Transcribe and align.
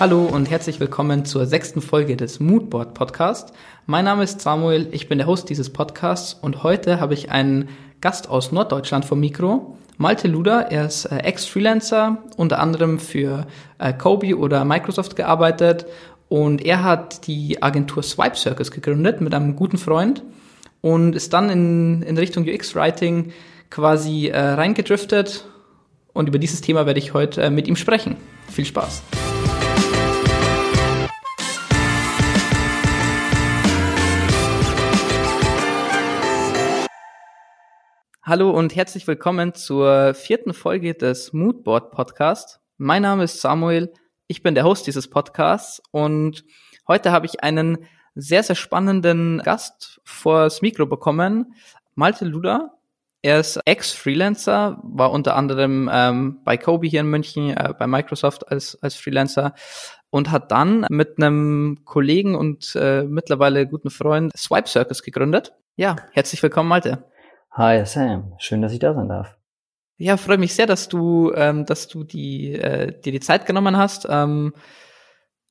Hallo 0.00 0.24
und 0.24 0.48
herzlich 0.48 0.80
willkommen 0.80 1.26
zur 1.26 1.44
sechsten 1.44 1.82
Folge 1.82 2.16
des 2.16 2.40
Moodboard 2.40 2.94
Podcast. 2.94 3.52
Mein 3.84 4.06
Name 4.06 4.22
ist 4.22 4.40
Samuel, 4.40 4.88
ich 4.92 5.10
bin 5.10 5.18
der 5.18 5.26
Host 5.26 5.50
dieses 5.50 5.68
Podcasts 5.68 6.32
und 6.32 6.62
heute 6.62 7.00
habe 7.00 7.12
ich 7.12 7.30
einen 7.30 7.68
Gast 8.00 8.30
aus 8.30 8.50
Norddeutschland 8.50 9.04
vom 9.04 9.20
Mikro. 9.20 9.76
Malte 9.98 10.26
Luder, 10.26 10.70
er 10.70 10.86
ist 10.86 11.04
äh, 11.04 11.18
Ex-Freelancer, 11.18 12.16
unter 12.38 12.60
anderem 12.60 12.98
für 12.98 13.46
äh, 13.76 13.92
Kobe 13.92 14.38
oder 14.38 14.64
Microsoft 14.64 15.16
gearbeitet 15.16 15.84
und 16.30 16.64
er 16.64 16.82
hat 16.82 17.26
die 17.26 17.62
Agentur 17.62 18.02
Swipe 18.02 18.36
Circus 18.36 18.70
gegründet 18.70 19.20
mit 19.20 19.34
einem 19.34 19.54
guten 19.54 19.76
Freund 19.76 20.22
und 20.80 21.14
ist 21.14 21.34
dann 21.34 21.50
in, 21.50 22.00
in 22.00 22.16
Richtung 22.16 22.48
UX-Writing 22.48 23.32
quasi 23.68 24.28
äh, 24.28 24.40
reingedriftet 24.40 25.44
und 26.14 26.26
über 26.26 26.38
dieses 26.38 26.62
Thema 26.62 26.86
werde 26.86 27.00
ich 27.00 27.12
heute 27.12 27.42
äh, 27.42 27.50
mit 27.50 27.68
ihm 27.68 27.76
sprechen. 27.76 28.16
Viel 28.48 28.64
Spaß! 28.64 29.02
Hallo 38.30 38.50
und 38.50 38.76
herzlich 38.76 39.08
willkommen 39.08 39.54
zur 39.54 40.14
vierten 40.14 40.54
Folge 40.54 40.94
des 40.94 41.32
Moodboard 41.32 41.90
Podcast. 41.90 42.60
Mein 42.78 43.02
Name 43.02 43.24
ist 43.24 43.40
Samuel, 43.40 43.92
ich 44.28 44.44
bin 44.44 44.54
der 44.54 44.62
Host 44.62 44.86
dieses 44.86 45.10
Podcasts 45.10 45.82
und 45.90 46.44
heute 46.86 47.10
habe 47.10 47.26
ich 47.26 47.42
einen 47.42 47.78
sehr, 48.14 48.44
sehr 48.44 48.54
spannenden 48.54 49.38
Gast 49.38 50.00
vors 50.04 50.62
Mikro 50.62 50.86
bekommen, 50.86 51.56
Malte 51.96 52.24
Luda. 52.24 52.70
Er 53.20 53.40
ist 53.40 53.56
Ex-Freelancer, 53.64 54.80
war 54.84 55.10
unter 55.10 55.34
anderem 55.34 55.90
ähm, 55.92 56.38
bei 56.44 56.56
Kobe 56.56 56.86
hier 56.86 57.00
in 57.00 57.10
München, 57.10 57.50
äh, 57.50 57.74
bei 57.76 57.88
Microsoft 57.88 58.48
als, 58.48 58.80
als 58.80 58.94
Freelancer 58.94 59.54
und 60.10 60.30
hat 60.30 60.52
dann 60.52 60.86
mit 60.88 61.18
einem 61.18 61.80
Kollegen 61.84 62.36
und 62.36 62.76
äh, 62.76 63.02
mittlerweile 63.02 63.66
guten 63.66 63.90
Freund 63.90 64.30
Swipe 64.36 64.68
Circus 64.68 65.02
gegründet. 65.02 65.52
Ja, 65.74 65.96
herzlich 66.12 66.40
willkommen, 66.44 66.68
Malte. 66.68 67.09
Hi 67.52 67.84
Sam, 67.84 68.34
schön, 68.38 68.62
dass 68.62 68.72
ich 68.72 68.78
da 68.78 68.94
sein 68.94 69.08
darf. 69.08 69.36
Ja, 69.96 70.16
freue 70.16 70.38
mich 70.38 70.54
sehr, 70.54 70.66
dass 70.66 70.88
du, 70.88 71.32
ähm, 71.34 71.66
dass 71.66 71.88
du 71.88 72.04
die, 72.04 72.52
äh, 72.52 72.92
dir 73.00 73.10
die 73.10 73.18
Zeit 73.18 73.44
genommen 73.44 73.76
hast. 73.76 74.06
Ähm, 74.08 74.54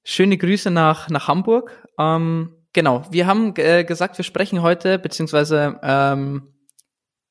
schöne 0.06 0.38
Grüße 0.38 0.72
nach 0.72 1.10
nach 1.10 1.28
Hamburg. 1.28 1.86
Ähm, 2.00 2.56
genau, 2.72 3.04
wir 3.12 3.28
haben 3.28 3.54
äh, 3.58 3.84
gesagt, 3.84 4.18
wir 4.18 4.24
sprechen 4.24 4.62
heute, 4.62 4.98
beziehungsweise 4.98 5.78
ähm, 5.84 6.54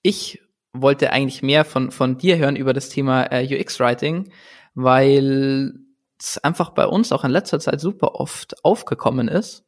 ich 0.02 0.42
wollte 0.74 1.12
eigentlich 1.12 1.42
mehr 1.42 1.64
von 1.64 1.91
von 1.91 2.19
dir 2.19 2.36
hören 2.36 2.55
über 2.55 2.74
das 2.74 2.91
Thema 2.91 3.33
äh, 3.33 3.58
UX 3.58 3.80
Writing, 3.80 4.30
weil 4.74 5.72
es 6.20 6.36
einfach 6.36 6.70
bei 6.70 6.84
uns 6.86 7.11
auch 7.12 7.24
in 7.24 7.30
letzter 7.30 7.58
Zeit 7.58 7.80
super 7.80 8.16
oft 8.16 8.62
aufgekommen 8.66 9.28
ist 9.28 9.64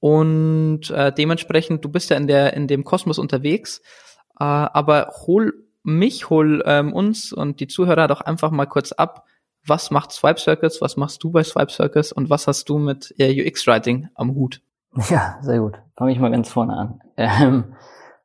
und 0.00 0.88
äh, 0.90 1.12
dementsprechend 1.12 1.84
du 1.84 1.90
bist 1.90 2.08
ja 2.08 2.16
in 2.16 2.26
der 2.26 2.54
in 2.54 2.66
dem 2.66 2.84
Kosmos 2.84 3.18
unterwegs 3.18 3.82
äh, 4.38 4.44
aber 4.44 5.12
hol 5.26 5.52
mich, 5.82 6.30
hol 6.30 6.62
ähm, 6.66 6.92
uns 6.92 7.32
und 7.32 7.60
die 7.60 7.68
Zuhörer 7.68 8.08
doch 8.08 8.20
einfach 8.20 8.50
mal 8.50 8.66
kurz 8.66 8.92
ab. 8.92 9.24
Was 9.66 9.90
macht 9.90 10.12
Swipe 10.12 10.40
Circus? 10.40 10.80
Was 10.80 10.96
machst 10.96 11.22
du 11.22 11.30
bei 11.30 11.42
Swipe 11.42 11.70
Circus? 11.70 12.12
Und 12.12 12.30
was 12.30 12.46
hast 12.46 12.68
du 12.68 12.78
mit 12.78 13.14
äh, 13.18 13.46
UX-Writing 13.46 14.08
am 14.14 14.34
Hut? 14.34 14.62
Ja, 15.10 15.38
sehr 15.42 15.60
gut. 15.60 15.78
Fange 15.96 16.12
ich 16.12 16.18
mal 16.18 16.30
ganz 16.30 16.48
vorne 16.48 16.76
an. 16.76 17.00
Ähm, 17.16 17.74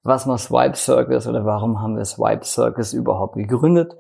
was 0.04 0.26
macht 0.26 0.42
Swipe 0.42 0.76
Circus 0.76 1.28
oder 1.28 1.46
warum 1.46 1.82
haben 1.82 1.98
wir 1.98 2.06
Swipe 2.06 2.46
Circus 2.46 2.94
überhaupt 2.94 3.36
gegründet? 3.36 3.94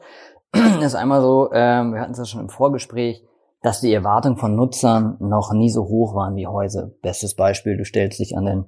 ist 0.82 0.96
einmal 0.96 1.22
so, 1.22 1.50
ähm, 1.54 1.94
wir 1.94 2.02
hatten 2.02 2.12
es 2.12 2.18
ja 2.18 2.26
schon 2.26 2.42
im 2.42 2.50
Vorgespräch, 2.50 3.24
dass 3.62 3.82
die 3.82 3.94
Erwartungen 3.94 4.38
von 4.38 4.56
Nutzern 4.56 5.16
noch 5.20 5.54
nie 5.54 5.70
so 5.70 5.86
hoch 5.86 6.14
waren 6.16 6.36
wie 6.36 6.48
heute. 6.48 6.96
Bestes 7.02 7.36
Beispiel, 7.36 7.78
du 7.78 7.86
stellst 7.86 8.20
dich 8.20 8.38
an 8.38 8.46
den 8.46 8.66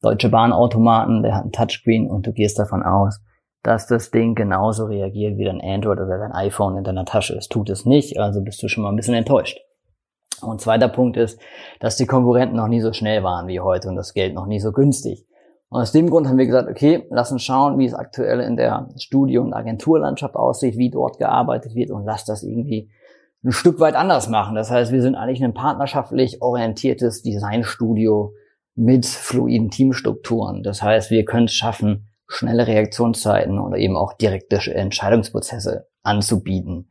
Deutsche 0.00 0.28
Bahnautomaten, 0.28 1.22
der 1.22 1.34
hat 1.34 1.44
ein 1.44 1.52
Touchscreen 1.52 2.08
und 2.10 2.26
du 2.26 2.32
gehst 2.32 2.58
davon 2.58 2.82
aus, 2.82 3.20
dass 3.62 3.86
das 3.86 4.10
Ding 4.10 4.34
genauso 4.34 4.84
reagiert 4.84 5.36
wie 5.36 5.44
dein 5.44 5.60
Android 5.60 5.98
oder 5.98 6.18
dein 6.18 6.32
iPhone 6.32 6.76
in 6.76 6.84
deiner 6.84 7.04
Tasche. 7.04 7.34
Es 7.34 7.48
tut 7.48 7.68
es 7.70 7.84
nicht, 7.84 8.18
also 8.18 8.42
bist 8.42 8.62
du 8.62 8.68
schon 8.68 8.84
mal 8.84 8.90
ein 8.90 8.96
bisschen 8.96 9.14
enttäuscht. 9.14 9.58
Und 10.40 10.60
zweiter 10.60 10.88
Punkt 10.88 11.16
ist, 11.16 11.40
dass 11.80 11.96
die 11.96 12.06
Konkurrenten 12.06 12.56
noch 12.56 12.68
nie 12.68 12.80
so 12.80 12.92
schnell 12.92 13.24
waren 13.24 13.48
wie 13.48 13.60
heute 13.60 13.88
und 13.88 13.96
das 13.96 14.14
Geld 14.14 14.34
noch 14.34 14.46
nie 14.46 14.60
so 14.60 14.70
günstig. 14.70 15.26
Und 15.68 15.80
aus 15.82 15.92
dem 15.92 16.08
Grund 16.08 16.28
haben 16.28 16.38
wir 16.38 16.46
gesagt, 16.46 16.70
okay, 16.70 17.06
lass 17.10 17.32
uns 17.32 17.42
schauen, 17.42 17.78
wie 17.78 17.86
es 17.86 17.94
aktuell 17.94 18.40
in 18.40 18.56
der 18.56 18.88
Studio- 18.96 19.42
und 19.42 19.52
Agenturlandschaft 19.52 20.34
aussieht, 20.34 20.78
wie 20.78 20.90
dort 20.90 21.18
gearbeitet 21.18 21.74
wird 21.74 21.90
und 21.90 22.04
lass 22.04 22.24
das 22.24 22.42
irgendwie 22.42 22.90
ein 23.44 23.52
Stück 23.52 23.78
weit 23.80 23.94
anders 23.94 24.28
machen. 24.28 24.54
Das 24.54 24.70
heißt, 24.70 24.92
wir 24.92 25.02
sind 25.02 25.14
eigentlich 25.14 25.44
ein 25.44 25.54
partnerschaftlich 25.54 26.40
orientiertes 26.40 27.22
Designstudio, 27.22 28.32
mit 28.78 29.06
fluiden 29.06 29.70
Teamstrukturen. 29.70 30.62
Das 30.62 30.82
heißt, 30.82 31.10
wir 31.10 31.24
können 31.24 31.46
es 31.46 31.52
schaffen, 31.52 32.06
schnelle 32.28 32.68
Reaktionszeiten 32.68 33.58
oder 33.58 33.76
eben 33.76 33.96
auch 33.96 34.12
direkte 34.12 34.58
Entscheidungsprozesse 34.72 35.88
anzubieten. 36.04 36.88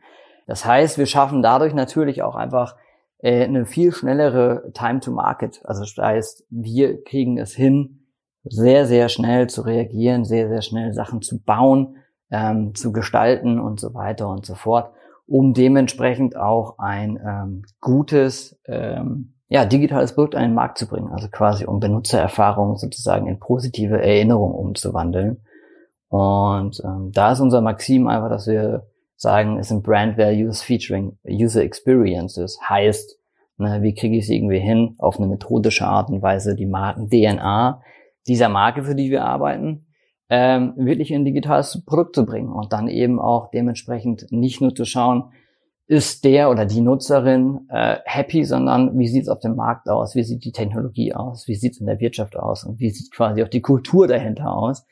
Das 0.47 0.65
heißt, 0.65 0.97
wir 0.97 1.05
schaffen 1.05 1.41
dadurch 1.41 1.73
natürlich 1.73 2.23
auch 2.23 2.35
einfach 2.35 2.75
äh, 3.19 3.45
eine 3.45 3.65
viel 3.65 3.93
schnellere 3.93 4.69
Time 4.73 4.99
to 4.99 5.11
Market. 5.11 5.61
Also 5.63 5.81
das 5.81 5.95
heißt, 5.97 6.45
wir 6.49 7.01
kriegen 7.03 7.37
es 7.37 7.53
hin, 7.53 8.07
sehr, 8.43 8.85
sehr 8.85 9.07
schnell 9.07 9.47
zu 9.47 9.61
reagieren, 9.61 10.25
sehr, 10.25 10.49
sehr 10.49 10.61
schnell 10.61 10.93
Sachen 10.93 11.21
zu 11.21 11.41
bauen, 11.41 11.97
ähm, 12.31 12.75
zu 12.75 12.91
gestalten 12.91 13.61
und 13.61 13.79
so 13.79 13.93
weiter 13.93 14.27
und 14.27 14.45
so 14.45 14.55
fort, 14.55 14.91
um 15.25 15.53
dementsprechend 15.53 16.35
auch 16.35 16.79
ein 16.79 17.17
ähm, 17.25 17.63
gutes 17.79 18.59
ähm, 18.65 19.36
ja, 19.49 19.65
digitales 19.65 20.13
Produkt 20.13 20.35
an 20.35 20.43
den 20.43 20.53
Markt 20.53 20.77
zu 20.77 20.87
bringen, 20.87 21.09
also 21.11 21.27
quasi 21.29 21.65
um 21.65 21.79
Benutzererfahrungen 21.79 22.77
sozusagen 22.77 23.27
in 23.27 23.39
positive 23.39 24.01
Erinnerungen 24.01 24.55
umzuwandeln. 24.55 25.41
Und 26.09 26.81
ähm, 26.83 27.11
da 27.13 27.31
ist 27.31 27.39
unser 27.39 27.61
Maxim 27.61 28.07
einfach, 28.07 28.29
dass 28.29 28.47
wir 28.47 28.87
sagen, 29.15 29.57
es 29.57 29.69
sind 29.69 29.83
Brand 29.83 30.17
Values 30.17 30.61
featuring 30.61 31.17
User 31.25 31.63
Experiences. 31.63 32.59
Heißt, 32.67 33.17
ne, 33.57 33.81
wie 33.81 33.93
kriege 33.93 34.17
ich 34.17 34.25
es 34.25 34.29
irgendwie 34.29 34.59
hin, 34.59 34.95
auf 34.99 35.17
eine 35.17 35.27
methodische 35.27 35.85
Art 35.85 36.09
und 36.09 36.21
Weise 36.21 36.55
die 36.55 36.65
Marken-DNA 36.65 37.81
dieser 38.27 38.49
Marke, 38.49 38.83
für 38.83 38.95
die 38.95 39.09
wir 39.09 39.23
arbeiten, 39.23 39.85
ähm, 40.29 40.73
wirklich 40.75 41.11
in 41.11 41.21
ein 41.21 41.25
digitales 41.25 41.83
Produkt 41.85 42.15
zu 42.15 42.25
bringen 42.25 42.51
und 42.51 42.73
dann 42.73 42.89
eben 42.89 43.19
auch 43.19 43.49
dementsprechend 43.49 44.27
nicht 44.29 44.59
nur 44.61 44.75
zu 44.75 44.83
schauen, 44.83 45.31
ist 45.87 46.25
der 46.25 46.49
oder 46.49 46.65
die 46.65 46.81
Nutzerin 46.81 47.67
äh, 47.69 47.97
happy, 48.03 48.43
sondern 48.43 48.97
wie 48.99 49.07
sieht 49.07 49.23
es 49.23 49.29
auf 49.29 49.39
dem 49.39 49.55
Markt 49.55 49.89
aus, 49.89 50.15
wie 50.15 50.23
sieht 50.23 50.43
die 50.43 50.51
Technologie 50.51 51.13
aus, 51.13 51.47
wie 51.47 51.55
sieht 51.55 51.73
es 51.73 51.79
in 51.79 51.87
der 51.87 51.99
Wirtschaft 51.99 52.35
aus? 52.35 52.65
Und 52.65 52.79
wie 52.79 52.89
sieht 52.89 53.11
quasi 53.13 53.41
auch 53.41 53.47
die 53.47 53.61
Kultur 53.61 54.07
dahinter 54.07 54.53
aus. 54.53 54.85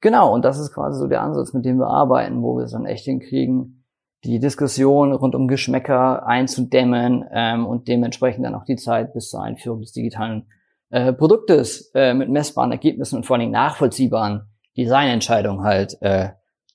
Genau, 0.00 0.32
und 0.32 0.44
das 0.46 0.58
ist 0.58 0.72
quasi 0.72 0.98
so 0.98 1.06
der 1.08 1.20
Ansatz, 1.20 1.52
mit 1.52 1.66
dem 1.66 1.76
wir 1.76 1.88
arbeiten, 1.88 2.42
wo 2.42 2.56
wir 2.56 2.64
es 2.64 2.72
dann 2.72 2.86
echt 2.86 3.04
hinkriegen, 3.04 3.84
die 4.24 4.38
Diskussion 4.38 5.12
rund 5.12 5.34
um 5.34 5.46
Geschmäcker 5.46 6.26
einzudämmen 6.26 7.24
ähm, 7.32 7.66
und 7.66 7.88
dementsprechend 7.88 8.44
dann 8.44 8.54
auch 8.54 8.64
die 8.64 8.76
Zeit 8.76 9.12
bis 9.12 9.28
zur 9.28 9.42
Einführung 9.42 9.80
des 9.80 9.92
digitalen 9.92 10.46
äh, 10.88 11.12
Produktes 11.12 11.90
äh, 11.94 12.14
mit 12.14 12.30
messbaren 12.30 12.72
Ergebnissen 12.72 13.16
und 13.16 13.26
vor 13.26 13.34
allen 13.34 13.40
Dingen 13.40 13.52
nachvollziehbaren 13.52 14.48
Designentscheidungen 14.76 15.64
halt 15.64 15.98
äh, 16.00 16.30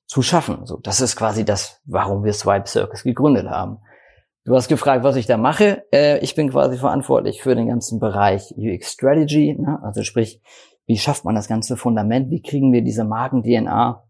zu 0.07 0.21
schaffen. 0.21 0.65
So, 0.65 0.77
das 0.77 1.01
ist 1.01 1.15
quasi 1.15 1.45
das, 1.45 1.81
warum 1.85 2.23
wir 2.23 2.33
Swipe 2.33 2.67
Circus 2.67 3.03
gegründet 3.03 3.47
haben. 3.47 3.79
Du 4.45 4.55
hast 4.55 4.67
gefragt, 4.67 5.03
was 5.03 5.15
ich 5.15 5.25
da 5.25 5.37
mache. 5.37 5.85
Äh, 5.91 6.19
ich 6.19 6.35
bin 6.35 6.51
quasi 6.51 6.77
verantwortlich 6.77 7.41
für 7.41 7.55
den 7.55 7.67
ganzen 7.67 7.99
Bereich 7.99 8.53
UX 8.55 8.91
Strategy, 8.91 9.55
ne? 9.59 9.79
also 9.81 10.03
sprich, 10.03 10.41
wie 10.85 10.97
schafft 10.97 11.25
man 11.25 11.33
das 11.33 11.47
ganze 11.47 11.77
Fundament? 11.77 12.29
Wie 12.29 12.43
kriegen 12.43 12.71
wir 12.71 12.83
diese 12.83 13.05
Marken-DNA 13.05 14.03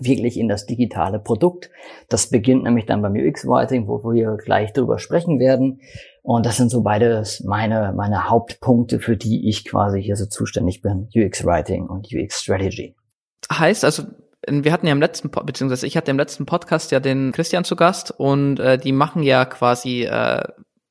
wirklich 0.00 0.38
in 0.38 0.48
das 0.48 0.66
digitale 0.66 1.18
Produkt? 1.18 1.70
Das 2.10 2.28
beginnt 2.28 2.64
nämlich 2.64 2.84
dann 2.84 3.00
beim 3.00 3.14
UX-Writing, 3.14 3.88
wo 3.88 4.02
wir 4.12 4.36
gleich 4.36 4.74
drüber 4.74 4.98
sprechen 4.98 5.38
werden. 5.38 5.80
Und 6.22 6.44
das 6.44 6.58
sind 6.58 6.70
so 6.70 6.82
beides 6.82 7.42
meine, 7.44 7.94
meine 7.96 8.28
Hauptpunkte, 8.28 9.00
für 9.00 9.16
die 9.16 9.48
ich 9.48 9.64
quasi 9.64 10.02
hier 10.02 10.16
so 10.16 10.26
zuständig 10.26 10.82
bin. 10.82 11.08
UX-Writing 11.16 11.86
und 11.86 12.08
UX-Strategy. 12.12 12.96
Heißt 13.50 13.84
also, 13.84 14.04
wir 14.48 14.72
hatten 14.72 14.86
ja 14.86 14.92
im 14.92 15.00
letzten, 15.00 15.30
beziehungsweise 15.30 15.86
ich 15.86 15.96
hatte 15.96 16.10
im 16.10 16.18
letzten 16.18 16.46
Podcast 16.46 16.90
ja 16.90 17.00
den 17.00 17.32
Christian 17.32 17.64
zu 17.64 17.76
Gast 17.76 18.10
und 18.10 18.58
äh, 18.58 18.78
die 18.78 18.92
machen 18.92 19.22
ja 19.22 19.44
quasi, 19.44 20.04
äh, 20.04 20.42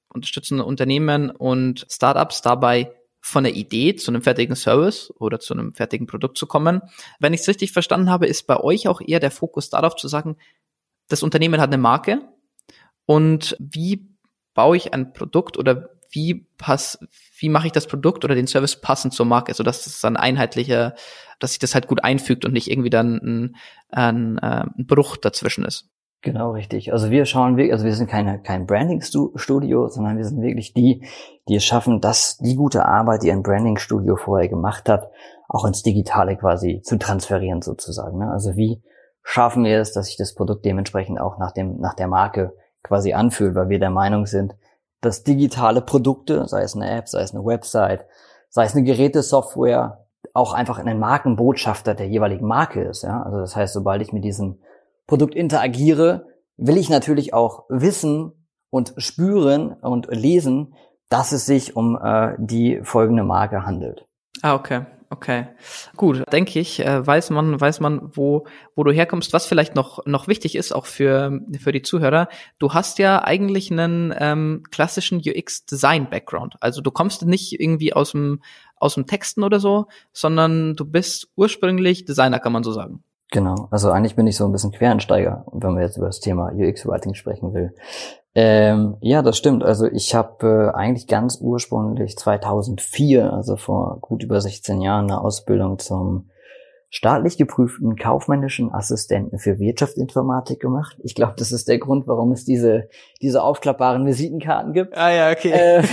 unterstützen 0.09 0.61
Unternehmen 0.61 1.29
und 1.31 1.85
Startups 1.89 2.41
dabei, 2.41 2.91
von 3.25 3.45
der 3.45 3.55
Idee 3.55 3.95
zu 3.95 4.11
einem 4.11 4.21
fertigen 4.21 4.55
Service 4.55 5.09
oder 5.17 5.39
zu 5.39 5.53
einem 5.53 5.73
fertigen 5.73 6.07
Produkt 6.07 6.37
zu 6.37 6.45
kommen. 6.45 6.81
Wenn 7.19 7.33
ich 7.33 7.39
es 7.39 7.47
richtig 7.47 7.71
verstanden 7.71 8.09
habe, 8.09 8.27
ist 8.27 8.47
bei 8.47 8.57
euch 8.57 8.89
auch 8.89 8.99
eher 8.99 9.21
der 9.21 9.31
Fokus 9.31 9.69
darauf 9.69 9.95
zu 9.95 10.09
sagen, 10.09 10.35
das 11.07 11.23
Unternehmen 11.23 11.61
hat 11.61 11.69
eine 11.69 11.81
Marke 11.81 12.21
und 13.05 13.55
wie 13.59 14.09
baue 14.53 14.75
ich 14.75 14.93
ein 14.93 15.13
Produkt 15.13 15.57
oder 15.57 15.89
wie 16.11 16.45
pass, 16.57 16.99
wie 17.39 17.49
mache 17.49 17.67
ich 17.67 17.73
das 17.73 17.87
Produkt 17.87 18.25
oder 18.25 18.35
den 18.35 18.45
Service 18.45 18.79
passend 18.79 19.13
zur 19.13 19.25
Marke, 19.25 19.53
so 19.53 19.63
dass 19.63 19.87
es 19.87 20.01
dann 20.01 20.17
einheitlicher, 20.17 20.93
dass 21.43 21.51
sich 21.51 21.59
das 21.59 21.75
halt 21.75 21.87
gut 21.87 22.03
einfügt 22.03 22.45
und 22.45 22.53
nicht 22.53 22.71
irgendwie 22.71 22.89
dann 22.89 23.17
ein, 23.17 23.55
ein, 23.89 24.37
äh, 24.37 24.63
ein 24.77 24.85
Bruch 24.87 25.17
dazwischen 25.17 25.65
ist. 25.65 25.89
Genau, 26.21 26.51
richtig. 26.51 26.93
Also 26.93 27.11
wir 27.11 27.25
schauen 27.25 27.57
wirklich, 27.57 27.73
also 27.73 27.83
wir 27.83 27.93
sind 27.93 28.09
keine, 28.09 28.41
kein 28.41 28.65
Branding-Studio, 28.65 29.89
sondern 29.89 30.15
wir 30.15 30.23
sind 30.23 30.41
wirklich 30.41 30.73
die, 30.73 31.05
die 31.49 31.55
es 31.55 31.65
schaffen, 31.65 31.99
dass 31.99 32.37
die 32.37 32.55
gute 32.55 32.85
Arbeit, 32.85 33.23
die 33.23 33.31
ein 33.31 33.43
Branding-Studio 33.43 34.15
vorher 34.15 34.47
gemacht 34.47 34.87
hat, 34.87 35.11
auch 35.49 35.65
ins 35.65 35.83
Digitale 35.83 36.37
quasi 36.37 36.81
zu 36.81 36.97
transferieren 36.97 37.61
sozusagen. 37.61 38.19
Ne? 38.19 38.31
Also 38.31 38.55
wie 38.55 38.81
schaffen 39.21 39.65
wir 39.65 39.81
es, 39.81 39.91
dass 39.91 40.05
sich 40.05 40.15
das 40.15 40.33
Produkt 40.33 40.63
dementsprechend 40.63 41.19
auch 41.19 41.39
nach 41.39 41.51
dem, 41.51 41.77
nach 41.81 41.93
der 41.93 42.07
Marke 42.07 42.53
quasi 42.83 43.11
anfühlt, 43.11 43.53
weil 43.55 43.67
wir 43.67 43.79
der 43.79 43.89
Meinung 43.89 44.25
sind, 44.25 44.55
dass 45.01 45.23
digitale 45.23 45.81
Produkte, 45.81 46.47
sei 46.47 46.61
es 46.61 46.73
eine 46.73 46.89
App, 46.89 47.09
sei 47.09 47.21
es 47.21 47.35
eine 47.35 47.43
Website, 47.43 48.05
sei 48.47 48.63
es 48.63 48.75
eine 48.75 48.83
Gerätesoftware, 48.85 50.02
auch 50.33 50.53
einfach 50.53 50.79
ein 50.79 50.99
Markenbotschafter 50.99 51.93
der 51.95 52.07
jeweiligen 52.07 52.47
Marke 52.47 52.81
ist. 52.81 53.03
Ja? 53.03 53.21
Also 53.23 53.39
das 53.39 53.55
heißt, 53.55 53.73
sobald 53.73 54.01
ich 54.01 54.13
mit 54.13 54.23
diesem 54.23 54.59
Produkt 55.07 55.35
interagiere, 55.35 56.27
will 56.57 56.77
ich 56.77 56.89
natürlich 56.89 57.33
auch 57.33 57.65
wissen 57.69 58.31
und 58.69 58.93
spüren 58.97 59.73
und 59.73 60.07
lesen, 60.09 60.75
dass 61.09 61.31
es 61.31 61.45
sich 61.45 61.75
um 61.75 61.97
äh, 62.01 62.35
die 62.39 62.79
folgende 62.83 63.23
Marke 63.23 63.65
handelt. 63.65 64.07
Ah, 64.41 64.55
okay. 64.55 64.85
Okay, 65.13 65.45
gut, 65.95 66.23
denke 66.33 66.59
ich, 66.59 66.83
äh, 66.83 67.05
weiß 67.05 67.29
man, 67.29 67.61
weiß 67.61 67.81
man, 67.81 68.09
wo, 68.13 68.47
wo 68.75 68.83
du 68.83 68.91
herkommst. 68.91 69.31
Was 69.31 69.45
vielleicht 69.45 69.75
noch, 69.75 70.03
noch 70.07 70.27
wichtig 70.27 70.55
ist, 70.55 70.73
auch 70.73 70.87
für, 70.87 71.39
für 71.59 71.71
die 71.71 71.83
Zuhörer. 71.83 72.29
Du 72.57 72.73
hast 72.73 72.97
ja 72.97 73.23
eigentlich 73.23 73.69
einen 73.69 74.11
ähm, 74.17 74.63
klassischen 74.71 75.19
UX-Design-Background. 75.19 76.55
Also 76.61 76.81
du 76.81 76.89
kommst 76.89 77.27
nicht 77.27 77.59
irgendwie 77.59 77.93
aus 77.93 78.13
dem, 78.13 78.41
aus 78.75 78.95
dem 78.95 79.05
Texten 79.05 79.43
oder 79.43 79.59
so, 79.59 79.85
sondern 80.13 80.75
du 80.75 80.83
bist 80.83 81.27
ursprünglich 81.35 82.05
Designer, 82.05 82.39
kann 82.39 82.53
man 82.53 82.63
so 82.63 82.71
sagen. 82.71 83.03
Genau, 83.31 83.67
also 83.69 83.91
eigentlich 83.91 84.15
bin 84.15 84.25
ich 84.25 84.35
so 84.35 84.45
ein 84.45 84.51
bisschen 84.51 84.71
Quereinsteiger, 84.71 85.45
wenn 85.51 85.73
man 85.73 85.83
jetzt 85.83 85.97
über 85.97 86.07
das 86.07 86.21
Thema 86.21 86.51
UX-Writing 86.53 87.13
sprechen 87.13 87.53
will. 87.53 87.75
Ähm, 88.35 88.97
ja, 89.01 89.21
das 89.21 89.37
stimmt. 89.37 89.63
Also 89.63 89.85
ich 89.85 90.15
habe 90.15 90.71
äh, 90.73 90.77
eigentlich 90.77 91.07
ganz 91.07 91.37
ursprünglich 91.39 92.17
2004, 92.17 93.31
also 93.31 93.57
vor 93.57 93.99
gut 94.01 94.23
über 94.23 94.41
16 94.41 94.81
Jahren, 94.81 95.11
eine 95.11 95.21
Ausbildung 95.21 95.77
zum 95.77 96.29
staatlich 96.89 97.37
geprüften 97.37 97.95
kaufmännischen 97.95 98.71
Assistenten 98.71 99.39
für 99.39 99.57
Wirtschaftsinformatik 99.57 100.59
gemacht. 100.59 100.95
Ich 101.03 101.15
glaube, 101.15 101.33
das 101.37 101.51
ist 101.51 101.67
der 101.67 101.79
Grund, 101.79 102.07
warum 102.07 102.31
es 102.31 102.45
diese 102.45 102.87
diese 103.21 103.41
aufklappbaren 103.41 104.05
Visitenkarten 104.05 104.73
gibt. 104.73 104.95
Ah 104.95 105.11
ja, 105.11 105.31
okay. 105.31 105.51
Äh, 105.51 105.83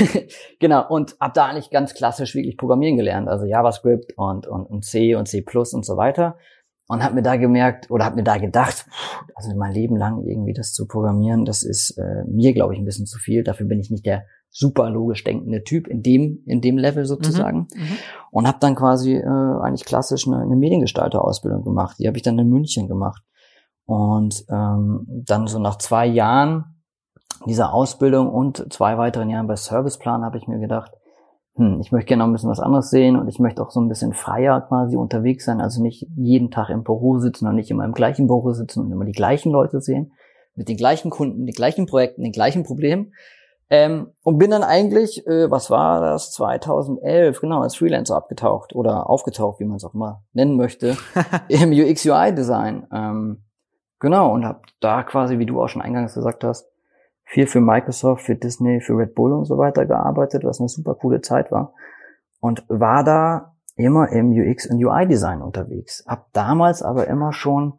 genau. 0.61 0.87
Und 0.89 1.17
habe 1.19 1.33
da 1.35 1.47
eigentlich 1.47 1.71
ganz 1.71 1.95
klassisch 1.95 2.35
wirklich 2.35 2.59
Programmieren 2.59 2.99
gelernt, 2.99 3.29
also 3.29 3.47
JavaScript 3.47 4.13
und 4.17 4.47
und, 4.47 4.67
und 4.67 4.85
C 4.85 5.15
und 5.15 5.27
C+ 5.27 5.43
und 5.73 5.87
so 5.87 5.97
weiter 5.97 6.37
und 6.91 7.05
habe 7.05 7.15
mir 7.15 7.23
da 7.23 7.37
gemerkt 7.37 7.89
oder 7.89 8.05
habe 8.05 8.17
mir 8.17 8.25
da 8.25 8.37
gedacht, 8.37 8.85
also 9.37 9.55
mein 9.55 9.73
Leben 9.73 9.97
lang 9.97 10.25
irgendwie 10.25 10.53
das 10.53 10.73
zu 10.73 10.89
programmieren, 10.89 11.45
das 11.45 11.63
ist 11.63 11.97
äh, 11.99 12.25
mir 12.27 12.53
glaube 12.53 12.75
ich 12.75 12.81
ein 12.81 12.85
bisschen 12.85 13.07
zu 13.07 13.19
viel. 13.19 13.45
Dafür 13.45 13.67
bin 13.67 13.79
ich 13.79 13.93
nicht 13.93 14.05
der 14.05 14.25
super 14.49 14.91
logisch 14.91 15.23
denkende 15.23 15.63
Typ 15.63 15.87
in 15.87 16.03
dem 16.03 16.43
in 16.47 16.61
dem 16.61 16.79
Level 16.79 17.05
sozusagen 17.05 17.69
mhm, 17.73 17.81
mhm. 17.81 17.97
und 18.33 18.49
habe 18.49 18.59
dann 18.61 18.75
quasi 18.75 19.15
äh, 19.15 19.25
eigentlich 19.25 19.85
klassisch 19.85 20.27
eine, 20.27 20.39
eine 20.39 20.57
Mediengestalter-Ausbildung 20.57 21.63
gemacht. 21.63 21.97
Die 22.01 22.09
habe 22.09 22.17
ich 22.17 22.25
dann 22.25 22.37
in 22.41 22.49
München 22.49 22.89
gemacht 22.89 23.23
und 23.85 24.45
ähm, 24.51 25.07
dann 25.09 25.47
so 25.47 25.61
nach 25.61 25.79
zwei 25.79 26.07
Jahren 26.07 26.65
dieser 27.47 27.73
Ausbildung 27.73 28.29
und 28.29 28.73
zwei 28.73 28.99
weiteren 28.99 29.31
Jahren 29.31 29.47
bei 29.47 29.55
Serviceplan 29.55 30.25
habe 30.25 30.39
ich 30.39 30.49
mir 30.49 30.59
gedacht, 30.59 30.91
hm, 31.61 31.79
ich 31.83 31.93
möchte 31.93 32.07
gerne 32.07 32.23
noch 32.23 32.29
ein 32.29 32.33
bisschen 32.33 32.49
was 32.49 32.59
anderes 32.59 32.89
sehen 32.89 33.17
und 33.17 33.29
ich 33.29 33.39
möchte 33.39 33.61
auch 33.61 33.71
so 33.71 33.83
ein 33.83 33.89
bisschen 33.89 34.15
freier 34.15 34.63
quasi 34.63 34.97
unterwegs 34.97 35.45
sein, 35.45 35.61
also 35.61 35.83
nicht 35.83 36.07
jeden 36.17 36.51
Tag 36.51 36.71
im 36.71 36.85
Büro 36.85 37.19
sitzen 37.19 37.47
und 37.47 37.55
nicht 37.55 37.71
immer 37.71 37.85
im 37.85 37.93
gleichen 37.93 38.27
Büro 38.27 38.53
sitzen 38.53 38.81
und 38.81 38.91
immer 38.91 39.05
die 39.05 39.13
gleichen 39.13 39.53
Leute 39.53 39.83
sehen, 39.83 40.13
mit 40.55 40.71
den 40.71 40.79
gleichen 40.79 41.11
Kunden, 41.11 41.45
den 41.45 41.55
gleichen 41.55 41.85
Projekten, 41.85 42.23
den 42.23 42.33
gleichen 42.33 42.63
Problemen. 42.63 43.13
Ähm, 43.69 44.09
und 44.23 44.39
bin 44.39 44.51
dann 44.51 44.63
eigentlich, 44.63 45.27
äh, 45.27 45.51
was 45.51 45.71
war 45.71 46.01
das, 46.01 46.33
2011, 46.33 47.43
genau, 47.43 47.61
als 47.61 47.77
Freelancer 47.77 48.17
abgetaucht 48.17 48.75
oder 48.75 49.11
aufgetaucht, 49.11 49.61
wie 49.61 49.67
man 49.67 49.77
es 49.77 49.85
auch 49.85 49.93
mal 49.93 50.23
nennen 50.33 50.57
möchte, 50.57 50.97
im 51.49 51.73
UX-UI-Design. 51.73 52.87
Ähm, 52.91 53.45
genau, 53.99 54.33
und 54.33 54.47
habe 54.47 54.63
da 54.81 55.03
quasi, 55.03 55.39
wie 55.39 55.47
du 55.47 55.61
auch 55.61 55.69
schon 55.69 55.83
eingangs 55.83 56.15
gesagt 56.15 56.43
hast, 56.43 56.70
viel 57.31 57.47
für 57.47 57.61
Microsoft, 57.61 58.25
für 58.25 58.35
Disney, 58.35 58.81
für 58.81 58.99
Red 58.99 59.15
Bull 59.15 59.33
und 59.33 59.45
so 59.45 59.57
weiter 59.57 59.87
gearbeitet, 59.87 60.43
was 60.43 60.59
eine 60.59 60.69
super 60.69 60.97
coole 60.97 61.21
Zeit 61.21 61.53
war. 61.53 61.75
Und 62.41 62.65
war 62.69 63.05
da 63.05 63.55
immer 63.77 64.09
im 64.09 64.33
UX 64.33 64.67
und 64.67 64.85
UI 64.85 65.07
Design 65.07 65.41
unterwegs. 65.41 66.05
Hab 66.09 66.33
damals 66.33 66.83
aber 66.83 67.07
immer 67.07 67.33
schon 67.33 67.75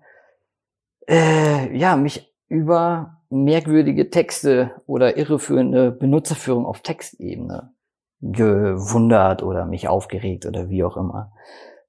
äh, 1.08 1.78
ja 1.78 1.98
mich 1.98 2.34
über 2.48 3.18
merkwürdige 3.30 4.10
Texte 4.10 4.72
oder 4.86 5.18
irreführende 5.18 5.92
Benutzerführung 5.92 6.66
auf 6.66 6.80
Textebene 6.80 7.74
gewundert 8.22 9.44
oder 9.44 9.66
mich 9.66 9.90
aufgeregt 9.90 10.46
oder 10.46 10.70
wie 10.70 10.86
auch 10.86 10.96
immer. 10.96 11.34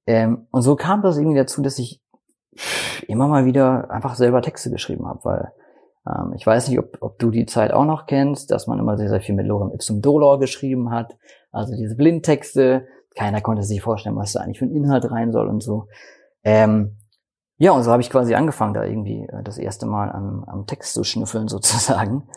Ähm, 0.09 0.49
und 0.51 0.63
so 0.63 0.75
kam 0.75 1.03
das 1.03 1.17
irgendwie 1.17 1.39
dazu, 1.39 1.63
dass 1.63 1.79
ich 1.79 2.03
immer 3.07 3.29
mal 3.29 3.45
wieder 3.45 3.89
einfach 3.93 4.17
selber 4.17 4.43
Texte 4.43 4.71
geschrieben 4.71 5.07
habe, 5.07 5.21
weil 5.23 5.53
ähm, 6.07 6.33
ich 6.37 6.47
weiß 6.47 6.69
nicht, 6.69 6.79
ob, 6.79 6.99
ob 7.01 7.19
du 7.19 7.31
die 7.31 7.47
Zeit 7.47 7.73
auch 7.73 7.85
noch 7.85 8.07
kennst, 8.07 8.51
dass 8.51 8.67
man 8.67 8.79
immer 8.79 8.97
sehr, 8.97 9.09
sehr 9.09 9.21
viel 9.21 9.35
mit 9.35 9.47
Lorem 9.47 9.73
Ipsum 9.73 10.03
Dolor 10.03 10.39
geschrieben 10.39 10.91
hat. 10.91 11.17
Also 11.51 11.75
diese 11.77 11.97
Blindtexte. 11.97 12.87
Keiner 13.15 13.43
konnte 13.43 13.63
sich 13.63 13.83
vorstellen, 13.83 14.17
was 14.17 14.33
da 14.33 14.41
eigentlich 14.41 14.59
für 14.59 14.65
ein 14.65 14.75
Inhalt 14.75 15.11
rein 15.11 15.33
soll 15.33 15.49
und 15.49 15.63
so. 15.63 15.89
Ähm, 16.45 16.97
ja, 17.59 17.73
und 17.73 17.83
so 17.83 17.93
habe 17.93 18.03
ich 18.03 18.11
quasi 18.11 18.35
angefangen, 18.35 18.75
da 18.75 18.85
irgendwie 18.85 19.25
äh, 19.25 19.43
das 19.45 19.59
erste 19.59 19.87
Mal 19.87 20.11
am, 20.11 20.45
am 20.45 20.67
Text 20.67 20.95
zu 20.95 21.05
schnüffeln 21.05 21.49
sozusagen. 21.49 22.29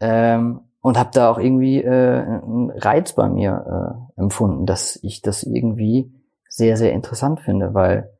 Ähm, 0.00 0.60
und 0.80 0.98
habe 0.98 1.10
da 1.14 1.30
auch 1.30 1.38
irgendwie 1.38 1.82
äh, 1.82 2.22
einen 2.22 2.70
Reiz 2.70 3.14
bei 3.14 3.28
mir 3.28 4.10
äh, 4.18 4.20
empfunden, 4.20 4.66
dass 4.66 4.98
ich 5.02 5.22
das 5.22 5.42
irgendwie 5.42 6.12
sehr, 6.48 6.76
sehr 6.76 6.92
interessant 6.92 7.40
finde, 7.40 7.72
weil 7.72 8.10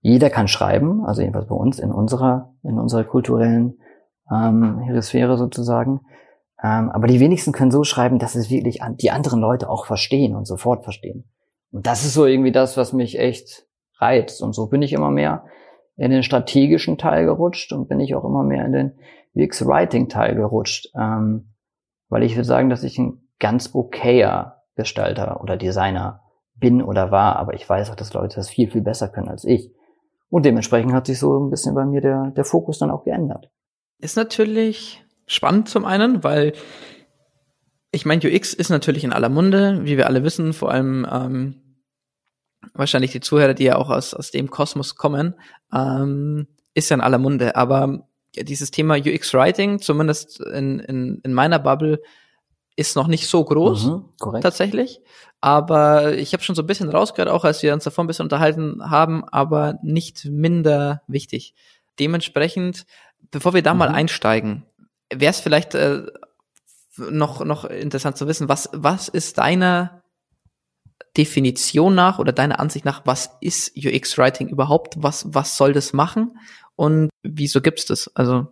jeder 0.00 0.28
kann 0.28 0.48
schreiben, 0.48 1.04
also 1.06 1.22
jedenfalls 1.22 1.46
bei 1.46 1.54
uns 1.54 1.78
in 1.78 1.90
unserer, 1.90 2.52
in 2.64 2.78
unserer 2.78 3.04
kulturellen 3.04 3.78
ähm, 4.32 4.80
Hemisphäre 4.80 5.36
sozusagen. 5.36 6.00
Ähm, 6.62 6.90
aber 6.90 7.08
die 7.08 7.20
wenigsten 7.20 7.52
können 7.52 7.70
so 7.70 7.84
schreiben, 7.84 8.18
dass 8.18 8.34
es 8.34 8.50
wirklich 8.50 8.80
die 9.00 9.10
anderen 9.10 9.40
Leute 9.40 9.68
auch 9.68 9.86
verstehen 9.86 10.36
und 10.36 10.46
sofort 10.46 10.84
verstehen. 10.84 11.24
Und 11.72 11.86
das 11.86 12.04
ist 12.04 12.14
so 12.14 12.26
irgendwie 12.26 12.52
das, 12.52 12.76
was 12.76 12.92
mich 12.92 13.18
echt 13.18 13.66
reizt. 13.98 14.42
Und 14.42 14.54
so 14.54 14.66
bin 14.68 14.82
ich 14.82 14.92
immer 14.92 15.10
mehr 15.10 15.44
in 15.96 16.10
den 16.10 16.22
strategischen 16.22 16.98
Teil 16.98 17.24
gerutscht 17.24 17.72
und 17.72 17.88
bin 17.88 18.00
ich 18.00 18.14
auch 18.14 18.24
immer 18.24 18.44
mehr 18.44 18.64
in 18.64 18.72
den 18.72 18.92
UX-Writing-Teil 19.34 20.34
gerutscht. 20.34 20.88
Ähm, 20.96 21.54
weil 22.08 22.22
ich 22.22 22.36
würde 22.36 22.44
sagen, 22.44 22.70
dass 22.70 22.84
ich 22.84 22.98
ein 22.98 23.28
ganz 23.38 23.74
okayer 23.74 24.62
Gestalter 24.76 25.40
oder 25.40 25.56
Designer 25.56 26.20
bin 26.54 26.82
oder 26.82 27.10
war, 27.10 27.36
aber 27.36 27.54
ich 27.54 27.68
weiß 27.68 27.90
auch, 27.90 27.96
dass 27.96 28.14
Leute 28.14 28.36
das 28.36 28.48
viel, 28.48 28.70
viel 28.70 28.82
besser 28.82 29.08
können 29.08 29.28
als 29.28 29.44
ich. 29.44 29.72
Und 30.28 30.46
dementsprechend 30.46 30.92
hat 30.92 31.06
sich 31.06 31.18
so 31.18 31.38
ein 31.38 31.50
bisschen 31.50 31.74
bei 31.74 31.84
mir 31.84 32.00
der, 32.00 32.30
der 32.36 32.44
Fokus 32.44 32.78
dann 32.78 32.90
auch 32.90 33.04
geändert 33.04 33.50
ist 34.02 34.16
natürlich 34.16 35.02
spannend 35.26 35.68
zum 35.68 35.84
einen, 35.84 36.22
weil 36.22 36.52
ich 37.92 38.04
meine, 38.04 38.22
UX 38.24 38.54
ist 38.54 38.70
natürlich 38.70 39.04
in 39.04 39.12
aller 39.12 39.28
Munde, 39.28 39.80
wie 39.84 39.96
wir 39.96 40.06
alle 40.06 40.24
wissen, 40.24 40.52
vor 40.52 40.70
allem 40.70 41.06
ähm, 41.10 41.62
wahrscheinlich 42.74 43.12
die 43.12 43.20
Zuhörer, 43.20 43.54
die 43.54 43.64
ja 43.64 43.76
auch 43.76 43.90
aus, 43.90 44.14
aus 44.14 44.30
dem 44.30 44.50
Kosmos 44.50 44.96
kommen, 44.96 45.34
ähm, 45.72 46.46
ist 46.74 46.90
ja 46.90 46.94
in 46.94 47.00
aller 47.00 47.18
Munde. 47.18 47.54
Aber 47.54 48.08
dieses 48.34 48.70
Thema 48.70 48.96
UX-Writing, 48.96 49.78
zumindest 49.80 50.40
in, 50.40 50.78
in, 50.80 51.20
in 51.22 51.32
meiner 51.32 51.58
Bubble, 51.58 52.00
ist 52.74 52.96
noch 52.96 53.06
nicht 53.06 53.28
so 53.28 53.44
groß, 53.44 53.84
mhm, 53.84 54.40
tatsächlich. 54.40 55.00
Aber 55.42 56.14
ich 56.16 56.32
habe 56.32 56.42
schon 56.42 56.54
so 56.54 56.62
ein 56.62 56.66
bisschen 56.66 56.88
rausgehört, 56.88 57.28
auch 57.28 57.44
als 57.44 57.62
wir 57.62 57.74
uns 57.74 57.84
davor 57.84 58.04
ein 58.04 58.06
bisschen 58.06 58.24
unterhalten 58.24 58.80
haben, 58.88 59.24
aber 59.28 59.78
nicht 59.82 60.24
minder 60.24 61.02
wichtig. 61.06 61.54
Dementsprechend 61.98 62.86
bevor 63.32 63.54
wir 63.54 63.62
da 63.62 63.74
mhm. 63.74 63.78
mal 63.78 63.88
einsteigen, 63.88 64.64
wäre 65.12 65.30
es 65.30 65.40
vielleicht 65.40 65.74
äh, 65.74 66.04
noch, 66.96 67.44
noch 67.44 67.64
interessant 67.64 68.16
zu 68.16 68.28
wissen, 68.28 68.48
was, 68.48 68.70
was 68.72 69.08
ist 69.08 69.38
deiner 69.38 70.02
Definition 71.16 71.94
nach 71.94 72.18
oder 72.18 72.32
deiner 72.32 72.60
Ansicht 72.60 72.84
nach, 72.84 73.02
was 73.04 73.36
ist 73.40 73.76
UX-Writing 73.76 74.48
überhaupt? 74.48 74.94
Was, 75.02 75.34
was 75.34 75.56
soll 75.56 75.72
das 75.72 75.92
machen? 75.92 76.38
Und 76.76 77.10
wieso 77.22 77.60
gibt's 77.60 77.86
das? 77.86 78.10
Also. 78.14 78.46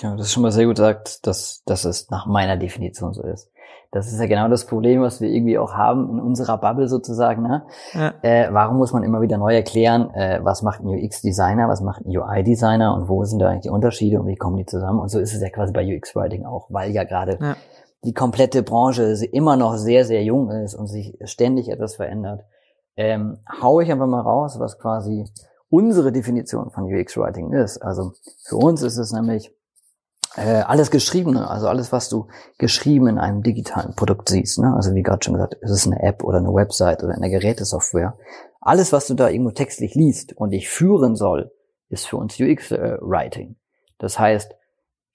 Ja, 0.00 0.14
das 0.14 0.26
ist 0.26 0.32
schon 0.32 0.42
mal 0.42 0.52
sehr 0.52 0.66
gut 0.66 0.76
gesagt, 0.76 1.26
dass, 1.26 1.62
dass 1.64 1.84
es 1.84 2.10
nach 2.10 2.26
meiner 2.26 2.56
Definition 2.56 3.14
so 3.14 3.22
ist. 3.22 3.50
Das 3.92 4.12
ist 4.12 4.20
ja 4.20 4.26
genau 4.26 4.48
das 4.48 4.66
Problem, 4.66 5.00
was 5.00 5.20
wir 5.20 5.28
irgendwie 5.28 5.58
auch 5.58 5.72
haben 5.72 6.10
in 6.10 6.20
unserer 6.20 6.58
Bubble 6.58 6.88
sozusagen. 6.88 7.42
Ne? 7.42 7.64
Ja. 7.92 8.14
Äh, 8.22 8.48
warum 8.52 8.76
muss 8.76 8.92
man 8.92 9.02
immer 9.02 9.20
wieder 9.20 9.38
neu 9.38 9.54
erklären, 9.54 10.10
äh, 10.14 10.40
was 10.42 10.62
macht 10.62 10.82
ein 10.82 10.88
UX-Designer, 10.88 11.68
was 11.68 11.80
macht 11.80 12.04
ein 12.04 12.16
UI-Designer 12.16 12.94
und 12.94 13.08
wo 13.08 13.24
sind 13.24 13.38
da 13.38 13.48
eigentlich 13.48 13.62
die 13.62 13.70
Unterschiede 13.70 14.20
und 14.20 14.26
wie 14.26 14.36
kommen 14.36 14.56
die 14.56 14.66
zusammen? 14.66 15.00
Und 15.00 15.08
so 15.08 15.18
ist 15.18 15.34
es 15.34 15.40
ja 15.40 15.48
quasi 15.48 15.72
bei 15.72 15.96
UX-Writing 15.96 16.44
auch, 16.44 16.66
weil 16.68 16.90
ja 16.90 17.04
gerade 17.04 17.38
ja. 17.40 17.56
die 18.04 18.12
komplette 18.12 18.62
Branche 18.62 19.14
immer 19.32 19.56
noch 19.56 19.76
sehr, 19.76 20.04
sehr 20.04 20.22
jung 20.24 20.50
ist 20.50 20.74
und 20.74 20.88
sich 20.88 21.16
ständig 21.24 21.70
etwas 21.70 21.96
verändert. 21.96 22.44
Ähm, 22.96 23.38
hau 23.62 23.80
ich 23.80 23.90
einfach 23.90 24.06
mal 24.06 24.20
raus, 24.20 24.58
was 24.58 24.78
quasi 24.78 25.24
unsere 25.70 26.12
Definition 26.12 26.70
von 26.70 26.84
UX-Writing 26.84 27.52
ist. 27.52 27.78
Also 27.78 28.12
für 28.44 28.56
uns 28.56 28.82
ist 28.82 28.98
es 28.98 29.12
nämlich 29.12 29.55
äh, 30.36 30.60
alles 30.60 30.90
Geschriebene, 30.90 31.48
also 31.48 31.68
alles, 31.68 31.92
was 31.92 32.08
du 32.08 32.28
geschrieben 32.58 33.08
in 33.08 33.18
einem 33.18 33.42
digitalen 33.42 33.94
Produkt 33.94 34.28
siehst, 34.28 34.58
ne? 34.58 34.74
also 34.74 34.94
wie 34.94 35.02
gerade 35.02 35.24
schon 35.24 35.34
gesagt, 35.34 35.54
ist 35.54 35.70
es 35.70 35.86
eine 35.86 36.02
App 36.02 36.22
oder 36.22 36.38
eine 36.38 36.52
Website 36.52 37.02
oder 37.02 37.14
eine 37.14 37.30
Gerätesoftware, 37.30 38.16
alles, 38.60 38.92
was 38.92 39.06
du 39.06 39.14
da 39.14 39.28
irgendwo 39.28 39.52
textlich 39.52 39.94
liest 39.94 40.36
und 40.36 40.50
dich 40.50 40.68
führen 40.68 41.14
soll, 41.14 41.52
ist 41.88 42.06
für 42.06 42.16
uns 42.16 42.38
UX-Writing. 42.38 43.50
Äh, 43.50 43.54
das 43.98 44.18
heißt, 44.18 44.54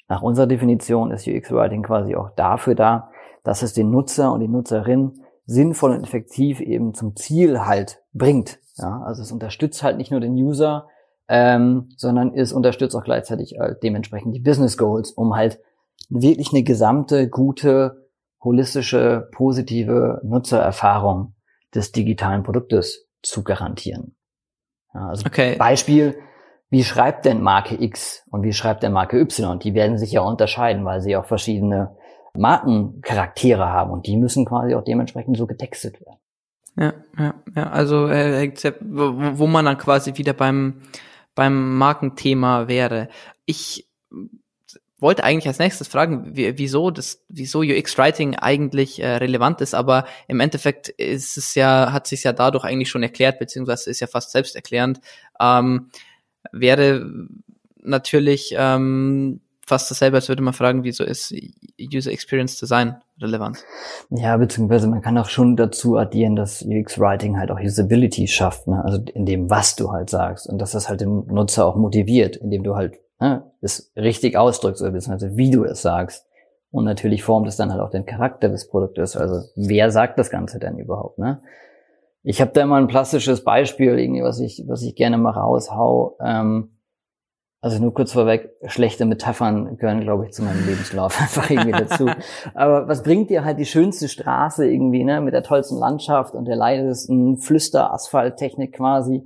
nach 0.08 0.22
unserer 0.22 0.48
Definition 0.48 1.12
ist 1.12 1.28
UX-Writing 1.28 1.84
quasi 1.84 2.16
auch 2.16 2.32
dafür 2.36 2.76
da, 2.76 3.12
dass 3.44 3.62
es 3.62 3.74
den 3.74 3.92
Nutzer 3.92 4.32
und 4.32 4.40
die 4.40 4.48
Nutzerin 4.48 5.22
sinnvoll 5.46 5.92
und 5.92 6.04
effektiv 6.04 6.62
eben 6.62 6.94
zum 6.94 7.16
Ziel 7.16 7.66
halt 7.66 8.02
bringt. 8.14 8.60
Ja, 8.78 9.02
also 9.06 9.22
es 9.22 9.32
unterstützt 9.32 9.84
halt 9.84 9.98
nicht 9.98 10.12
nur 10.12 10.20
den 10.20 10.34
User, 10.34 10.88
ähm, 11.32 11.88
sondern 11.96 12.34
es 12.36 12.52
unterstützt 12.52 12.94
auch 12.94 13.06
gleichzeitig 13.06 13.58
äh, 13.58 13.76
dementsprechend 13.82 14.36
die 14.36 14.42
Business 14.42 14.78
Goals, 14.78 15.12
um 15.12 15.34
halt 15.34 15.60
wirklich 16.10 16.52
eine 16.52 16.64
gesamte, 16.64 17.30
gute, 17.30 18.10
holistische, 18.44 19.30
positive 19.32 20.20
Nutzererfahrung 20.26 21.34
des 21.74 21.94
digitalen 21.94 22.44
Produktes 22.44 23.08
zu 23.24 23.46
garantieren. 23.46 24.18
Ja, 24.94 25.08
also 25.08 25.26
okay. 25.26 25.56
Beispiel, 25.56 26.18
wie 26.70 26.84
schreibt 26.84 27.24
denn 27.24 27.42
Marke 27.42 27.82
X 27.82 28.26
und 28.30 28.44
wie 28.44 28.52
schreibt 28.52 28.84
denn 28.84 28.92
Marke 28.92 29.18
Y? 29.18 29.58
Die 29.60 29.74
werden 29.74 29.98
sich 29.98 30.12
ja 30.12 30.22
unterscheiden, 30.22 30.84
weil 30.84 31.00
sie 31.00 31.16
auch 31.16 31.26
verschiedene 31.26 31.96
Markencharaktere 32.34 33.70
haben 33.70 33.92
und 33.92 34.06
die 34.06 34.18
müssen 34.18 34.46
quasi 34.46 34.76
auch 34.76 34.84
dementsprechend 34.84 35.38
so 35.38 35.48
getextet 35.48 36.02
werden. 36.02 36.20
Ja, 36.76 36.94
ja, 37.18 37.34
ja. 37.56 37.70
Also 37.70 38.08
äh, 38.08 38.52
wo, 38.82 39.14
wo 39.40 39.48
man 39.48 39.64
dann 39.64 39.78
quasi 39.78 40.18
wieder 40.18 40.34
beim 40.34 40.82
beim 41.36 41.78
Markenthema 41.78 42.68
wäre. 42.68 43.10
Ich 43.46 43.88
wollte 45.02 45.24
eigentlich 45.24 45.48
als 45.48 45.60
nächstes 45.60 45.88
fragen, 45.88 46.36
wie, 46.36 46.58
wieso 46.58 46.92
das, 46.92 47.26
wieso 47.28 47.62
UX 47.62 47.98
Writing 47.98 48.36
eigentlich 48.36 49.02
äh, 49.02 49.16
relevant 49.16 49.60
ist, 49.62 49.74
aber 49.74 50.06
im 50.28 50.40
Endeffekt 50.40 50.90
ist 50.90 51.38
es 51.38 51.56
ja, 51.56 51.92
hat 51.92 52.06
sich 52.06 52.24
ja 52.24 52.34
dadurch 52.34 52.64
eigentlich 52.64 52.90
schon 52.90 53.04
erklärt, 53.04 53.40
beziehungsweise 53.40 53.90
ist 53.90 54.00
ja 54.00 54.08
fast 54.08 54.32
selbsterklärend. 54.32 55.00
Ähm, 55.40 55.90
wäre 56.52 57.10
natürlich 57.82 58.54
ähm, 58.56 59.42
fast 59.66 59.90
dasselbe, 59.90 60.18
als 60.18 60.28
würde 60.30 60.42
man 60.42 60.54
fragen, 60.54 60.84
wieso 60.84 61.04
ist 61.04 61.34
User 61.80 62.12
Experience 62.12 62.60
Design 62.60 62.96
relevant? 63.20 63.64
Ja, 64.10 64.38
beziehungsweise 64.38 64.88
man 64.88 65.02
kann 65.02 65.18
auch 65.18 65.30
schon 65.30 65.56
dazu 65.56 65.98
addieren, 65.98 66.36
dass 66.36 66.64
UX 66.64 67.00
Writing 67.00 67.38
halt 67.38 67.52
auch 67.52 67.60
Usability 67.60 68.28
schafft, 68.28 68.68
ne? 68.68 68.84
also 68.84 69.02
in 69.14 69.26
dem, 69.26 69.50
was 69.50 69.76
du 69.76 69.92
halt 69.92 70.10
sagst 70.10 70.48
und 70.48 70.60
dass 70.60 70.72
das 70.72 70.90
halt 70.90 71.02
den 71.02 71.26
Nutzer 71.28 71.66
auch 71.66 71.76
motiviert, 71.76 72.36
indem 72.38 72.64
du 72.64 72.76
halt 72.76 73.00
ne, 73.20 73.44
es 73.62 73.92
richtig 73.96 74.36
ausdrückst 74.36 74.82
oder 74.82 74.92
beziehungsweise 74.92 75.38
wie 75.38 75.52
du 75.52 75.64
es 75.64 75.82
sagst. 75.82 76.26
Und 76.72 76.86
natürlich 76.86 77.24
formt 77.24 77.48
es 77.48 77.58
dann 77.58 77.72
halt 77.72 77.82
auch 77.82 77.90
den 77.90 78.06
Charakter 78.06 78.48
des 78.48 78.70
Produktes. 78.70 79.18
Also 79.18 79.46
wer 79.56 79.92
sagt 79.92 80.18
das 80.18 80.30
Ganze 80.30 80.58
denn 80.58 80.78
überhaupt? 80.78 81.20
Ne? 81.20 81.42
Ich 82.24 82.40
habe 82.40 82.52
da 82.54 82.62
immer 82.62 82.78
ein 82.78 82.88
plastisches 82.88 83.44
Beispiel, 83.44 84.00
irgendwie, 84.00 84.24
was 84.24 84.40
ich, 84.40 84.64
was 84.68 84.82
ich 84.82 84.96
gerne 84.96 85.18
mal 85.18 85.32
raushau. 85.32 86.18
Ähm, 86.24 86.70
also 87.64 87.80
nur 87.80 87.94
kurz 87.94 88.12
vorweg, 88.12 88.50
schlechte 88.66 89.06
Metaphern 89.06 89.78
gehören, 89.78 90.02
glaube 90.02 90.26
ich, 90.26 90.32
zu 90.32 90.42
meinem 90.42 90.66
Lebenslauf 90.66 91.22
einfach 91.22 91.48
irgendwie 91.50 91.72
dazu. 91.72 92.10
Aber 92.56 92.88
was 92.88 93.04
bringt 93.04 93.30
dir 93.30 93.46
halt 93.46 93.60
die 93.60 93.66
schönste 93.66 94.10
Straße 94.10 94.68
irgendwie, 94.68 95.04
ne, 95.04 95.22
mit 95.22 95.36
der 95.36 95.44
tollsten 95.44 95.78
Landschaft 95.78 96.34
und 96.34 96.46
der 96.46 96.56
leisesten 96.56 97.38
Flüster-Asphalttechnik 97.38 98.74
quasi, 98.74 99.24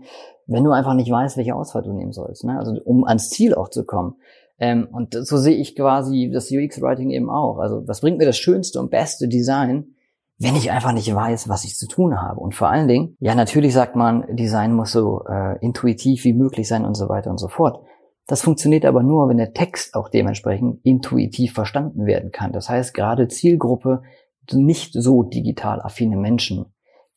wenn 0.48 0.66
du 0.66 0.72
einfach 0.72 0.94
nicht 0.94 1.10
weißt, 1.10 1.38
welche 1.38 1.56
Auswahl 1.56 1.84
du 1.84 1.94
nehmen 1.94 2.12
sollst, 2.12 2.44
ne? 2.44 2.60
Also 2.60 2.80
um 2.84 3.06
ans 3.06 3.30
Ziel 3.30 3.56
auch 3.56 3.70
zu 3.70 3.86
kommen. 3.86 4.16
Ähm, 4.60 4.88
und 4.92 5.14
so 5.14 5.38
sehe 5.38 5.56
ich 5.56 5.76
quasi 5.76 6.30
das 6.32 6.52
UX-Writing 6.52 7.12
eben 7.12 7.30
auch. 7.30 7.58
Also 7.58 7.88
was 7.88 8.02
bringt 8.02 8.18
mir 8.18 8.26
das 8.26 8.38
schönste 8.38 8.80
und 8.80 8.92
beste 8.92 9.28
Design, 9.28 9.96
wenn 10.38 10.56
ich 10.56 10.72
einfach 10.72 10.92
nicht 10.92 11.14
weiß, 11.14 11.48
was 11.48 11.64
ich 11.64 11.76
zu 11.76 11.88
tun 11.88 12.22
habe. 12.22 12.40
Und 12.42 12.54
vor 12.54 12.68
allen 12.70 12.88
Dingen, 12.88 13.16
ja, 13.20 13.34
natürlich 13.34 13.74
sagt 13.74 13.96
man, 13.96 14.26
Design 14.36 14.74
muss 14.74 14.92
so 14.92 15.24
äh, 15.28 15.58
intuitiv 15.60 16.26
wie 16.26 16.34
möglich 16.34 16.68
sein 16.68 16.86
und 16.86 16.96
so 16.96 17.08
weiter 17.08 17.32
und 17.32 17.40
so 17.40 17.48
fort. 17.48 17.80
Das 18.28 18.42
funktioniert 18.42 18.86
aber 18.86 19.04
nur, 19.04 19.30
wenn 19.30 19.38
der 19.38 19.54
Text 19.54 19.96
auch 19.96 20.10
dementsprechend 20.10 20.84
intuitiv 20.84 21.54
verstanden 21.54 22.06
werden 22.06 22.32
kann. 22.32 22.52
Das 22.52 22.70
heißt, 22.70 22.94
gerade 22.94 23.28
Zielgruppe 23.28 24.02
nicht 24.52 24.94
so 24.94 25.24
digital 25.24 25.82
affine 25.82 26.18
Menschen 26.18 26.66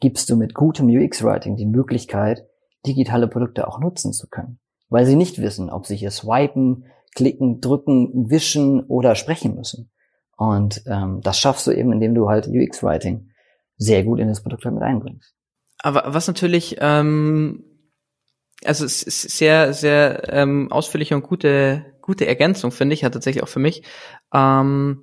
gibst 0.01 0.31
du 0.31 0.37
mit 0.37 0.55
gutem 0.55 0.89
UX-Writing 0.89 1.57
die 1.57 1.67
Möglichkeit, 1.67 2.47
digitale 2.87 3.29
Produkte 3.29 3.67
auch 3.67 3.81
nutzen 3.81 4.13
zu 4.13 4.29
können. 4.29 4.59
Weil 4.89 5.07
sie 5.07 5.17
nicht 5.17 5.41
wissen, 5.41 5.71
ob 5.71 5.87
sie 5.87 5.97
hier 5.97 6.11
swipen, 6.11 6.85
klicken, 7.15 7.61
drücken, 7.61 8.31
wischen 8.31 8.85
oder 8.85 9.15
sprechen 9.15 9.55
müssen. 9.55 9.91
Und 10.37 10.83
ähm, 10.87 11.21
das 11.23 11.39
schaffst 11.39 11.67
du 11.67 11.73
eben, 11.73 11.93
indem 11.93 12.15
du 12.15 12.29
halt 12.29 12.47
UX-Writing 12.47 13.31
sehr 13.77 14.05
gut 14.05 14.21
in 14.21 14.29
das 14.29 14.43
Produkt 14.43 14.65
mit 14.65 14.83
einbringst. 14.83 15.35
Aber 15.81 16.05
was 16.07 16.27
natürlich, 16.27 16.77
ähm, 16.81 17.65
also 18.65 18.85
es 18.85 19.03
ist 19.03 19.23
sehr, 19.23 19.73
sehr 19.73 20.33
ähm, 20.33 20.71
ausführliche 20.73 21.15
und 21.15 21.23
gute, 21.23 21.87
gute 22.03 22.27
Ergänzung, 22.27 22.73
finde 22.73 22.95
ich, 22.95 23.03
ja 23.03 23.11
tatsächlich 23.11 23.43
auch 23.43 23.49
für 23.49 23.61
mich. 23.61 23.83
Ähm, 24.35 25.03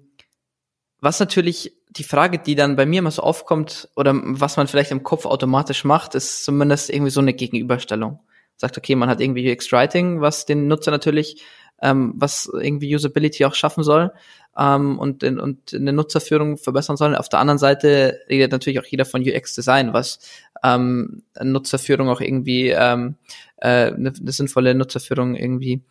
was 1.00 1.19
natürlich 1.19 1.74
die 1.89 2.03
Frage, 2.03 2.39
die 2.39 2.55
dann 2.55 2.75
bei 2.75 2.85
mir 2.85 3.00
immer 3.00 3.12
so 3.12 3.21
aufkommt, 3.21 3.89
oder 3.95 4.13
was 4.15 4.57
man 4.57 4.67
vielleicht 4.67 4.91
im 4.91 5.03
Kopf 5.03 5.25
automatisch 5.25 5.85
macht, 5.85 6.15
ist 6.15 6.43
zumindest 6.43 6.89
irgendwie 6.89 7.12
so 7.12 7.21
eine 7.21 7.33
Gegenüberstellung. 7.33 8.19
Sagt, 8.57 8.77
okay, 8.77 8.95
man 8.95 9.09
hat 9.09 9.21
irgendwie 9.21 9.51
UX-Writing, 9.51 10.21
was 10.21 10.45
den 10.45 10.67
Nutzer 10.67 10.91
natürlich, 10.91 11.43
ähm, 11.81 12.13
was 12.15 12.50
irgendwie 12.51 12.93
Usability 12.95 13.45
auch 13.45 13.53
schaffen 13.53 13.83
soll 13.83 14.12
ähm, 14.57 14.97
und, 14.97 15.24
in, 15.24 15.39
und 15.39 15.74
eine 15.74 15.93
Nutzerführung 15.93 16.57
verbessern 16.57 16.97
sollen. 16.97 17.15
Auf 17.15 17.29
der 17.29 17.39
anderen 17.39 17.57
Seite 17.57 18.21
redet 18.29 18.51
natürlich 18.51 18.79
auch 18.79 18.85
jeder 18.85 19.05
von 19.05 19.21
UX-Design, 19.21 19.93
was 19.93 20.19
ähm, 20.63 21.24
Nutzerführung 21.41 22.09
auch 22.09 22.21
irgendwie 22.21 22.69
ähm, 22.69 23.15
äh, 23.57 23.93
eine, 23.93 24.13
eine 24.19 24.31
sinnvolle 24.31 24.75
Nutzerführung 24.75 25.35
irgendwie 25.35 25.83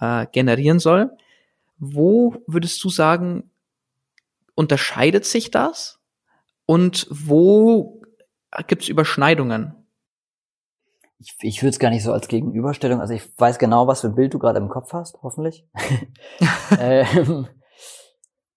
äh, 0.00 0.26
generieren 0.32 0.78
soll. 0.78 1.10
Wo 1.78 2.36
würdest 2.46 2.82
du 2.84 2.90
sagen, 2.90 3.50
unterscheidet 4.54 5.24
sich 5.24 5.50
das? 5.50 6.00
Und 6.66 7.06
wo 7.10 8.02
gibt 8.66 8.82
es 8.82 8.88
Überschneidungen? 8.88 9.74
Ich, 11.18 11.36
ich 11.40 11.62
würde 11.62 11.70
es 11.70 11.78
gar 11.78 11.90
nicht 11.90 12.02
so 12.02 12.12
als 12.12 12.28
Gegenüberstellung, 12.28 13.00
also 13.00 13.14
ich 13.14 13.22
weiß 13.38 13.58
genau, 13.58 13.86
was 13.86 14.00
für 14.00 14.08
ein 14.08 14.14
Bild 14.14 14.34
du 14.34 14.38
gerade 14.38 14.58
im 14.58 14.68
Kopf 14.68 14.92
hast, 14.92 15.18
hoffentlich. 15.22 15.64
ähm, 16.78 17.46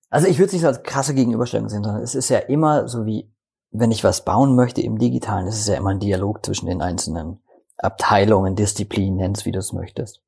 also 0.09 0.27
ich 0.27 0.37
würde 0.37 0.47
es 0.47 0.53
nicht 0.53 0.61
so 0.61 0.67
als 0.67 0.81
krasse 0.81 1.13
Gegenüberstellung 1.13 1.69
sehen, 1.69 1.83
sondern 1.83 2.01
es 2.01 2.15
ist 2.15 2.29
ja 2.29 2.39
immer 2.39 2.87
so 2.87 3.05
wie, 3.05 3.31
wenn 3.71 3.91
ich 3.91 4.03
was 4.03 4.25
bauen 4.25 4.55
möchte 4.55 4.81
im 4.81 4.97
Digitalen, 4.97 5.47
ist 5.47 5.59
es 5.59 5.67
ja 5.67 5.75
immer 5.75 5.91
ein 5.91 5.99
Dialog 5.99 6.43
zwischen 6.45 6.67
den 6.67 6.81
einzelnen 6.81 7.39
Abteilungen, 7.85 8.55
Disziplinen, 8.55 9.17
nennst 9.17 9.45
wie 9.45 9.51
du 9.51 9.59
es 9.59 9.73
möchtest. 9.73 10.21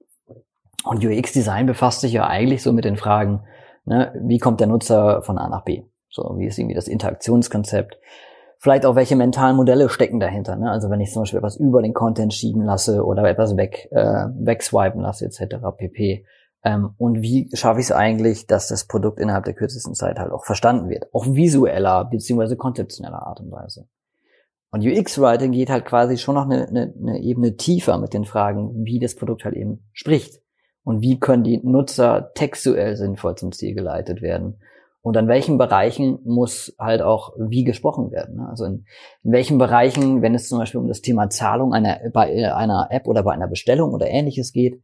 Und 0.84 1.04
UX-Design 1.04 1.66
befasst 1.66 2.02
sich 2.02 2.14
ja 2.14 2.28
eigentlich 2.28 2.64
so 2.64 2.72
mit 2.72 2.86
den 2.86 2.96
Fragen, 2.96 3.44
ne, 3.86 4.14
wie 4.22 4.40
kommt 4.40 4.60
der 4.60 4.68
Nutzer 4.68 5.22
von 5.24 5.38
A 5.38 5.50
nach 5.50 5.64
B? 5.64 5.84
So, 6.10 6.36
wie 6.38 6.46
ist 6.46 6.58
irgendwie 6.58 6.76
das 6.76 6.88
Interaktionskonzept? 6.88 7.98
Vielleicht 8.60 8.86
auch, 8.86 8.96
welche 8.96 9.16
mentalen 9.16 9.56
Modelle 9.56 9.88
stecken 9.90 10.20
dahinter. 10.20 10.56
Ne? 10.56 10.72
Also 10.72 10.90
wenn 10.90 11.00
ich 11.00 11.12
zum 11.12 11.22
Beispiel 11.22 11.38
etwas 11.38 11.58
über 11.58 11.82
den 11.82 11.94
Content 11.94 12.34
schieben 12.34 12.64
lasse 12.64 13.06
oder 13.06 13.24
etwas 13.26 13.56
weg, 13.56 13.88
äh, 13.92 14.26
wegswipen 14.36 15.02
lasse, 15.02 15.26
etc. 15.26 15.58
pp. 15.78 16.26
Ähm, 16.64 16.96
und 16.98 17.22
wie 17.22 17.50
schaffe 17.54 17.80
ich 17.80 17.88
es 17.88 17.92
eigentlich, 17.92 18.48
dass 18.48 18.68
das 18.68 18.86
Produkt 18.86 19.20
innerhalb 19.20 19.46
der 19.46 19.54
kürzesten 19.54 19.94
Zeit 19.94 20.18
halt 20.18 20.32
auch 20.32 20.44
verstanden 20.44 20.90
wird? 20.90 21.14
Auch 21.14 21.28
visueller 21.28 22.06
beziehungsweise 22.06 22.58
konzeptioneller 22.58 23.28
Art 23.28 23.42
und 23.42 23.52
Weise. 23.52 23.88
Und 24.78 24.86
UX-Writing 24.86 25.54
geht 25.54 25.72
halt 25.72 25.86
quasi 25.86 26.20
schon 26.20 26.36
noch 26.36 26.46
eine, 26.46 26.68
eine, 26.68 26.94
eine 27.02 27.20
Ebene 27.20 27.56
tiefer 27.56 27.98
mit 27.98 28.14
den 28.14 28.26
Fragen, 28.26 28.86
wie 28.86 29.00
das 29.00 29.16
Produkt 29.16 29.44
halt 29.44 29.56
eben 29.56 29.90
spricht. 29.92 30.40
Und 30.84 31.02
wie 31.02 31.20
können 31.20 31.44
die 31.44 31.58
Nutzer 31.64 32.32
textuell 32.36 32.96
sinnvoll 32.96 33.34
zum 33.34 33.52
Ziel 33.52 33.74
geleitet 33.74 34.22
werden? 34.22 34.60
Und 35.02 35.18
an 35.18 35.28
welchen 35.28 35.58
Bereichen 35.58 36.20
muss 36.26 36.76
halt 36.78 37.02
auch 37.02 37.34
wie 37.40 37.64
gesprochen 37.64 38.12
werden? 38.12 38.36
Ne? 38.36 38.48
Also 38.48 38.66
in, 38.66 38.86
in 39.24 39.32
welchen 39.32 39.58
Bereichen, 39.58 40.22
wenn 40.22 40.36
es 40.36 40.48
zum 40.48 40.60
Beispiel 40.60 40.80
um 40.80 40.88
das 40.88 41.02
Thema 41.02 41.28
Zahlung 41.32 41.74
einer, 41.74 42.00
bei 42.14 42.54
einer 42.54 42.90
App 42.92 43.08
oder 43.08 43.24
bei 43.24 43.34
einer 43.34 43.48
Bestellung 43.48 43.94
oder 43.94 44.08
ähnliches 44.08 44.54
geht, 44.54 44.84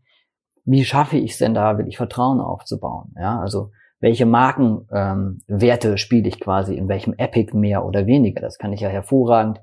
wie 0.65 0.85
schaffe 0.85 1.17
ich 1.17 1.33
es 1.33 1.37
denn 1.37 1.53
da, 1.53 1.77
wirklich 1.77 1.97
Vertrauen 1.97 2.39
aufzubauen? 2.41 3.13
Ja, 3.15 3.39
also 3.39 3.69
welche 3.99 4.25
Markenwerte 4.25 5.89
ähm, 5.89 5.97
spiele 5.97 6.27
ich 6.27 6.39
quasi 6.39 6.73
in 6.73 6.87
welchem 6.87 7.13
Epic 7.13 7.55
mehr 7.55 7.85
oder 7.85 8.07
weniger? 8.07 8.41
Das 8.41 8.57
kann 8.57 8.73
ich 8.73 8.81
ja 8.81 8.89
hervorragend 8.89 9.59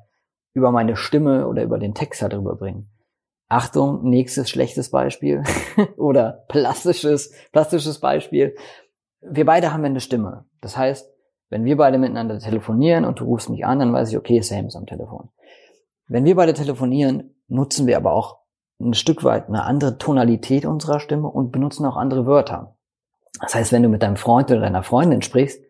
über 0.53 0.73
meine 0.73 0.97
Stimme 0.97 1.47
oder 1.47 1.63
über 1.63 1.79
den 1.79 1.95
Text 1.95 2.23
halt 2.23 2.35
rüberbringen. 2.35 2.91
Achtung, 3.49 4.09
nächstes 4.09 4.49
schlechtes 4.49 4.91
Beispiel 4.91 5.43
oder 5.97 6.45
plastisches, 6.49 7.33
plastisches 7.53 7.99
Beispiel. 7.99 8.55
Wir 9.21 9.45
beide 9.45 9.73
haben 9.73 9.85
eine 9.85 10.01
Stimme. 10.01 10.45
Das 10.61 10.77
heißt, 10.77 11.11
wenn 11.49 11.65
wir 11.65 11.77
beide 11.77 11.99
miteinander 11.99 12.39
telefonieren 12.39 13.05
und 13.05 13.19
du 13.19 13.25
rufst 13.25 13.51
mich 13.51 13.67
an, 13.67 13.81
dann 13.81 13.93
weiß 13.93 14.11
ich, 14.11 14.17
okay, 14.17 14.41
Sam 14.41 14.67
ist 14.67 14.77
am 14.77 14.87
Telefon. 14.87 15.31
Wenn 16.07 16.25
wir 16.25 16.37
beide 16.37 16.55
telefonieren, 16.55 17.35
nutzen 17.49 17.87
wir 17.87 17.97
aber 17.97 18.13
auch 18.13 18.39
ein 18.81 18.95
Stück 18.95 19.25
weit 19.25 19.49
eine 19.49 19.65
andere 19.65 19.99
Tonalität 19.99 20.65
unserer 20.65 21.01
Stimme 21.01 21.29
und 21.29 21.51
benutzen 21.51 21.85
auch 21.87 21.97
andere 21.97 22.27
Wörter. 22.27 22.77
Das 23.41 23.55
heißt, 23.55 23.73
wenn 23.73 23.83
du 23.83 23.89
mit 23.89 24.03
deinem 24.03 24.17
Freund 24.17 24.51
oder 24.51 24.61
deiner 24.61 24.83
Freundin 24.83 25.23
sprichst, 25.23 25.63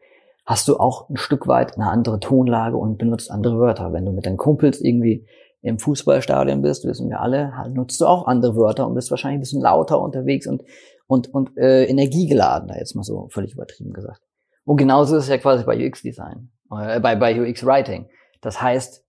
hast 0.51 0.67
du 0.67 0.79
auch 0.79 1.09
ein 1.09 1.17
Stück 1.17 1.47
weit 1.47 1.77
eine 1.77 1.89
andere 1.89 2.19
Tonlage 2.19 2.77
und 2.77 2.99
benutzt 2.99 3.31
andere 3.31 3.61
Wörter. 3.61 3.93
Wenn 3.93 4.05
du 4.05 4.11
mit 4.11 4.27
deinen 4.27 4.37
Kumpels 4.37 4.81
irgendwie 4.81 5.25
im 5.63 5.79
Fußballstadion 5.79 6.61
bist, 6.61 6.85
wissen 6.85 7.09
wir 7.09 7.21
alle, 7.21 7.53
nutzt 7.73 8.01
du 8.01 8.07
auch 8.07 8.27
andere 8.27 8.57
Wörter 8.57 8.89
und 8.89 8.95
bist 8.95 9.13
wahrscheinlich 9.13 9.39
ein 9.39 9.43
bisschen 9.43 9.63
lauter 9.63 10.03
unterwegs 10.03 10.49
und 10.49 10.65
und 11.07 11.33
und 11.33 11.57
äh, 11.57 11.85
energiegeladener, 11.85 12.79
jetzt 12.79 12.97
mal 12.97 13.05
so 13.05 13.29
völlig 13.31 13.53
übertrieben 13.53 13.93
gesagt. 13.93 14.23
Und 14.65 14.77
genauso 14.77 15.17
ist 15.17 15.25
es 15.25 15.29
ja 15.29 15.39
quasi 15.39 15.63
bei 15.63 15.87
UX-Design, 15.87 16.51
äh, 16.73 16.99
bei 16.99 17.15
bei 17.15 17.41
UX-Writing. 17.41 18.09
Das 18.41 18.61
heißt, 18.61 19.05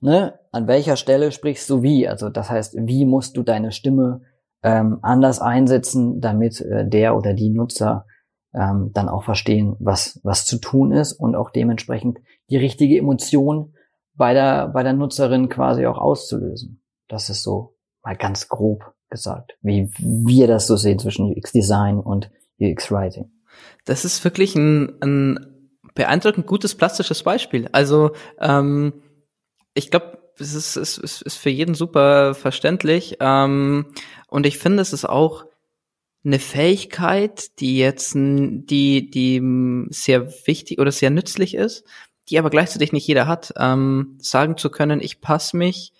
ne, 0.00 0.40
an 0.50 0.66
welcher 0.66 0.96
Stelle 0.96 1.30
sprichst 1.30 1.70
du 1.70 1.82
wie? 1.82 2.08
Also 2.08 2.30
das 2.30 2.50
heißt, 2.50 2.74
wie 2.80 3.04
musst 3.04 3.36
du 3.36 3.44
deine 3.44 3.70
Stimme 3.70 4.22
ähm, 4.64 4.98
anders 5.02 5.40
einsetzen, 5.40 6.20
damit 6.20 6.60
äh, 6.60 6.88
der 6.88 7.16
oder 7.16 7.32
die 7.32 7.50
Nutzer 7.50 8.06
ähm, 8.54 8.90
dann 8.92 9.08
auch 9.08 9.24
verstehen, 9.24 9.76
was, 9.78 10.20
was 10.22 10.44
zu 10.44 10.58
tun 10.58 10.92
ist 10.92 11.12
und 11.12 11.36
auch 11.36 11.50
dementsprechend 11.50 12.18
die 12.50 12.56
richtige 12.56 12.98
Emotion 12.98 13.74
bei 14.14 14.34
der, 14.34 14.68
bei 14.68 14.82
der 14.82 14.92
Nutzerin 14.92 15.48
quasi 15.48 15.86
auch 15.86 15.98
auszulösen. 15.98 16.82
Das 17.08 17.30
ist 17.30 17.42
so 17.42 17.76
mal 18.02 18.16
ganz 18.16 18.48
grob 18.48 18.92
gesagt, 19.08 19.56
wie 19.60 19.90
wir 19.98 20.46
das 20.46 20.66
so 20.66 20.76
sehen 20.76 20.98
zwischen 20.98 21.32
UX 21.32 21.52
Design 21.52 21.98
und 21.98 22.30
UX 22.60 22.90
Writing. 22.90 23.30
Das 23.84 24.04
ist 24.04 24.22
wirklich 24.24 24.54
ein, 24.54 25.00
ein 25.02 25.70
beeindruckend 25.94 26.46
gutes 26.46 26.74
plastisches 26.74 27.22
Beispiel. 27.22 27.68
Also 27.72 28.12
ähm, 28.40 29.02
ich 29.74 29.90
glaube, 29.90 30.18
es 30.38 30.54
ist, 30.54 30.76
es 30.76 31.22
ist 31.22 31.36
für 31.36 31.50
jeden 31.50 31.74
super 31.74 32.34
verständlich. 32.34 33.16
Ähm, 33.20 33.86
und 34.28 34.46
ich 34.46 34.58
finde, 34.58 34.80
es 34.80 34.92
ist 34.92 35.04
auch 35.04 35.44
eine 36.24 36.38
Fähigkeit, 36.38 37.58
die 37.60 37.78
jetzt, 37.78 38.14
die, 38.14 39.10
die 39.10 39.86
sehr 39.90 40.30
wichtig 40.46 40.78
oder 40.78 40.92
sehr 40.92 41.10
nützlich 41.10 41.54
ist, 41.54 41.84
die 42.28 42.38
aber 42.38 42.50
gleichzeitig 42.50 42.92
nicht 42.92 43.06
jeder 43.06 43.26
hat, 43.26 43.52
ähm, 43.56 44.18
sagen 44.20 44.56
zu 44.56 44.70
können, 44.70 45.00
ich 45.00 45.20
passe 45.20 45.56
mich 45.56 45.92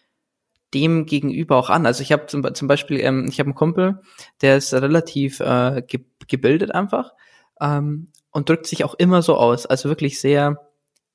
dem 0.75 1.07
gegenüber 1.07 1.57
auch 1.57 1.71
an. 1.71 1.87
Also 1.87 2.03
ich 2.03 2.13
habe 2.13 2.27
zum, 2.27 2.55
zum 2.55 2.69
Beispiel, 2.69 3.01
ähm, 3.01 3.27
ich 3.29 3.41
habe 3.41 3.49
einen 3.49 3.55
Kumpel, 3.55 4.01
der 4.41 4.57
ist 4.57 4.73
relativ 4.73 5.41
äh, 5.41 5.83
ge 5.87 6.05
gebildet 6.29 6.73
einfach 6.73 7.13
ähm, 7.61 8.13
und 8.31 8.49
drückt 8.49 8.69
sich 8.69 8.85
auch 8.85 8.95
immer 8.95 9.21
so 9.21 9.37
aus, 9.37 9.67
also 9.67 9.89
wirklich 9.89 10.21
sehr 10.21 10.61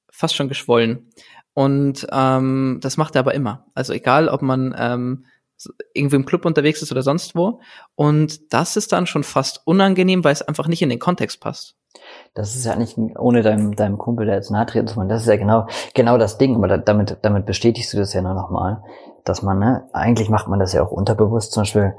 fast 0.09 0.35
schon 0.35 0.49
geschwollen. 0.49 1.09
Und 1.53 2.05
ähm, 2.11 2.79
das 2.81 2.97
macht 2.97 3.15
er 3.15 3.19
aber 3.19 3.33
immer. 3.33 3.65
Also 3.73 3.93
egal, 3.93 4.27
ob 4.27 4.41
man 4.41 4.75
ähm, 4.77 5.25
irgendwie 5.93 6.17
im 6.17 6.25
Club 6.25 6.45
unterwegs 6.45 6.81
ist 6.81 6.91
oder 6.91 7.01
sonst 7.01 7.35
wo. 7.35 7.59
Und 7.95 8.53
das 8.53 8.77
ist 8.77 8.91
dann 8.91 9.07
schon 9.07 9.23
fast 9.23 9.61
unangenehm, 9.65 10.23
weil 10.23 10.33
es 10.33 10.41
einfach 10.41 10.67
nicht 10.67 10.81
in 10.81 10.89
den 10.89 10.99
Kontext 10.99 11.39
passt. 11.39 11.75
Das 12.33 12.55
ist 12.55 12.65
ja 12.65 12.75
nicht 12.75 12.97
ohne 12.97 13.41
deinem, 13.41 13.75
deinem 13.75 13.97
Kumpel, 13.97 14.25
der 14.25 14.35
jetzt 14.35 14.51
nahe 14.51 14.65
treten 14.65 14.87
zu 14.87 14.97
wollen. 14.97 15.09
Das 15.09 15.21
ist 15.21 15.27
ja 15.27 15.37
genau, 15.37 15.67
genau 15.93 16.17
das 16.17 16.37
Ding. 16.37 16.55
Aber 16.55 16.67
da, 16.67 16.77
damit, 16.77 17.17
damit 17.21 17.45
bestätigst 17.45 17.93
du 17.93 17.97
das 17.97 18.13
ja 18.13 18.21
nur 18.21 18.33
nochmal, 18.33 18.83
dass 19.23 19.41
man, 19.41 19.59
ne, 19.59 19.87
eigentlich 19.93 20.29
macht 20.29 20.47
man 20.47 20.59
das 20.59 20.73
ja 20.73 20.83
auch 20.83 20.91
unterbewusst. 20.91 21.53
Zum 21.53 21.61
Beispiel, 21.61 21.95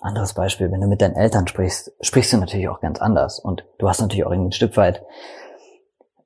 anderes 0.00 0.34
Beispiel, 0.34 0.70
wenn 0.70 0.80
du 0.80 0.88
mit 0.88 1.00
deinen 1.00 1.16
Eltern 1.16 1.46
sprichst, 1.46 1.92
sprichst 2.00 2.32
du 2.32 2.38
natürlich 2.38 2.68
auch 2.68 2.80
ganz 2.80 3.00
anders. 3.00 3.38
Und 3.38 3.64
du 3.78 3.88
hast 3.88 4.00
natürlich 4.00 4.24
auch 4.26 4.32
ein 4.32 4.52
Stück 4.52 4.76
weit 4.76 5.02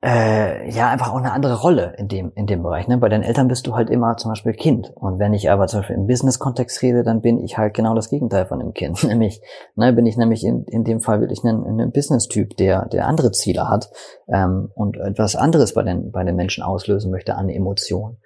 äh, 0.03 0.71
ja 0.71 0.89
einfach 0.89 1.13
auch 1.13 1.19
eine 1.19 1.33
andere 1.33 1.61
Rolle 1.61 1.95
in 1.99 2.09
dem 2.09 2.33
in 2.35 2.47
dem 2.47 2.63
Bereich. 2.63 2.89
Ne? 2.89 2.97
Bei 2.97 3.11
deinen 3.11 3.23
Eltern 3.23 3.49
bist 3.49 3.67
du 3.67 3.75
halt 3.75 3.91
immer 3.91 4.17
zum 4.17 4.31
Beispiel 4.31 4.55
Kind 4.55 4.91
und 4.95 5.19
wenn 5.19 5.35
ich 5.35 5.51
aber 5.51 5.67
zum 5.67 5.81
Beispiel 5.81 5.97
im 5.97 6.07
Business-Kontext 6.07 6.81
rede, 6.83 7.03
dann 7.03 7.21
bin 7.21 7.39
ich 7.39 7.59
halt 7.59 7.75
genau 7.75 7.95
das 7.95 8.09
Gegenteil 8.09 8.47
von 8.47 8.61
dem 8.61 8.73
Kind. 8.73 9.03
Nämlich 9.07 9.43
ne, 9.75 9.93
bin 9.93 10.07
ich 10.07 10.17
nämlich 10.17 10.45
in, 10.45 10.65
in 10.65 10.85
dem 10.85 11.01
Fall 11.01 11.21
wirklich 11.21 11.45
ein, 11.45 11.81
ein 11.81 11.93
Business-Typ, 11.93 12.57
der 12.57 12.87
der 12.87 13.07
andere 13.07 13.31
Ziele 13.33 13.69
hat 13.69 13.91
ähm, 14.29 14.71
und 14.75 14.97
etwas 14.97 15.37
anderes 15.37 15.75
bei 15.75 15.83
den 15.83 16.11
bei 16.11 16.25
den 16.25 16.37
Menschen 16.37 16.65
auslösen 16.65 17.11
möchte 17.11 17.35
an 17.35 17.51
Emotionen. 17.51 18.19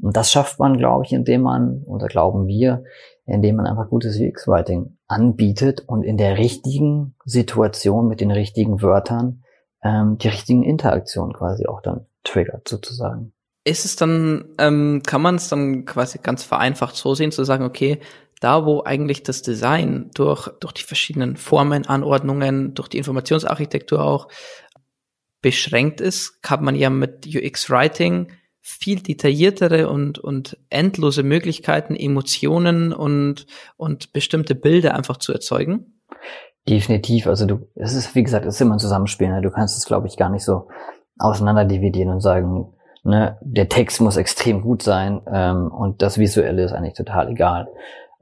Und 0.00 0.16
das 0.16 0.30
schafft 0.30 0.58
man, 0.58 0.76
glaube 0.76 1.04
ich, 1.06 1.12
indem 1.12 1.42
man 1.42 1.82
oder 1.86 2.08
glauben 2.08 2.46
wir, 2.46 2.82
indem 3.24 3.56
man 3.56 3.66
einfach 3.66 3.88
gutes 3.88 4.18
UX-Writing 4.18 4.98
anbietet 5.06 5.84
und 5.86 6.02
in 6.02 6.16
der 6.16 6.36
richtigen 6.36 7.14
Situation 7.24 8.08
mit 8.08 8.20
den 8.20 8.32
richtigen 8.32 8.82
Wörtern 8.82 9.41
ähm, 9.82 10.18
die 10.18 10.28
richtigen 10.28 10.62
Interaktionen 10.62 11.32
quasi 11.32 11.66
auch 11.66 11.82
dann 11.82 12.06
triggert 12.24 12.68
sozusagen. 12.68 13.32
Ist 13.64 13.84
es 13.84 13.96
dann, 13.96 14.54
ähm, 14.58 15.02
kann 15.06 15.22
man 15.22 15.36
es 15.36 15.48
dann 15.48 15.84
quasi 15.84 16.18
ganz 16.18 16.42
vereinfacht 16.42 16.96
so 16.96 17.14
sehen, 17.14 17.30
zu 17.30 17.44
sagen, 17.44 17.64
okay, 17.64 18.00
da 18.40 18.66
wo 18.66 18.82
eigentlich 18.82 19.22
das 19.22 19.42
Design 19.42 20.10
durch, 20.14 20.48
durch 20.58 20.72
die 20.72 20.82
verschiedenen 20.82 21.36
Formen, 21.36 21.86
Anordnungen, 21.86 22.74
durch 22.74 22.88
die 22.88 22.98
Informationsarchitektur 22.98 24.02
auch 24.02 24.28
beschränkt 25.40 26.00
ist, 26.00 26.42
kann 26.42 26.64
man 26.64 26.74
ja 26.74 26.90
mit 26.90 27.26
UX 27.26 27.70
Writing 27.70 28.32
viel 28.60 29.00
detailliertere 29.00 29.88
und, 29.88 30.18
und 30.18 30.56
endlose 30.70 31.22
Möglichkeiten, 31.24 31.96
Emotionen 31.96 32.92
und, 32.92 33.46
und 33.76 34.12
bestimmte 34.12 34.54
Bilder 34.54 34.94
einfach 34.94 35.16
zu 35.16 35.32
erzeugen. 35.32 36.00
Definitiv. 36.68 37.26
Also 37.26 37.46
du, 37.46 37.68
es 37.74 37.94
ist, 37.94 38.14
wie 38.14 38.22
gesagt, 38.22 38.46
es 38.46 38.54
ist 38.54 38.60
immer 38.60 38.76
ein 38.76 38.78
Zusammenspiel. 38.78 39.28
Ne? 39.28 39.42
Du 39.42 39.50
kannst 39.50 39.76
es, 39.76 39.84
glaube 39.84 40.06
ich, 40.06 40.16
gar 40.16 40.28
nicht 40.28 40.44
so 40.44 40.68
auseinander 41.18 41.64
dividieren 41.64 42.10
und 42.10 42.20
sagen, 42.20 42.72
ne, 43.04 43.38
der 43.40 43.68
Text 43.68 44.00
muss 44.00 44.16
extrem 44.16 44.62
gut 44.62 44.82
sein 44.82 45.22
ähm, 45.32 45.70
und 45.70 46.02
das 46.02 46.18
Visuelle 46.18 46.64
ist 46.64 46.72
eigentlich 46.72 46.94
total 46.94 47.30
egal. 47.30 47.68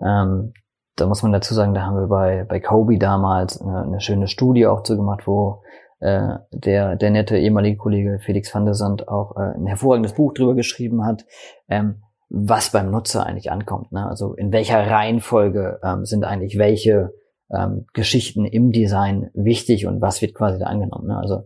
Ähm, 0.00 0.53
da 0.96 1.07
muss 1.07 1.22
man 1.22 1.33
dazu 1.33 1.55
sagen, 1.55 1.74
da 1.74 1.83
haben 1.83 1.96
wir 1.96 2.09
bei, 2.09 2.44
bei 2.44 2.61
Kobe 2.61 2.98
damals 2.98 3.61
eine, 3.61 3.83
eine 3.83 4.00
schöne 4.00 4.26
Studie 4.26 4.66
auch 4.66 4.83
zu 4.83 4.96
gemacht, 4.96 5.26
wo 5.26 5.62
äh, 6.00 6.35
der, 6.50 6.96
der 6.96 7.11
nette 7.11 7.37
ehemalige 7.37 7.76
Kollege 7.76 8.18
Felix 8.20 8.55
van 8.55 8.64
der 8.64 8.74
Sand 8.74 9.09
auch 9.09 9.37
äh, 9.37 9.55
ein 9.57 9.66
hervorragendes 9.66 10.14
Buch 10.14 10.33
drüber 10.35 10.55
geschrieben 10.55 11.05
hat, 11.05 11.24
ähm, 11.68 12.03
was 12.29 12.70
beim 12.70 12.90
Nutzer 12.90 13.26
eigentlich 13.26 13.50
ankommt. 13.50 13.92
Ne? 13.92 14.07
Also 14.07 14.35
in 14.35 14.53
welcher 14.53 14.90
Reihenfolge 14.90 15.81
ähm, 15.83 16.05
sind 16.05 16.24
eigentlich 16.24 16.59
welche 16.59 17.12
ähm, 17.52 17.86
Geschichten 17.92 18.44
im 18.44 18.72
Design 18.72 19.30
wichtig 19.34 19.86
und 19.86 20.00
was 20.00 20.22
wird 20.22 20.34
quasi 20.34 20.58
da 20.58 20.66
angenommen. 20.66 21.08
Ne? 21.08 21.16
Also 21.16 21.44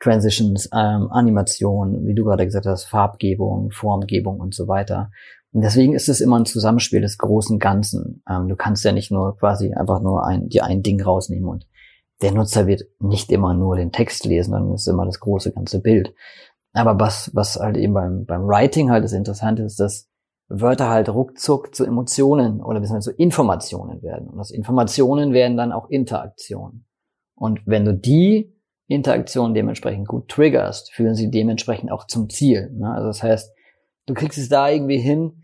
Transitions, 0.00 0.68
ähm, 0.72 1.08
Animation, 1.10 2.06
wie 2.06 2.14
du 2.14 2.24
gerade 2.24 2.44
gesagt 2.44 2.66
hast, 2.66 2.84
Farbgebung, 2.84 3.70
Formgebung 3.70 4.40
und 4.40 4.54
so 4.54 4.68
weiter. 4.68 5.10
Und 5.52 5.62
deswegen 5.62 5.94
ist 5.94 6.08
es 6.08 6.20
immer 6.20 6.38
ein 6.38 6.46
Zusammenspiel 6.46 7.00
des 7.00 7.16
großen 7.16 7.58
Ganzen. 7.58 8.22
Ähm, 8.28 8.48
du 8.48 8.56
kannst 8.56 8.84
ja 8.84 8.92
nicht 8.92 9.10
nur 9.10 9.36
quasi 9.38 9.72
einfach 9.72 10.00
nur 10.00 10.26
ein, 10.26 10.48
dir 10.48 10.64
ein 10.64 10.82
Ding 10.82 11.02
rausnehmen 11.02 11.48
und 11.48 11.66
der 12.22 12.32
Nutzer 12.32 12.66
wird 12.66 12.82
nicht 12.98 13.30
immer 13.30 13.54
nur 13.54 13.76
den 13.76 13.92
Text 13.92 14.24
lesen, 14.24 14.52
dann 14.52 14.72
ist 14.72 14.86
immer 14.86 15.04
das 15.04 15.20
große 15.20 15.52
ganze 15.52 15.80
Bild. 15.80 16.14
Aber 16.72 16.98
was, 17.00 17.30
was 17.34 17.56
halt 17.56 17.76
eben 17.76 17.94
beim, 17.94 18.26
beim 18.26 18.46
Writing 18.46 18.90
halt 18.90 19.04
das 19.04 19.12
Interessante 19.12 19.62
ist, 19.62 19.80
dass 19.80 20.08
Wörter 20.48 20.88
halt 20.88 21.08
ruckzuck 21.08 21.74
zu 21.74 21.84
Emotionen 21.84 22.62
oder 22.62 22.80
beziehungsweise 22.80 23.14
zu 23.14 23.20
Informationen 23.20 24.02
werden. 24.02 24.28
Und 24.28 24.38
aus 24.38 24.50
Informationen 24.50 25.32
werden 25.32 25.56
dann 25.56 25.72
auch 25.72 25.88
Interaktionen. 25.90 26.86
Und 27.34 27.60
wenn 27.66 27.84
du 27.84 27.94
die 27.94 28.54
Interaktion 28.86 29.54
dementsprechend 29.54 30.06
gut 30.06 30.28
triggerst, 30.28 30.92
führen 30.92 31.14
sie 31.14 31.30
dementsprechend 31.30 31.90
auch 31.90 32.06
zum 32.06 32.30
Ziel. 32.30 32.70
Ne? 32.72 32.92
Also 32.92 33.08
das 33.08 33.22
heißt, 33.22 33.52
du 34.06 34.14
kriegst 34.14 34.38
es 34.38 34.48
da 34.48 34.68
irgendwie 34.68 34.98
hin, 34.98 35.42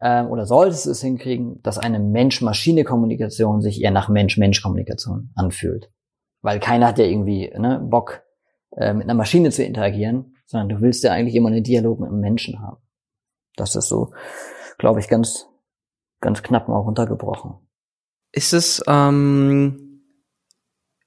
ähm, 0.00 0.28
oder 0.28 0.46
solltest 0.46 0.86
es 0.86 1.00
hinkriegen, 1.00 1.60
dass 1.62 1.78
eine 1.78 1.98
Mensch-Maschine-Kommunikation 1.98 3.60
sich 3.60 3.82
eher 3.82 3.90
nach 3.90 4.08
Mensch-Mensch-Kommunikation 4.08 5.30
anfühlt. 5.34 5.90
Weil 6.40 6.60
keiner 6.60 6.88
hat 6.88 6.98
ja 6.98 7.04
irgendwie 7.04 7.52
ne, 7.58 7.80
Bock, 7.82 8.22
äh, 8.76 8.94
mit 8.94 9.04
einer 9.04 9.14
Maschine 9.14 9.50
zu 9.50 9.64
interagieren, 9.64 10.36
sondern 10.46 10.68
du 10.68 10.80
willst 10.80 11.02
ja 11.02 11.12
eigentlich 11.12 11.34
immer 11.34 11.48
einen 11.48 11.64
Dialog 11.64 12.00
mit 12.00 12.10
einem 12.10 12.20
Menschen 12.20 12.60
haben. 12.60 12.78
Das 13.60 13.76
ist 13.76 13.88
so, 13.88 14.12
glaube 14.78 15.00
ich, 15.00 15.08
ganz, 15.08 15.46
ganz 16.20 16.42
knapp 16.42 16.68
mal 16.68 16.78
runtergebrochen. 16.78 17.54
Ist 18.32 18.52
es, 18.52 18.82
ähm, 18.86 20.02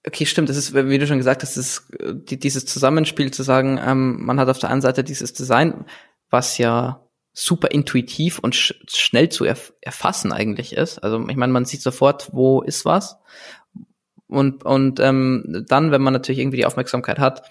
okay, 0.06 0.26
stimmt, 0.26 0.50
das 0.50 0.58
ist, 0.58 0.74
wie 0.74 0.98
du 0.98 1.08
schon 1.08 1.18
gesagt 1.18 1.44
hast, 1.44 1.58
ist 1.58 1.88
die, 2.00 2.40
dieses 2.40 2.66
Zusammenspiel 2.66 3.32
zu 3.32 3.44
sagen, 3.44 3.80
ähm, 3.84 4.24
man 4.24 4.40
hat 4.40 4.50
auf 4.50 4.60
der 4.60 4.70
einen 4.70 4.82
Seite 4.82 5.04
dieses 5.04 5.34
Design, 5.34 5.86
was 6.30 6.58
ja 6.58 7.08
super 7.34 7.72
intuitiv 7.72 8.40
und 8.40 8.56
sch 8.56 8.74
schnell 8.90 9.30
zu 9.30 9.46
erf 9.46 9.74
erfassen 9.82 10.34
eigentlich 10.34 10.76
ist. 10.76 11.00
Also 11.00 11.26
ich 11.30 11.38
meine, 11.38 11.54
man 11.54 11.66
sieht 11.66 11.82
sofort, 11.82 12.30
wo 12.34 12.62
ist 12.62 12.86
was. 12.86 13.18
Und, 14.28 14.64
und 14.64 15.00
ähm, 15.00 15.66
dann, 15.68 15.92
wenn 15.92 16.02
man 16.02 16.14
natürlich 16.14 16.40
irgendwie 16.40 16.58
die 16.58 16.66
Aufmerksamkeit 16.66 17.20
hat, 17.20 17.44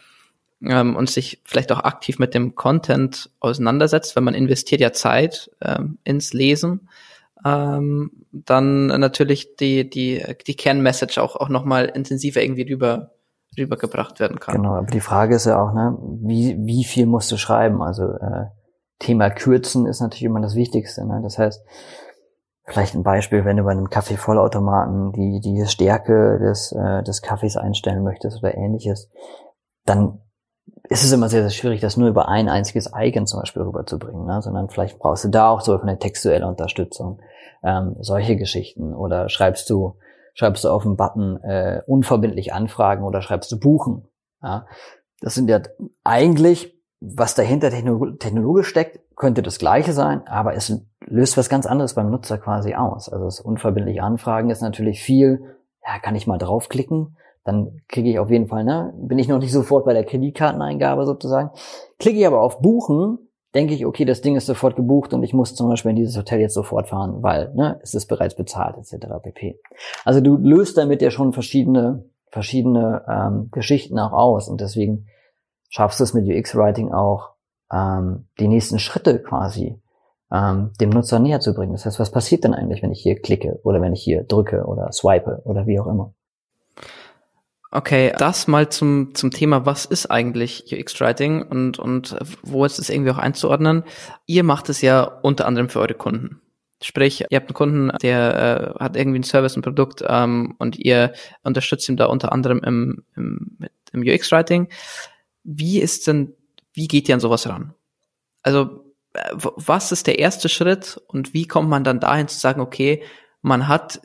ähm, 0.64 0.96
und 0.96 1.10
sich 1.10 1.42
vielleicht 1.44 1.72
auch 1.72 1.80
aktiv 1.80 2.18
mit 2.18 2.34
dem 2.34 2.54
Content 2.54 3.30
auseinandersetzt, 3.40 4.16
wenn 4.16 4.24
man 4.24 4.34
investiert 4.34 4.80
ja 4.80 4.92
Zeit 4.92 5.50
ähm, 5.60 5.98
ins 6.04 6.32
Lesen, 6.32 6.88
ähm, 7.44 8.10
dann 8.32 8.86
natürlich 8.86 9.56
die, 9.56 9.88
die, 9.88 10.22
die 10.46 10.56
Kernmessage 10.56 11.22
auch, 11.22 11.36
auch 11.36 11.48
nochmal 11.48 11.86
intensiver 11.86 12.42
irgendwie 12.42 12.70
rüber, 12.70 13.12
rübergebracht 13.58 14.20
werden 14.20 14.38
kann. 14.38 14.56
Genau, 14.56 14.74
aber 14.74 14.86
die 14.86 15.00
Frage 15.00 15.36
ist 15.36 15.46
ja 15.46 15.60
auch, 15.62 15.72
ne, 15.72 15.96
wie, 16.22 16.56
wie 16.60 16.84
viel 16.84 17.06
musst 17.06 17.32
du 17.32 17.36
schreiben? 17.36 17.82
Also 17.82 18.04
äh, 18.04 18.46
Thema 18.98 19.30
Kürzen 19.30 19.86
ist 19.86 20.00
natürlich 20.00 20.24
immer 20.24 20.40
das 20.40 20.54
Wichtigste. 20.54 21.06
Ne? 21.06 21.20
Das 21.22 21.38
heißt, 21.38 21.64
vielleicht 22.66 22.94
ein 22.94 23.02
Beispiel, 23.02 23.44
wenn 23.44 23.56
du 23.56 23.64
bei 23.64 23.72
einem 23.72 23.88
Kaffeevollautomaten 23.88 25.12
die, 25.12 25.40
die 25.40 25.66
Stärke 25.66 26.38
des, 26.38 26.72
äh, 26.72 27.02
des 27.02 27.22
Kaffees 27.22 27.56
einstellen 27.56 28.04
möchtest 28.04 28.38
oder 28.38 28.54
ähnliches, 28.54 29.08
dann 29.86 30.20
ist 30.88 31.04
es 31.04 31.12
immer 31.12 31.28
sehr, 31.28 31.42
sehr 31.42 31.50
schwierig, 31.50 31.80
das 31.80 31.96
nur 31.96 32.08
über 32.08 32.28
ein 32.28 32.48
einziges 32.48 32.90
Icon 32.94 33.26
zum 33.26 33.40
Beispiel 33.40 33.62
rüberzubringen, 33.62 34.26
ne? 34.26 34.42
sondern 34.42 34.68
vielleicht 34.68 34.98
brauchst 34.98 35.24
du 35.24 35.28
da 35.28 35.48
auch 35.48 35.60
so 35.60 35.80
eine 35.80 35.98
textuelle 35.98 36.46
Unterstützung, 36.46 37.20
ähm, 37.62 37.96
solche 38.00 38.36
Geschichten. 38.36 38.94
Oder 38.94 39.28
schreibst 39.28 39.70
du, 39.70 39.96
schreibst 40.34 40.64
du 40.64 40.68
auf 40.68 40.82
den 40.82 40.96
Button 40.96 41.36
äh, 41.42 41.82
unverbindlich 41.86 42.52
anfragen 42.52 43.04
oder 43.04 43.22
schreibst 43.22 43.52
du 43.52 43.58
buchen. 43.58 44.08
Ja? 44.42 44.66
Das 45.20 45.34
sind 45.34 45.48
ja 45.48 45.60
eigentlich, 46.02 46.76
was 47.00 47.34
dahinter 47.34 47.70
technologisch 47.70 48.68
steckt, 48.68 49.00
könnte 49.16 49.42
das 49.42 49.58
gleiche 49.58 49.92
sein, 49.92 50.26
aber 50.26 50.54
es 50.54 50.72
löst 51.06 51.36
was 51.36 51.48
ganz 51.48 51.66
anderes 51.66 51.94
beim 51.94 52.10
Nutzer 52.10 52.38
quasi 52.38 52.74
aus. 52.74 53.08
Also 53.08 53.26
das 53.26 53.40
unverbindliche 53.40 54.02
Anfragen 54.02 54.50
ist 54.50 54.62
natürlich 54.62 55.02
viel, 55.02 55.56
ja, 55.86 55.98
kann 55.98 56.16
ich 56.16 56.26
mal 56.26 56.38
draufklicken, 56.38 57.16
dann 57.44 57.80
kriege 57.88 58.10
ich 58.10 58.18
auf 58.18 58.30
jeden 58.30 58.48
Fall, 58.48 58.64
ne, 58.64 58.92
bin 58.96 59.18
ich 59.18 59.28
noch 59.28 59.38
nicht 59.38 59.52
sofort 59.52 59.84
bei 59.84 59.92
der 59.92 60.04
Kreditkarteneingabe 60.04 61.06
sozusagen. 61.06 61.50
Klicke 61.98 62.18
ich 62.18 62.26
aber 62.26 62.42
auf 62.42 62.60
Buchen, 62.60 63.18
denke 63.54 63.74
ich, 63.74 63.86
okay, 63.86 64.04
das 64.04 64.20
Ding 64.20 64.36
ist 64.36 64.46
sofort 64.46 64.76
gebucht 64.76 65.12
und 65.12 65.22
ich 65.22 65.32
muss 65.32 65.54
zum 65.54 65.68
Beispiel 65.68 65.90
in 65.90 65.96
dieses 65.96 66.16
Hotel 66.16 66.40
jetzt 66.40 66.54
sofort 66.54 66.88
fahren, 66.88 67.22
weil 67.22 67.52
ne, 67.54 67.80
es 67.82 67.94
ist 67.94 68.06
bereits 68.06 68.36
bezahlt 68.36 68.76
etc. 68.76 69.06
pp. 69.22 69.58
Also 70.04 70.20
du 70.20 70.36
löst 70.36 70.76
damit 70.76 71.02
ja 71.02 71.10
schon 71.10 71.32
verschiedene 71.32 72.04
verschiedene 72.30 73.04
ähm, 73.08 73.48
Geschichten 73.50 73.98
auch 73.98 74.12
aus 74.12 74.48
und 74.48 74.60
deswegen 74.60 75.06
schaffst 75.68 76.00
du 76.00 76.04
es 76.04 76.14
mit 76.14 76.26
UX-Writing 76.26 76.92
auch, 76.92 77.30
ähm, 77.72 78.28
die 78.38 78.48
nächsten 78.48 78.78
Schritte 78.78 79.20
quasi 79.20 79.80
ähm, 80.32 80.70
dem 80.80 80.90
Nutzer 80.90 81.18
näher 81.18 81.40
zu 81.40 81.54
bringen. 81.54 81.72
Das 81.72 81.86
heißt, 81.86 81.98
was 81.98 82.10
passiert 82.10 82.44
denn 82.44 82.54
eigentlich, 82.54 82.82
wenn 82.82 82.92
ich 82.92 83.00
hier 83.00 83.20
klicke 83.20 83.60
oder 83.64 83.80
wenn 83.80 83.92
ich 83.92 84.02
hier 84.02 84.22
drücke 84.22 84.64
oder 84.64 84.92
swipe 84.92 85.42
oder 85.44 85.66
wie 85.66 85.80
auch 85.80 85.86
immer? 85.86 86.14
Okay, 87.72 88.12
das 88.18 88.48
mal 88.48 88.68
zum, 88.68 89.14
zum 89.14 89.30
Thema, 89.30 89.64
was 89.64 89.84
ist 89.84 90.10
eigentlich 90.10 90.64
UX-Writing 90.72 91.42
und, 91.42 91.78
und 91.78 92.16
wo 92.42 92.64
ist 92.64 92.80
es 92.80 92.90
irgendwie 92.90 93.12
auch 93.12 93.18
einzuordnen? 93.18 93.84
Ihr 94.26 94.42
macht 94.42 94.68
es 94.68 94.80
ja 94.80 95.02
unter 95.02 95.46
anderem 95.46 95.68
für 95.68 95.78
eure 95.78 95.94
Kunden. 95.94 96.40
Sprich, 96.82 97.26
ihr 97.28 97.36
habt 97.36 97.48
einen 97.48 97.54
Kunden, 97.54 97.90
der 98.02 98.74
äh, 98.78 98.82
hat 98.82 98.96
irgendwie 98.96 99.20
ein 99.20 99.24
Service, 99.24 99.56
ein 99.56 99.62
Produkt 99.62 100.02
ähm, 100.04 100.56
und 100.58 100.78
ihr 100.78 101.12
unterstützt 101.44 101.88
ihn 101.88 101.96
da 101.96 102.06
unter 102.06 102.32
anderem 102.32 102.60
im, 102.64 103.04
im, 103.14 103.58
im 103.92 104.00
UX-Writing. 104.00 104.68
Wie 105.44 105.78
ist 105.78 106.08
denn, 106.08 106.34
wie 106.72 106.88
geht 106.88 107.08
ihr 107.08 107.14
an 107.14 107.20
sowas 107.20 107.46
ran? 107.46 107.74
Also, 108.42 108.94
äh, 109.12 109.30
was 109.36 109.92
ist 109.92 110.08
der 110.08 110.18
erste 110.18 110.48
Schritt 110.48 111.00
und 111.06 111.34
wie 111.34 111.46
kommt 111.46 111.68
man 111.68 111.84
dann 111.84 112.00
dahin 112.00 112.26
zu 112.26 112.38
sagen, 112.38 112.60
okay, 112.60 113.04
man 113.42 113.68
hat 113.68 114.00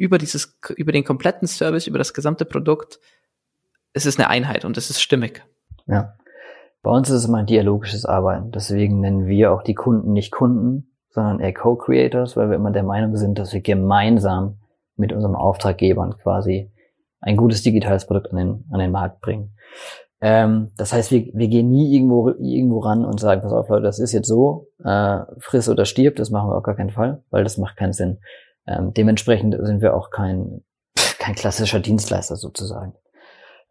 über 0.00 0.18
dieses, 0.18 0.58
über 0.76 0.92
den 0.92 1.04
kompletten 1.04 1.46
Service, 1.46 1.86
über 1.86 1.98
das 1.98 2.14
gesamte 2.14 2.44
Produkt, 2.44 2.98
es 3.92 4.06
ist 4.06 4.18
eine 4.18 4.28
Einheit 4.28 4.64
und 4.64 4.76
es 4.76 4.90
ist 4.90 5.00
stimmig. 5.00 5.44
Ja. 5.86 6.14
Bei 6.82 6.90
uns 6.90 7.10
ist 7.10 7.16
es 7.16 7.24
immer 7.26 7.38
ein 7.38 7.46
dialogisches 7.46 8.06
Arbeiten. 8.06 8.52
Deswegen 8.52 9.00
nennen 9.00 9.26
wir 9.26 9.52
auch 9.52 9.62
die 9.62 9.74
Kunden 9.74 10.12
nicht 10.12 10.32
Kunden, 10.32 10.96
sondern 11.10 11.40
eher 11.40 11.52
Co-Creators, 11.52 12.36
weil 12.36 12.48
wir 12.48 12.56
immer 12.56 12.70
der 12.70 12.84
Meinung 12.84 13.16
sind, 13.16 13.38
dass 13.38 13.52
wir 13.52 13.60
gemeinsam 13.60 14.60
mit 14.96 15.12
unserem 15.12 15.34
Auftraggebern 15.34 16.16
quasi 16.22 16.72
ein 17.20 17.36
gutes 17.36 17.62
digitales 17.62 18.06
Produkt 18.06 18.30
an 18.30 18.36
den, 18.36 18.64
an 18.70 18.80
den 18.80 18.92
Markt 18.92 19.20
bringen. 19.20 19.54
Ähm, 20.22 20.70
das 20.76 20.92
heißt, 20.92 21.10
wir, 21.10 21.26
wir 21.34 21.48
gehen 21.48 21.70
nie 21.70 21.94
irgendwo, 21.94 22.30
irgendwo 22.30 22.78
ran 22.78 23.04
und 23.04 23.20
sagen, 23.20 23.42
pass 23.42 23.52
auf 23.52 23.68
Leute, 23.68 23.82
das 23.82 23.98
ist 23.98 24.12
jetzt 24.12 24.28
so, 24.28 24.68
äh, 24.82 25.20
friss 25.38 25.68
oder 25.68 25.84
stirb, 25.84 26.16
das 26.16 26.30
machen 26.30 26.50
wir 26.50 26.56
auf 26.56 26.62
gar 26.62 26.76
keinen 26.76 26.90
Fall, 26.90 27.22
weil 27.30 27.42
das 27.42 27.58
macht 27.58 27.76
keinen 27.76 27.92
Sinn. 27.92 28.18
Ähm, 28.66 28.92
dementsprechend 28.94 29.56
sind 29.60 29.80
wir 29.80 29.94
auch 29.94 30.10
kein, 30.10 30.62
kein 31.18 31.34
klassischer 31.34 31.80
Dienstleister 31.80 32.36
sozusagen. 32.36 32.94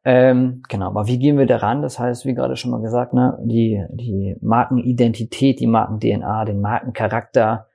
Ähm, 0.05 0.63
genau, 0.69 0.87
aber 0.87 1.07
wie 1.07 1.19
gehen 1.19 1.37
wir 1.37 1.45
daran? 1.45 1.81
Das 1.81 1.99
heißt, 1.99 2.25
wie 2.25 2.33
gerade 2.33 2.55
schon 2.55 2.71
mal 2.71 2.81
gesagt, 2.81 3.13
ne, 3.13 3.37
die, 3.43 3.83
die 3.91 4.37
Markenidentität, 4.41 5.59
die 5.59 5.67
Marken-DNA, 5.67 6.45
den 6.45 6.61
Markencharakter 6.61 7.67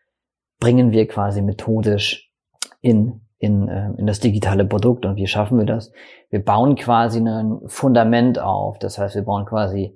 bringen 0.59 0.92
wir 0.92 1.07
quasi 1.07 1.42
methodisch 1.42 2.31
in, 2.81 3.20
in, 3.38 3.68
äh, 3.68 3.90
in 3.98 4.07
das 4.07 4.20
digitale 4.20 4.64
Produkt. 4.64 5.05
Und 5.05 5.16
wie 5.16 5.27
schaffen 5.27 5.59
wir 5.59 5.66
das? 5.66 5.92
Wir 6.31 6.42
bauen 6.42 6.77
quasi 6.77 7.20
ein 7.20 7.61
Fundament 7.66 8.38
auf. 8.38 8.79
Das 8.79 8.98
heißt, 8.98 9.14
wir 9.14 9.24
bauen 9.24 9.44
quasi 9.44 9.94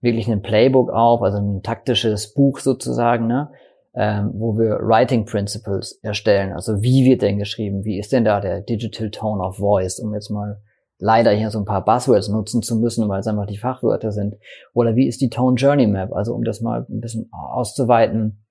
wirklich 0.00 0.28
ein 0.28 0.42
Playbook 0.42 0.90
auf, 0.90 1.22
also 1.22 1.38
ein 1.38 1.62
taktisches 1.62 2.32
Buch 2.32 2.58
sozusagen, 2.58 3.26
ne? 3.26 3.50
Ähm, 3.96 4.30
wo 4.34 4.58
wir 4.58 4.78
Writing 4.82 5.24
Principles 5.24 5.98
erstellen. 6.02 6.52
Also 6.52 6.82
wie 6.82 7.04
wird 7.04 7.22
denn 7.22 7.38
geschrieben? 7.38 7.84
Wie 7.84 7.98
ist 7.98 8.12
denn 8.12 8.24
da 8.24 8.40
der 8.40 8.60
Digital 8.60 9.10
Tone 9.10 9.42
of 9.42 9.56
Voice, 9.56 9.98
um 9.98 10.14
jetzt 10.14 10.30
mal 10.30 10.60
leider 10.98 11.30
hier 11.32 11.50
so 11.50 11.58
ein 11.58 11.64
paar 11.64 11.84
Buzzwords 11.84 12.28
nutzen 12.28 12.62
zu 12.62 12.76
müssen, 12.76 13.08
weil 13.08 13.20
es 13.20 13.26
einfach 13.26 13.46
die 13.46 13.58
Fachwörter 13.58 14.12
sind. 14.12 14.36
Oder 14.72 14.96
wie 14.96 15.06
ist 15.06 15.20
die 15.20 15.28
Tone 15.28 15.56
Journey 15.56 15.86
Map? 15.86 16.12
Also 16.12 16.34
um 16.34 16.44
das 16.44 16.60
mal 16.60 16.86
ein 16.88 17.00
bisschen 17.00 17.28
auszuweiten, 17.32 18.44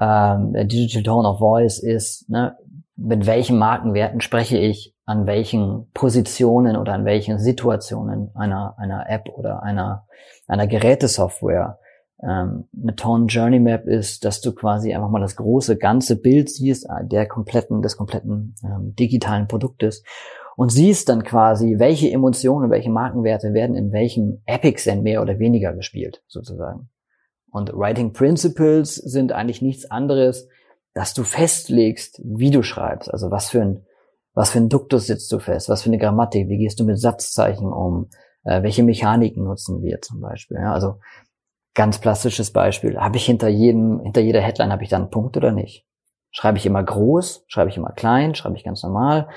ähm, 0.00 0.52
der 0.52 0.64
Digital 0.64 1.02
Tone 1.02 1.28
of 1.28 1.38
Voice 1.38 1.78
ist, 1.78 2.28
ne, 2.28 2.56
mit 2.96 3.26
welchen 3.26 3.58
Markenwerten 3.58 4.20
spreche 4.20 4.58
ich 4.58 4.94
an 5.04 5.26
welchen 5.26 5.90
Positionen 5.92 6.76
oder 6.76 6.94
an 6.94 7.04
welchen 7.04 7.38
Situationen 7.38 8.30
einer, 8.34 8.74
einer 8.78 9.08
App 9.08 9.28
oder 9.36 9.62
einer, 9.62 10.06
einer 10.48 10.66
Gerätesoftware. 10.66 11.78
Ähm, 12.22 12.64
eine 12.80 12.96
Tone 12.96 13.26
Journey 13.26 13.60
Map 13.60 13.86
ist, 13.86 14.24
dass 14.24 14.40
du 14.40 14.52
quasi 14.52 14.94
einfach 14.94 15.10
mal 15.10 15.20
das 15.20 15.36
große 15.36 15.76
ganze 15.76 16.16
Bild 16.20 16.48
siehst, 16.48 16.86
äh, 16.86 17.04
der 17.06 17.26
kompletten, 17.26 17.82
des 17.82 17.96
kompletten 17.96 18.54
ähm, 18.64 18.94
digitalen 18.94 19.48
Produktes 19.48 20.02
und 20.56 20.72
siehst 20.72 21.10
dann 21.10 21.22
quasi, 21.22 21.78
welche 21.78 22.10
Emotionen, 22.10 22.70
welche 22.70 22.90
Markenwerte 22.90 23.52
werden 23.52 23.76
in 23.76 23.92
welchem 23.92 24.40
Epics 24.46 24.84
denn 24.84 25.02
mehr 25.02 25.20
oder 25.20 25.38
weniger 25.38 25.74
gespielt, 25.74 26.22
sozusagen. 26.26 26.88
Und 27.50 27.72
Writing 27.74 28.12
Principles 28.12 28.94
sind 28.94 29.32
eigentlich 29.32 29.62
nichts 29.62 29.90
anderes, 29.90 30.48
dass 30.94 31.12
du 31.12 31.24
festlegst, 31.24 32.22
wie 32.24 32.50
du 32.50 32.62
schreibst, 32.62 33.12
also 33.12 33.30
was 33.30 33.50
für 33.50 33.60
ein, 33.60 33.86
was 34.32 34.50
für 34.50 34.58
ein 34.58 34.70
Duktus 34.70 35.06
sitzt 35.06 35.30
du 35.30 35.38
fest, 35.38 35.68
was 35.68 35.82
für 35.82 35.90
eine 35.90 35.98
Grammatik, 35.98 36.48
wie 36.48 36.58
gehst 36.58 36.80
du 36.80 36.84
mit 36.84 36.98
Satzzeichen 36.98 37.70
um, 37.70 38.08
äh, 38.44 38.62
welche 38.62 38.82
Mechaniken 38.82 39.44
nutzen 39.44 39.82
wir 39.82 40.00
zum 40.00 40.20
Beispiel. 40.20 40.56
Ja? 40.58 40.72
Also 40.72 41.00
ganz 41.76 42.00
plastisches 42.00 42.52
Beispiel, 42.52 42.98
habe 42.98 43.18
ich 43.18 43.26
hinter 43.26 43.48
jedem, 43.48 44.00
hinter 44.00 44.22
jeder 44.22 44.40
Headline 44.40 44.72
habe 44.72 44.82
ich 44.82 44.88
dann 44.88 45.02
einen 45.02 45.10
Punkt 45.10 45.36
oder 45.36 45.52
nicht? 45.52 45.86
Schreibe 46.32 46.58
ich 46.58 46.66
immer 46.66 46.82
groß, 46.82 47.44
schreibe 47.46 47.70
ich 47.70 47.76
immer 47.76 47.92
klein, 47.92 48.34
schreibe 48.34 48.56
ich 48.56 48.64
ganz 48.64 48.82
normal? 48.82 49.28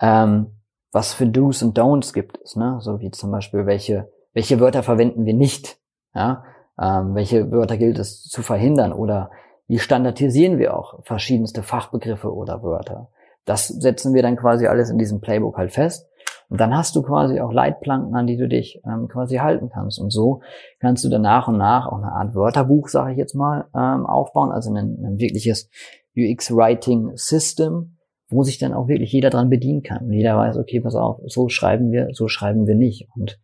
Ähm, 0.00 0.52
was 0.92 1.12
für 1.12 1.26
Do's 1.26 1.62
und 1.62 1.78
Don'ts 1.78 2.14
gibt 2.14 2.38
es, 2.42 2.56
ne? 2.56 2.78
So 2.80 3.00
wie 3.00 3.10
zum 3.10 3.30
Beispiel, 3.30 3.66
welche, 3.66 4.10
welche 4.32 4.60
Wörter 4.60 4.82
verwenden 4.82 5.26
wir 5.26 5.34
nicht, 5.34 5.78
ja? 6.14 6.44
Ähm, 6.80 7.14
welche 7.14 7.50
Wörter 7.50 7.76
gilt 7.76 7.98
es 7.98 8.22
zu 8.22 8.42
verhindern 8.42 8.92
oder 8.92 9.30
wie 9.66 9.78
standardisieren 9.78 10.58
wir 10.58 10.76
auch 10.76 11.04
verschiedenste 11.04 11.62
Fachbegriffe 11.62 12.32
oder 12.32 12.62
Wörter? 12.62 13.10
Das 13.44 13.68
setzen 13.68 14.14
wir 14.14 14.22
dann 14.22 14.36
quasi 14.36 14.66
alles 14.66 14.90
in 14.90 14.98
diesem 14.98 15.20
Playbook 15.20 15.56
halt 15.56 15.72
fest. 15.72 16.08
Und 16.50 16.60
dann 16.60 16.76
hast 16.76 16.96
du 16.96 17.02
quasi 17.02 17.40
auch 17.40 17.52
Leitplanken, 17.52 18.14
an 18.16 18.26
die 18.26 18.36
du 18.36 18.48
dich 18.48 18.82
ähm, 18.84 19.06
quasi 19.06 19.36
halten 19.36 19.70
kannst. 19.72 20.00
Und 20.00 20.10
so 20.10 20.42
kannst 20.80 21.04
du 21.04 21.08
dann 21.08 21.22
nach 21.22 21.46
und 21.46 21.56
nach 21.56 21.86
auch 21.86 21.98
eine 21.98 22.10
Art 22.10 22.34
Wörterbuch, 22.34 22.88
sage 22.88 23.12
ich 23.12 23.18
jetzt 23.18 23.34
mal, 23.34 23.66
ähm, 23.72 24.04
aufbauen, 24.04 24.50
also 24.50 24.74
ein, 24.74 24.98
ein 25.04 25.18
wirkliches 25.18 25.70
UX-Writing-System, 26.16 27.96
wo 28.28 28.42
sich 28.42 28.58
dann 28.58 28.74
auch 28.74 28.88
wirklich 28.88 29.12
jeder 29.12 29.30
dran 29.30 29.48
bedienen 29.48 29.82
kann. 29.82 30.06
Und 30.06 30.12
jeder 30.12 30.36
weiß, 30.36 30.56
okay, 30.56 30.80
pass 30.80 30.96
auf, 30.96 31.20
so 31.26 31.48
schreiben 31.48 31.92
wir, 31.92 32.08
so 32.12 32.26
schreiben 32.26 32.66
wir 32.66 32.74
nicht. 32.74 33.08
Und 33.14 33.40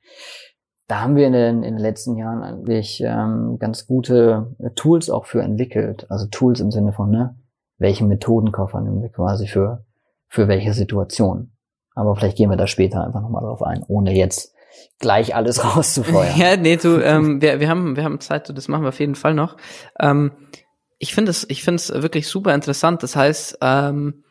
da 0.88 1.00
haben 1.00 1.14
wir 1.14 1.28
in 1.28 1.32
den, 1.32 1.62
in 1.62 1.74
den 1.74 1.82
letzten 1.82 2.16
Jahren 2.16 2.42
eigentlich 2.42 3.00
ähm, 3.04 3.58
ganz 3.60 3.86
gute 3.86 4.54
Tools 4.74 5.10
auch 5.10 5.26
für 5.26 5.42
entwickelt. 5.42 6.06
Also 6.10 6.26
Tools 6.26 6.58
im 6.58 6.72
Sinne 6.72 6.92
von, 6.92 7.10
ne, 7.10 7.36
welchen 7.78 8.08
Methodenkoffer 8.08 8.80
nehmen 8.80 9.02
wir 9.02 9.10
quasi 9.10 9.46
für, 9.46 9.84
für 10.26 10.48
welche 10.48 10.72
Situation. 10.74 11.55
Aber 11.96 12.14
vielleicht 12.14 12.36
gehen 12.36 12.50
wir 12.50 12.56
da 12.56 12.68
später 12.68 13.04
einfach 13.04 13.20
nochmal 13.20 13.42
drauf 13.42 13.62
ein, 13.62 13.82
ohne 13.88 14.14
jetzt 14.14 14.54
gleich 15.00 15.34
alles 15.34 15.64
rauszufeuern. 15.76 16.38
ja, 16.38 16.56
nee, 16.56 16.76
du, 16.76 17.00
ähm, 17.02 17.42
wir, 17.42 17.58
wir, 17.58 17.68
haben, 17.68 17.96
wir 17.96 18.04
haben 18.04 18.20
Zeit, 18.20 18.56
das 18.56 18.68
machen 18.68 18.82
wir 18.84 18.90
auf 18.90 19.00
jeden 19.00 19.16
Fall 19.16 19.34
noch. 19.34 19.56
Ähm, 19.98 20.30
ich 20.98 21.14
finde 21.14 21.30
es, 21.30 21.44
ich 21.50 21.64
finde 21.64 21.76
es 21.76 21.90
wirklich 21.90 22.28
super 22.28 22.54
interessant. 22.54 23.02
Das 23.02 23.16
heißt, 23.16 23.58
ähm, 23.60 24.22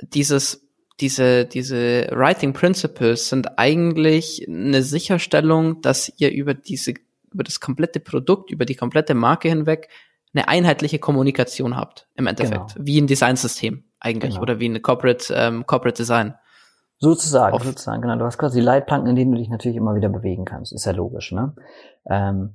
dieses 0.00 0.66
diese, 1.00 1.44
diese 1.44 2.08
Writing 2.10 2.52
Principles 2.54 3.28
sind 3.28 3.58
eigentlich 3.58 4.46
eine 4.48 4.82
Sicherstellung, 4.82 5.82
dass 5.82 6.10
ihr 6.16 6.32
über 6.32 6.54
diese, 6.54 6.94
über 7.30 7.44
das 7.44 7.60
komplette 7.60 8.00
Produkt, 8.00 8.50
über 8.50 8.64
die 8.64 8.76
komplette 8.76 9.14
Marke 9.14 9.48
hinweg 9.48 9.88
eine 10.32 10.48
einheitliche 10.48 10.98
Kommunikation 10.98 11.76
habt, 11.76 12.08
im 12.14 12.26
Endeffekt. 12.26 12.74
Genau. 12.74 12.86
Wie 12.86 13.00
ein 13.00 13.06
Designsystem 13.06 13.84
eigentlich 14.06 14.34
genau. 14.34 14.42
oder 14.42 14.60
wie 14.60 14.66
eine 14.66 14.80
Corporate, 14.80 15.34
ähm, 15.34 15.66
Corporate 15.66 15.96
Design. 15.96 16.34
Sozusagen, 16.98 17.54
Auf 17.54 17.64
sozusagen, 17.64 18.00
genau. 18.00 18.16
Du 18.16 18.24
hast 18.24 18.38
quasi 18.38 18.60
Leitplanken, 18.60 19.10
in 19.10 19.16
denen 19.16 19.32
du 19.32 19.38
dich 19.38 19.50
natürlich 19.50 19.76
immer 19.76 19.94
wieder 19.94 20.08
bewegen 20.08 20.46
kannst. 20.46 20.72
Ist 20.72 20.86
ja 20.86 20.92
logisch, 20.92 21.32
ne? 21.32 21.54
Ähm, 22.08 22.54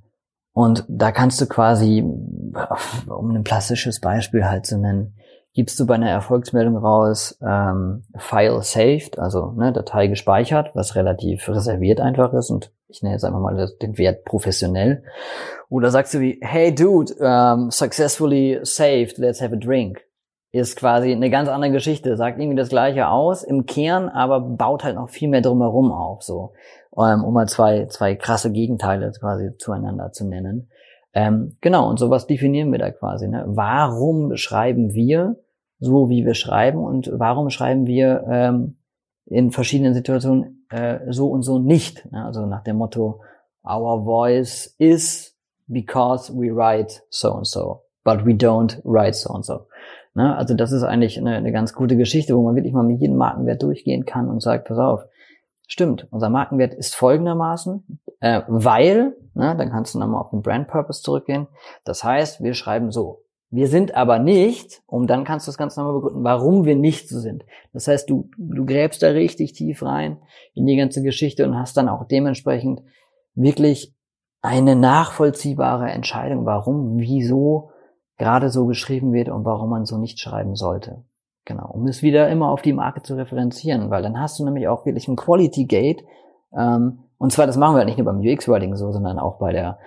und 0.54 0.84
da 0.88 1.12
kannst 1.12 1.40
du 1.40 1.46
quasi, 1.46 2.02
um 2.02 3.36
ein 3.36 3.44
plastisches 3.44 4.00
Beispiel 4.00 4.46
halt 4.46 4.66
zu 4.66 4.78
nennen, 4.78 5.16
gibst 5.54 5.80
du 5.80 5.86
bei 5.86 5.96
einer 5.96 6.10
Erfolgsmeldung 6.10 6.78
raus 6.78 7.38
ähm, 7.46 8.04
File 8.18 8.62
saved, 8.62 9.20
also 9.20 9.52
ne, 9.52 9.72
Datei 9.74 10.08
gespeichert, 10.08 10.72
was 10.74 10.96
relativ 10.96 11.48
reserviert 11.50 12.00
einfach 12.00 12.34
ist 12.34 12.50
und 12.50 12.72
ich 12.88 13.02
nenne 13.02 13.16
jetzt 13.16 13.24
einfach 13.24 13.40
mal 13.40 13.70
den 13.82 13.98
Wert 13.98 14.26
professionell. 14.26 15.04
Oder 15.70 15.92
sagst 15.92 16.14
du 16.14 16.20
wie, 16.20 16.40
hey 16.42 16.74
dude, 16.74 17.14
um, 17.20 17.72
successfully 17.72 18.60
saved, 18.64 19.18
let's 19.18 19.42
have 19.42 19.54
a 19.54 19.58
drink. 19.58 20.02
Ist 20.54 20.76
quasi 20.76 21.12
eine 21.12 21.30
ganz 21.30 21.48
andere 21.48 21.72
Geschichte, 21.72 22.18
sagt 22.18 22.38
irgendwie 22.38 22.58
das 22.58 22.70
gleiche 22.70 23.08
aus 23.08 23.44
im 23.44 23.66
Kern, 23.66 24.10
aber 24.10 24.42
baut 24.42 24.84
halt 24.84 24.96
noch 24.96 25.10
viel 25.10 25.30
mehr 25.30 25.42
drumherum 25.42 25.92
auf, 25.92 26.24
so, 26.24 26.52
ähm, 26.98 27.24
um 27.24 27.34
mal 27.34 27.48
zwei, 27.48 27.86
zwei 27.86 28.16
krasse 28.16 28.52
Gegenteile 28.52 29.14
quasi 29.18 29.56
zueinander 29.58 30.12
zu 30.12 30.28
nennen. 30.28 30.70
Ähm, 31.14 31.58
genau, 31.62 31.90
und 31.90 32.00
sowas 32.00 32.28
definieren 32.28 32.72
wir 32.72 32.80
da 32.80 32.92
quasi. 32.92 33.28
Ne? 33.28 33.44
Warum 33.48 34.36
schreiben 34.36 34.94
wir 34.94 35.38
so, 35.80 36.10
wie 36.10 36.26
wir 36.26 36.36
schreiben 36.36 36.84
und 36.84 37.10
warum 37.14 37.50
schreiben 37.50 37.86
wir 37.86 38.26
ähm, 38.30 38.78
in 39.26 39.52
verschiedenen 39.52 39.94
Situationen 39.94 40.66
äh, 40.70 41.00
so 41.10 41.30
und 41.30 41.42
so 41.44 41.60
nicht? 41.60 42.10
Ne? 42.12 42.26
Also 42.26 42.46
nach 42.46 42.64
dem 42.64 42.78
Motto, 42.78 43.22
our 43.64 44.04
voice 44.04 44.76
is 44.78 45.36
because 45.68 46.32
we 46.34 46.50
write 46.54 47.02
so 47.10 47.34
and 47.34 47.48
so, 47.48 47.84
but 48.04 48.26
we 48.26 48.34
don't 48.34 48.80
write 48.84 49.16
so 49.16 49.34
and 49.34 49.46
so. 49.46 49.68
Ne? 50.14 50.36
Also 50.36 50.54
das 50.54 50.72
ist 50.72 50.84
eigentlich 50.84 51.18
eine, 51.18 51.36
eine 51.36 51.52
ganz 51.52 51.74
gute 51.74 51.98
Geschichte, 51.98 52.36
wo 52.36 52.44
man 52.44 52.56
wirklich 52.56 52.74
mal 52.74 52.84
mit 52.84 53.00
jedem 53.00 53.18
Markenwert 53.18 53.64
durchgehen 53.64 54.06
kann 54.06 54.30
und 54.30 54.42
sagt, 54.42 54.68
pass 54.68 54.78
auf, 54.78 55.06
stimmt, 55.68 56.08
unser 56.12 56.30
Markenwert 56.30 56.74
ist 56.74 56.96
folgendermaßen, 56.96 58.02
äh, 58.20 58.42
weil, 58.48 59.16
ne, 59.34 59.56
dann 59.58 59.70
kannst 59.70 59.96
du 59.96 60.00
nochmal 60.00 60.22
auf 60.22 60.32
den 60.32 60.42
Brand 60.42 60.68
Purpose 60.68 61.02
zurückgehen. 61.02 61.48
Das 61.86 62.04
heißt, 62.04 62.44
wir 62.44 62.54
schreiben 62.54 62.92
so. 62.92 63.24
Wir 63.54 63.68
sind 63.68 63.96
aber 63.96 64.18
nicht, 64.18 64.82
und 64.86 65.10
dann 65.10 65.26
kannst 65.26 65.46
du 65.46 65.50
das 65.50 65.58
Ganze 65.58 65.82
nochmal 65.82 65.96
begründen, 65.96 66.24
warum 66.24 66.64
wir 66.64 66.78
nicht 66.78 67.10
so 67.10 67.20
sind. 67.20 67.44
Das 67.74 67.88
heißt, 67.88 68.10
du, 68.10 68.30
du 68.38 68.66
gräbst 68.66 69.04
da 69.04 69.10
richtig 69.10 69.52
tief 69.52 69.84
rein 69.84 70.20
in 70.54 70.66
die 70.66 70.78
ganze 70.78 71.02
Geschichte 71.04 71.46
und 71.46 71.58
hast 71.58 71.76
dann 71.76 71.90
auch 71.90 72.06
dementsprechend 72.08 72.82
wirklich 73.36 73.94
eine 74.42 74.78
nachvollziehbare 74.78 75.90
Entscheidung, 75.92 76.46
warum, 76.46 76.98
wieso 76.98 77.72
gerade 78.22 78.50
so 78.50 78.68
geschrieben 78.68 79.14
wird 79.14 79.30
und 79.30 79.46
warum 79.46 79.72
man 79.72 79.86
so 79.86 79.98
nicht 79.98 80.20
schreiben 80.20 80.56
sollte. 80.56 81.04
Genau, 81.46 81.68
um 81.72 81.88
es 81.88 82.04
wieder 82.04 82.30
immer 82.30 82.50
auf 82.50 82.62
die 82.62 82.72
Marke 82.72 83.02
zu 83.02 83.16
referenzieren, 83.16 83.90
weil 83.90 84.04
dann 84.04 84.22
hast 84.22 84.38
du 84.38 84.46
nämlich 84.46 84.68
auch 84.68 84.86
wirklich 84.86 85.08
ein 85.08 85.16
Quality 85.16 85.66
Gate. 85.66 86.04
Ähm, 86.56 87.00
und 87.18 87.32
zwar, 87.32 87.48
das 87.48 87.58
machen 87.58 87.74
wir 87.74 87.80
halt 87.80 87.88
nicht 87.88 87.98
nur 87.98 88.06
beim 88.06 88.20
UX-Writing 88.20 88.76
so, 88.76 88.92
sondern 88.92 89.18
auch 89.18 89.40
bei 89.40 89.52
der, 89.52 89.80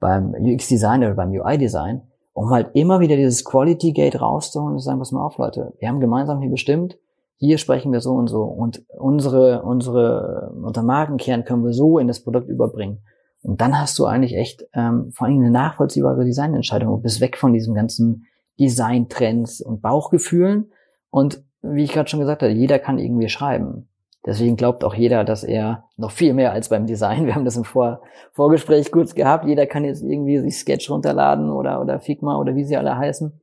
beim 0.00 0.34
UX-Design 0.34 1.04
oder 1.04 1.12
beim 1.12 1.30
UI-Design, 1.30 2.00
um 2.32 2.48
halt 2.48 2.70
immer 2.72 3.00
wieder 3.00 3.16
dieses 3.16 3.44
Quality 3.44 3.92
Gate 3.92 4.18
rauszuholen 4.18 4.72
und 4.72 4.78
zu 4.78 4.86
sagen, 4.86 4.98
pass 4.98 5.12
mal 5.12 5.22
auf, 5.22 5.36
Leute, 5.36 5.74
wir 5.78 5.88
haben 5.88 6.00
gemeinsam 6.00 6.40
hier 6.40 6.50
bestimmt, 6.50 6.96
hier 7.36 7.58
sprechen 7.58 7.92
wir 7.92 8.00
so 8.00 8.14
und 8.14 8.28
so 8.28 8.44
und 8.44 8.82
unsere, 8.98 9.62
unsere, 9.62 10.54
unser 10.62 10.82
Markenkern 10.82 11.44
können 11.44 11.64
wir 11.64 11.74
so 11.74 11.98
in 11.98 12.08
das 12.08 12.24
Produkt 12.24 12.48
überbringen. 12.48 13.02
Und 13.44 13.60
dann 13.60 13.78
hast 13.78 13.98
du 13.98 14.06
eigentlich 14.06 14.36
echt 14.36 14.66
ähm, 14.72 15.12
vor 15.12 15.26
allem 15.26 15.38
eine 15.38 15.50
nachvollziehbare 15.50 16.24
Designentscheidung 16.24 16.92
und 16.92 17.02
bist 17.02 17.20
weg 17.20 17.36
von 17.36 17.52
diesem 17.52 17.74
ganzen 17.74 18.26
Design-Trends 18.58 19.60
und 19.60 19.82
Bauchgefühlen, 19.82 20.70
und 21.14 21.44
wie 21.62 21.84
ich 21.84 21.92
gerade 21.92 22.10
schon 22.10 22.18
gesagt 22.18 22.42
habe, 22.42 22.50
jeder 22.50 22.80
kann 22.80 22.98
irgendwie 22.98 23.28
schreiben. 23.28 23.88
Deswegen 24.26 24.56
glaubt 24.56 24.82
auch 24.82 24.94
jeder, 24.94 25.22
dass 25.22 25.44
er 25.44 25.84
noch 25.96 26.10
viel 26.10 26.34
mehr 26.34 26.50
als 26.50 26.70
beim 26.70 26.86
Design. 26.86 27.26
Wir 27.26 27.36
haben 27.36 27.44
das 27.44 27.56
im 27.56 27.62
Vor 27.62 28.00
Vorgespräch 28.32 28.90
kurz 28.90 29.14
gehabt. 29.14 29.44
Jeder 29.44 29.66
kann 29.66 29.84
jetzt 29.84 30.02
irgendwie 30.02 30.40
sich 30.40 30.58
Sketch 30.58 30.90
runterladen 30.90 31.50
oder, 31.50 31.80
oder 31.80 32.00
Figma 32.00 32.36
oder 32.36 32.56
wie 32.56 32.64
sie 32.64 32.76
alle 32.76 32.96
heißen 32.96 33.40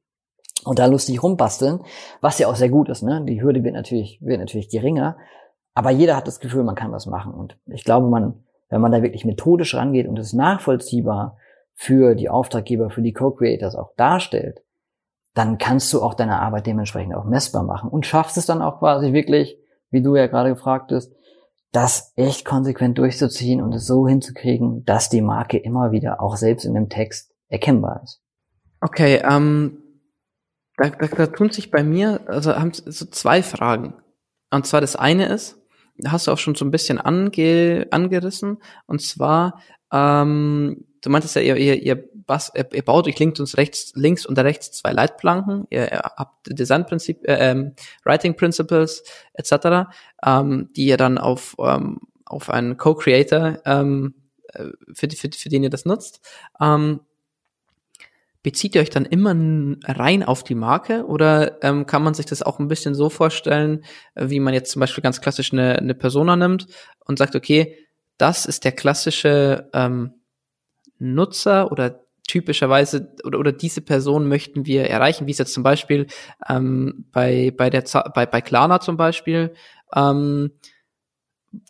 und 0.65 0.79
da 0.79 0.85
lustig 0.87 1.23
rumbasteln, 1.23 1.79
was 2.19 2.39
ja 2.39 2.49
auch 2.49 2.55
sehr 2.55 2.67
gut 2.67 2.89
ist. 2.89 3.03
Ne? 3.03 3.23
Die 3.25 3.41
Hürde 3.41 3.63
wird 3.63 3.73
natürlich, 3.73 4.19
wird 4.21 4.41
natürlich 4.41 4.67
geringer. 4.67 5.15
Aber 5.73 5.91
jeder 5.91 6.17
hat 6.17 6.27
das 6.27 6.41
Gefühl, 6.41 6.65
man 6.65 6.75
kann 6.75 6.91
was 6.91 7.05
machen. 7.05 7.33
Und 7.33 7.57
ich 7.67 7.85
glaube, 7.85 8.09
man, 8.09 8.43
wenn 8.71 8.81
man 8.81 8.91
da 8.91 9.03
wirklich 9.03 9.25
methodisch 9.25 9.75
rangeht 9.75 10.07
und 10.07 10.17
es 10.17 10.33
nachvollziehbar 10.33 11.37
für 11.75 12.15
die 12.15 12.29
Auftraggeber, 12.29 12.89
für 12.89 13.01
die 13.01 13.13
Co-Creators 13.13 13.75
auch 13.75 13.93
darstellt, 13.97 14.63
dann 15.33 15.57
kannst 15.57 15.93
du 15.93 16.01
auch 16.01 16.13
deine 16.13 16.39
Arbeit 16.39 16.67
dementsprechend 16.67 17.13
auch 17.13 17.25
messbar 17.25 17.63
machen 17.63 17.89
und 17.89 18.05
schaffst 18.05 18.37
es 18.37 18.45
dann 18.45 18.61
auch 18.61 18.79
quasi 18.79 19.13
wirklich, 19.13 19.57
wie 19.91 20.01
du 20.01 20.15
ja 20.15 20.27
gerade 20.27 20.49
gefragt 20.49 20.91
hast, 20.91 21.13
das 21.71 22.13
echt 22.15 22.43
konsequent 22.45 22.97
durchzuziehen 22.97 23.61
und 23.61 23.73
es 23.73 23.85
so 23.85 24.07
hinzukriegen, 24.07 24.83
dass 24.85 25.09
die 25.09 25.21
Marke 25.21 25.57
immer 25.57 25.91
wieder 25.91 26.21
auch 26.21 26.35
selbst 26.35 26.65
in 26.65 26.73
dem 26.73 26.89
Text 26.89 27.33
erkennbar 27.47 28.01
ist. 28.03 28.21
Okay, 28.81 29.21
ähm, 29.23 29.77
da, 30.77 30.89
da, 30.89 31.07
da 31.07 31.27
tun 31.27 31.49
sich 31.51 31.71
bei 31.71 31.83
mir, 31.83 32.21
also 32.27 32.55
haben 32.55 32.73
so 32.73 33.05
zwei 33.05 33.43
Fragen. 33.43 33.93
Und 34.49 34.65
zwar 34.65 34.81
das 34.81 34.95
eine 34.95 35.27
ist, 35.27 35.60
hast 36.07 36.27
du 36.27 36.31
auch 36.31 36.37
schon 36.37 36.55
so 36.55 36.65
ein 36.65 36.71
bisschen 36.71 36.99
ange, 36.99 37.87
angerissen, 37.91 38.57
und 38.85 39.01
zwar, 39.01 39.61
ähm, 39.91 40.85
du 41.01 41.09
meintest 41.09 41.35
ja, 41.35 41.41
ihr, 41.41 41.57
ihr, 41.57 41.81
ihr, 41.81 42.09
was, 42.27 42.51
ihr, 42.55 42.67
ihr 42.73 42.83
baut 42.83 43.07
euch 43.07 43.19
links 43.19 43.39
und 43.39 43.57
rechts, 43.57 43.93
links 43.95 44.25
und 44.25 44.37
rechts 44.37 44.71
zwei 44.71 44.91
Leitplanken, 44.91 45.65
ihr, 45.69 45.91
ihr 45.91 45.99
habt 45.99 46.47
Designprinzip, 46.47 47.27
äh, 47.27 47.51
ähm, 47.51 47.75
Writing 48.03 48.35
Principles 48.35 49.03
etc., 49.33 49.89
ähm, 50.25 50.69
die 50.75 50.85
ihr 50.85 50.97
dann 50.97 51.17
auf, 51.17 51.55
ähm, 51.59 51.99
auf 52.25 52.49
einen 52.49 52.77
Co-Creator, 52.77 53.59
ähm, 53.65 54.15
äh, 54.53 54.65
für, 54.93 55.09
für, 55.09 55.29
für 55.33 55.49
den 55.49 55.63
ihr 55.63 55.69
das 55.69 55.85
nutzt. 55.85 56.21
Ähm, 56.59 57.01
bezieht 58.43 58.75
ihr 58.75 58.81
euch 58.81 58.89
dann 58.89 59.05
immer 59.05 59.35
rein 59.85 60.23
auf 60.23 60.43
die 60.43 60.55
Marke 60.55 61.05
oder 61.05 61.63
ähm, 61.63 61.85
kann 61.85 62.03
man 62.03 62.13
sich 62.13 62.25
das 62.25 62.41
auch 62.41 62.59
ein 62.59 62.67
bisschen 62.67 62.95
so 62.95 63.09
vorstellen, 63.09 63.83
äh, 64.15 64.29
wie 64.29 64.39
man 64.39 64.53
jetzt 64.53 64.71
zum 64.71 64.79
Beispiel 64.79 65.03
ganz 65.03 65.21
klassisch 65.21 65.53
eine, 65.53 65.77
eine 65.77 65.93
Persona 65.93 66.35
nimmt 66.35 66.67
und 66.99 67.17
sagt, 67.17 67.35
okay, 67.35 67.77
das 68.17 68.45
ist 68.45 68.65
der 68.65 68.71
klassische 68.71 69.69
ähm, 69.73 70.13
Nutzer 70.97 71.71
oder 71.71 72.01
typischerweise 72.27 73.13
oder, 73.23 73.39
oder 73.39 73.51
diese 73.51 73.81
Person 73.81 74.27
möchten 74.27 74.65
wir 74.65 74.85
erreichen, 74.85 75.27
wie 75.27 75.31
es 75.31 75.37
jetzt 75.37 75.53
zum 75.53 75.63
Beispiel 75.63 76.07
ähm, 76.47 77.05
bei 77.11 77.51
bei 77.55 77.69
der 77.69 77.83
bei 78.13 78.25
bei 78.25 78.41
Klarna 78.41 78.79
zum 78.79 78.95
Beispiel 78.95 79.53
ähm, 79.93 80.51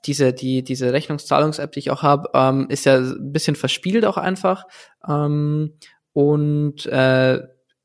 diese 0.06 0.34
die 0.34 0.64
diese 0.64 0.94
Rechnungszahlungs-App, 0.94 1.72
die 1.72 1.80
ich 1.80 1.92
auch 1.92 2.04
habe, 2.04 2.30
ähm, 2.34 2.68
ist 2.70 2.86
ja 2.86 2.98
ein 2.98 3.32
bisschen 3.32 3.56
verspielt 3.56 4.06
auch 4.06 4.18
einfach 4.18 4.66
ähm, 5.08 5.74
und 6.14 6.86
äh, 6.86 7.40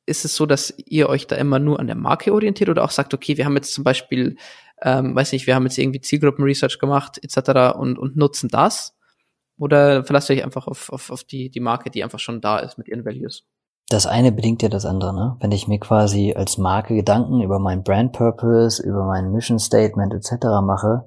ist 0.06 0.24
es 0.24 0.36
so, 0.36 0.46
dass 0.46 0.72
ihr 0.86 1.08
euch 1.08 1.26
da 1.26 1.36
immer 1.36 1.58
nur 1.58 1.80
an 1.80 1.86
der 1.86 1.96
Marke 1.96 2.32
orientiert 2.32 2.70
oder 2.70 2.84
auch 2.84 2.90
sagt, 2.90 3.12
okay, 3.12 3.36
wir 3.36 3.44
haben 3.44 3.56
jetzt 3.56 3.74
zum 3.74 3.84
Beispiel, 3.84 4.36
ähm, 4.82 5.14
weiß 5.14 5.32
nicht, 5.32 5.46
wir 5.46 5.54
haben 5.54 5.64
jetzt 5.64 5.78
irgendwie 5.78 6.00
Zielgruppen-Research 6.00 6.78
gemacht 6.78 7.18
etc. 7.22 7.76
und 7.76 7.98
und 7.98 8.16
nutzen 8.16 8.48
das 8.48 8.96
oder 9.58 10.04
verlasst 10.04 10.30
ihr 10.30 10.36
euch 10.36 10.44
einfach 10.44 10.66
auf, 10.66 10.92
auf, 10.92 11.10
auf 11.10 11.24
die, 11.24 11.50
die 11.50 11.60
Marke, 11.60 11.90
die 11.90 12.04
einfach 12.04 12.18
schon 12.18 12.40
da 12.40 12.58
ist 12.58 12.78
mit 12.78 12.88
ihren 12.88 13.04
Values? 13.04 13.44
Das 13.88 14.06
eine 14.06 14.32
bedingt 14.32 14.62
ja 14.62 14.68
das 14.68 14.84
andere, 14.84 15.14
ne? 15.14 15.36
Wenn 15.40 15.52
ich 15.52 15.68
mir 15.68 15.78
quasi 15.78 16.34
als 16.36 16.58
Marke 16.58 16.94
Gedanken 16.94 17.40
über 17.40 17.60
meinen 17.60 17.84
Brand 17.84 18.12
Purpose, 18.12 18.82
über 18.82 19.04
mein 19.04 19.30
Mission 19.30 19.60
Statement 19.60 20.12
etc. 20.12 20.46
mache, 20.62 21.04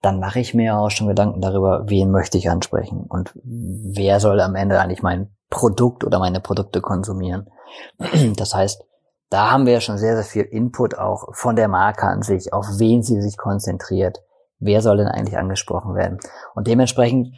dann 0.00 0.20
mache 0.20 0.40
ich 0.40 0.54
mir 0.54 0.78
auch 0.78 0.90
schon 0.90 1.08
Gedanken 1.08 1.40
darüber, 1.40 1.84
wen 1.88 2.10
möchte 2.10 2.38
ich 2.38 2.48
ansprechen 2.48 3.04
und 3.08 3.32
wer 3.44 4.20
soll 4.20 4.40
am 4.40 4.54
Ende 4.54 4.80
eigentlich 4.80 5.02
mein 5.02 5.34
Produkt 5.50 6.04
oder 6.04 6.18
meine 6.18 6.40
Produkte 6.40 6.80
konsumieren. 6.80 7.50
Das 8.36 8.54
heißt, 8.54 8.82
da 9.28 9.52
haben 9.52 9.66
wir 9.66 9.74
ja 9.74 9.80
schon 9.80 9.98
sehr, 9.98 10.16
sehr 10.16 10.24
viel 10.24 10.42
Input 10.42 10.98
auch 10.98 11.34
von 11.34 11.54
der 11.54 11.68
Marke 11.68 12.06
an 12.06 12.22
sich, 12.22 12.52
auf 12.52 12.66
wen 12.78 13.02
sie 13.02 13.20
sich 13.20 13.36
konzentriert. 13.36 14.22
Wer 14.58 14.82
soll 14.82 14.98
denn 14.98 15.06
eigentlich 15.06 15.38
angesprochen 15.38 15.94
werden? 15.94 16.18
Und 16.54 16.66
dementsprechend 16.66 17.34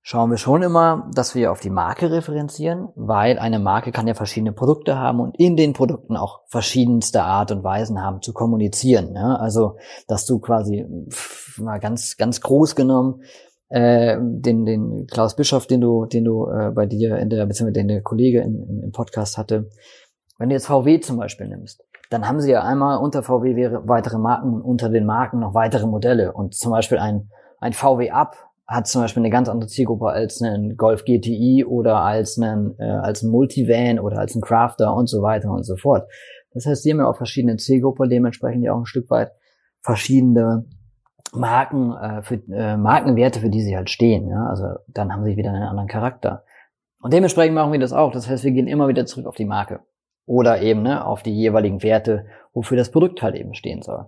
schauen 0.00 0.30
wir 0.30 0.38
schon 0.38 0.62
immer, 0.62 1.10
dass 1.12 1.34
wir 1.34 1.50
auf 1.50 1.58
die 1.58 1.70
Marke 1.70 2.12
referenzieren, 2.12 2.88
weil 2.94 3.40
eine 3.40 3.58
Marke 3.58 3.90
kann 3.90 4.06
ja 4.06 4.14
verschiedene 4.14 4.52
Produkte 4.52 4.96
haben 4.96 5.18
und 5.18 5.36
in 5.36 5.56
den 5.56 5.72
Produkten 5.72 6.16
auch 6.16 6.42
verschiedenste 6.46 7.24
Art 7.24 7.50
und 7.50 7.64
Weisen 7.64 8.00
haben 8.00 8.22
zu 8.22 8.32
kommunizieren. 8.32 9.16
Ja? 9.16 9.34
Also, 9.34 9.78
dass 10.06 10.24
du 10.24 10.38
quasi 10.38 10.86
mal 11.58 11.78
ganz, 11.80 12.16
ganz 12.16 12.40
groß 12.40 12.76
genommen 12.76 13.22
äh, 13.68 14.16
den, 14.20 14.64
den 14.64 15.06
Klaus 15.06 15.36
Bischof, 15.36 15.66
den 15.66 15.80
du, 15.80 16.06
den 16.06 16.24
du 16.24 16.46
äh, 16.46 16.70
bei 16.70 16.86
dir 16.86 17.18
in 17.18 17.30
der, 17.30 17.46
beziehungsweise 17.46 17.72
den 17.72 17.88
der 17.88 18.02
Kollege 18.02 18.40
im, 18.40 18.82
im 18.84 18.92
Podcast 18.92 19.38
hatte, 19.38 19.68
wenn 20.38 20.48
du 20.48 20.54
jetzt 20.54 20.66
VW 20.66 21.00
zum 21.00 21.16
Beispiel 21.16 21.48
nimmst, 21.48 21.82
dann 22.10 22.28
haben 22.28 22.40
sie 22.40 22.52
ja 22.52 22.62
einmal 22.62 22.98
unter 22.98 23.22
VW 23.22 23.70
weitere 23.84 24.18
Marken 24.18 24.52
und 24.52 24.62
unter 24.62 24.88
den 24.88 25.06
Marken 25.06 25.40
noch 25.40 25.54
weitere 25.54 25.86
Modelle 25.86 26.32
und 26.32 26.54
zum 26.54 26.70
Beispiel 26.70 26.98
ein, 26.98 27.30
ein 27.58 27.72
VW 27.72 28.10
Up 28.10 28.36
hat 28.66 28.88
zum 28.88 29.02
Beispiel 29.02 29.22
eine 29.22 29.30
ganz 29.30 29.48
andere 29.48 29.68
Zielgruppe 29.68 30.06
als 30.08 30.42
einen 30.42 30.76
Golf 30.76 31.04
GTI 31.04 31.64
oder 31.64 32.00
als 32.00 32.38
einen, 32.38 32.74
äh, 32.78 32.84
als 32.84 33.22
ein 33.22 33.30
Multivan 33.30 34.00
oder 34.00 34.18
als 34.18 34.34
ein 34.34 34.40
Crafter 34.40 34.94
und 34.94 35.08
so 35.08 35.22
weiter 35.22 35.50
und 35.50 35.64
so 35.64 35.76
fort. 35.76 36.08
Das 36.52 36.66
heißt, 36.66 36.82
sie 36.82 36.90
haben 36.90 36.98
ja 36.98 37.06
auch 37.06 37.16
verschiedene 37.16 37.56
Zielgruppen, 37.56 38.08
dementsprechend 38.08 38.64
ja 38.64 38.72
auch 38.72 38.78
ein 38.78 38.86
Stück 38.86 39.08
weit 39.10 39.30
verschiedene 39.82 40.64
Marken, 41.32 41.92
äh, 41.92 42.22
für, 42.22 42.36
äh, 42.50 42.76
Markenwerte, 42.76 43.40
für 43.40 43.50
die 43.50 43.62
sie 43.62 43.76
halt 43.76 43.90
stehen. 43.90 44.28
Ja? 44.28 44.46
Also 44.48 44.66
dann 44.88 45.12
haben 45.12 45.24
sie 45.24 45.36
wieder 45.36 45.50
einen 45.50 45.62
anderen 45.62 45.88
Charakter. 45.88 46.44
Und 47.00 47.12
dementsprechend 47.12 47.54
machen 47.54 47.72
wir 47.72 47.80
das 47.80 47.92
auch. 47.92 48.12
Das 48.12 48.28
heißt, 48.28 48.44
wir 48.44 48.52
gehen 48.52 48.66
immer 48.66 48.88
wieder 48.88 49.06
zurück 49.06 49.26
auf 49.26 49.36
die 49.36 49.44
Marke. 49.44 49.80
oder 50.26 50.60
eben 50.60 50.82
ne, 50.82 51.04
auf 51.06 51.22
die 51.22 51.34
jeweiligen 51.34 51.82
Werte, 51.82 52.26
wofür 52.52 52.76
das 52.76 52.90
Produkt 52.90 53.22
halt 53.22 53.36
eben 53.36 53.54
stehen 53.54 53.82
soll. 53.82 54.06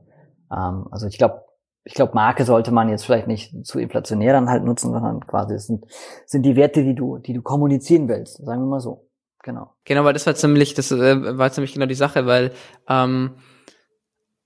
Ähm, 0.53 0.89
also 0.91 1.07
ich 1.07 1.17
glaube, 1.17 1.45
ich 1.85 1.95
glaube, 1.95 2.13
Marke 2.15 2.45
sollte 2.45 2.73
man 2.73 2.89
jetzt 2.89 3.07
vielleicht 3.07 3.29
nicht 3.29 3.65
zu 3.65 3.79
inflationär 3.79 4.33
dann 4.35 4.51
halt 4.51 4.65
nutzen, 4.65 4.93
sondern 4.93 5.27
quasi 5.27 5.55
es 5.55 5.67
sind, 5.67 5.87
sind 6.27 6.43
die 6.43 6.57
Werte, 6.57 6.83
die 6.83 6.95
du, 6.95 7.19
die 7.19 7.33
du 7.33 7.41
kommunizieren 7.41 8.09
willst, 8.09 8.45
sagen 8.45 8.63
wir 8.63 8.67
mal 8.67 8.81
so. 8.81 9.09
Genau. 9.43 9.71
Genau, 9.85 10.05
weil 10.05 10.13
das 10.13 10.27
war 10.27 10.35
ziemlich, 10.35 10.75
das 10.75 10.91
äh, 10.91 11.39
war 11.39 11.51
ziemlich 11.53 11.73
genau 11.73 11.87
die 11.87 11.95
Sache, 11.95 12.27
weil 12.27 12.51
ähm, 12.89 13.37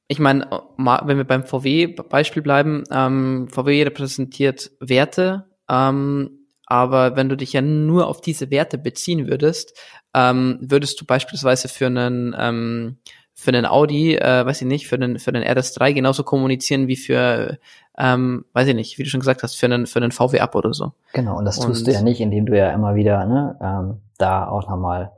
ich 0.09 0.19
meine, 0.19 0.47
wenn 0.77 1.17
wir 1.17 1.25
beim 1.25 1.45
VW-Beispiel 1.45 2.43
bleiben, 2.43 2.85
ähm, 2.91 3.49
VW 3.49 3.85
repräsentiert 3.85 4.71
Werte, 4.81 5.47
ähm, 5.69 6.47
aber 6.67 7.17
wenn 7.17 7.29
du 7.29 7.37
dich 7.37 7.53
ja 7.53 7.63
nur 7.63 8.07
auf 8.07 8.21
diese 8.21 8.51
Werte 8.51 8.79
beziehen 8.79 9.29
würdest, 9.29 9.79
ähm, 10.15 10.59
würdest 10.61 11.01
du 11.01 11.05
beispielsweise 11.05 11.69
für 11.69 11.87
einen 11.87 12.35
ähm, 12.39 12.97
für 13.35 13.51
einen 13.51 13.67
Audi, 13.67 14.15
äh, 14.15 14.47
weiß 14.47 14.63
ich 14.63 14.69
nicht, 14.69 14.87
für 14.87 14.99
den 14.99 15.19
für 15.19 15.33
den 15.33 15.43
RS3 15.43 15.93
genauso 15.95 16.23
kommunizieren 16.23 16.87
wie 16.87 16.97
für 16.97 17.59
ähm, 17.99 18.45
weiß 18.53 18.69
ich 18.69 18.75
nicht, 18.75 18.99
wie 18.99 19.03
du 19.03 19.09
schon 19.09 19.21
gesagt 19.21 19.43
hast, 19.43 19.55
für 19.57 19.67
einen 19.67 19.87
für 19.87 19.99
einen 19.99 20.13
VW 20.13 20.41
Up 20.41 20.55
oder 20.55 20.73
so. 20.73 20.93
Genau, 21.13 21.39
und 21.39 21.45
das 21.45 21.59
tust 21.59 21.83
und, 21.83 21.89
du 21.89 21.93
ja 21.93 22.03
nicht, 22.03 22.21
indem 22.21 22.47
du 22.47 22.57
ja 22.57 22.71
immer 22.71 22.95
wieder 22.95 23.27
ne, 23.27 23.57
ähm, 23.61 24.01
da 24.19 24.47
auch 24.47 24.69
nochmal 24.69 25.13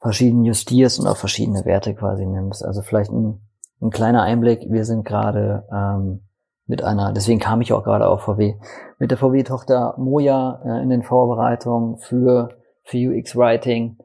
verschieden 0.00 0.44
justierst 0.44 0.98
und 0.98 1.06
auch 1.06 1.16
verschiedene 1.16 1.64
Werte 1.64 1.94
quasi 1.94 2.24
nimmst. 2.24 2.64
Also 2.64 2.82
vielleicht 2.82 3.10
ein, 3.10 3.40
ein 3.80 3.90
kleiner 3.90 4.22
Einblick. 4.22 4.66
Wir 4.70 4.84
sind 4.84 5.04
gerade 5.04 5.66
ähm, 5.72 6.20
mit 6.66 6.82
einer, 6.84 7.12
deswegen 7.12 7.40
kam 7.40 7.60
ich 7.60 7.72
auch 7.72 7.82
gerade 7.82 8.08
auf 8.08 8.22
VW, 8.22 8.54
mit 8.98 9.10
der 9.10 9.18
VW-Tochter 9.18 9.94
Moja 9.98 10.60
äh, 10.64 10.82
in 10.82 10.88
den 10.88 11.02
Vorbereitungen 11.02 11.98
für, 11.98 12.50
für 12.84 12.98
UX 12.98 13.36
Writing. 13.36 13.98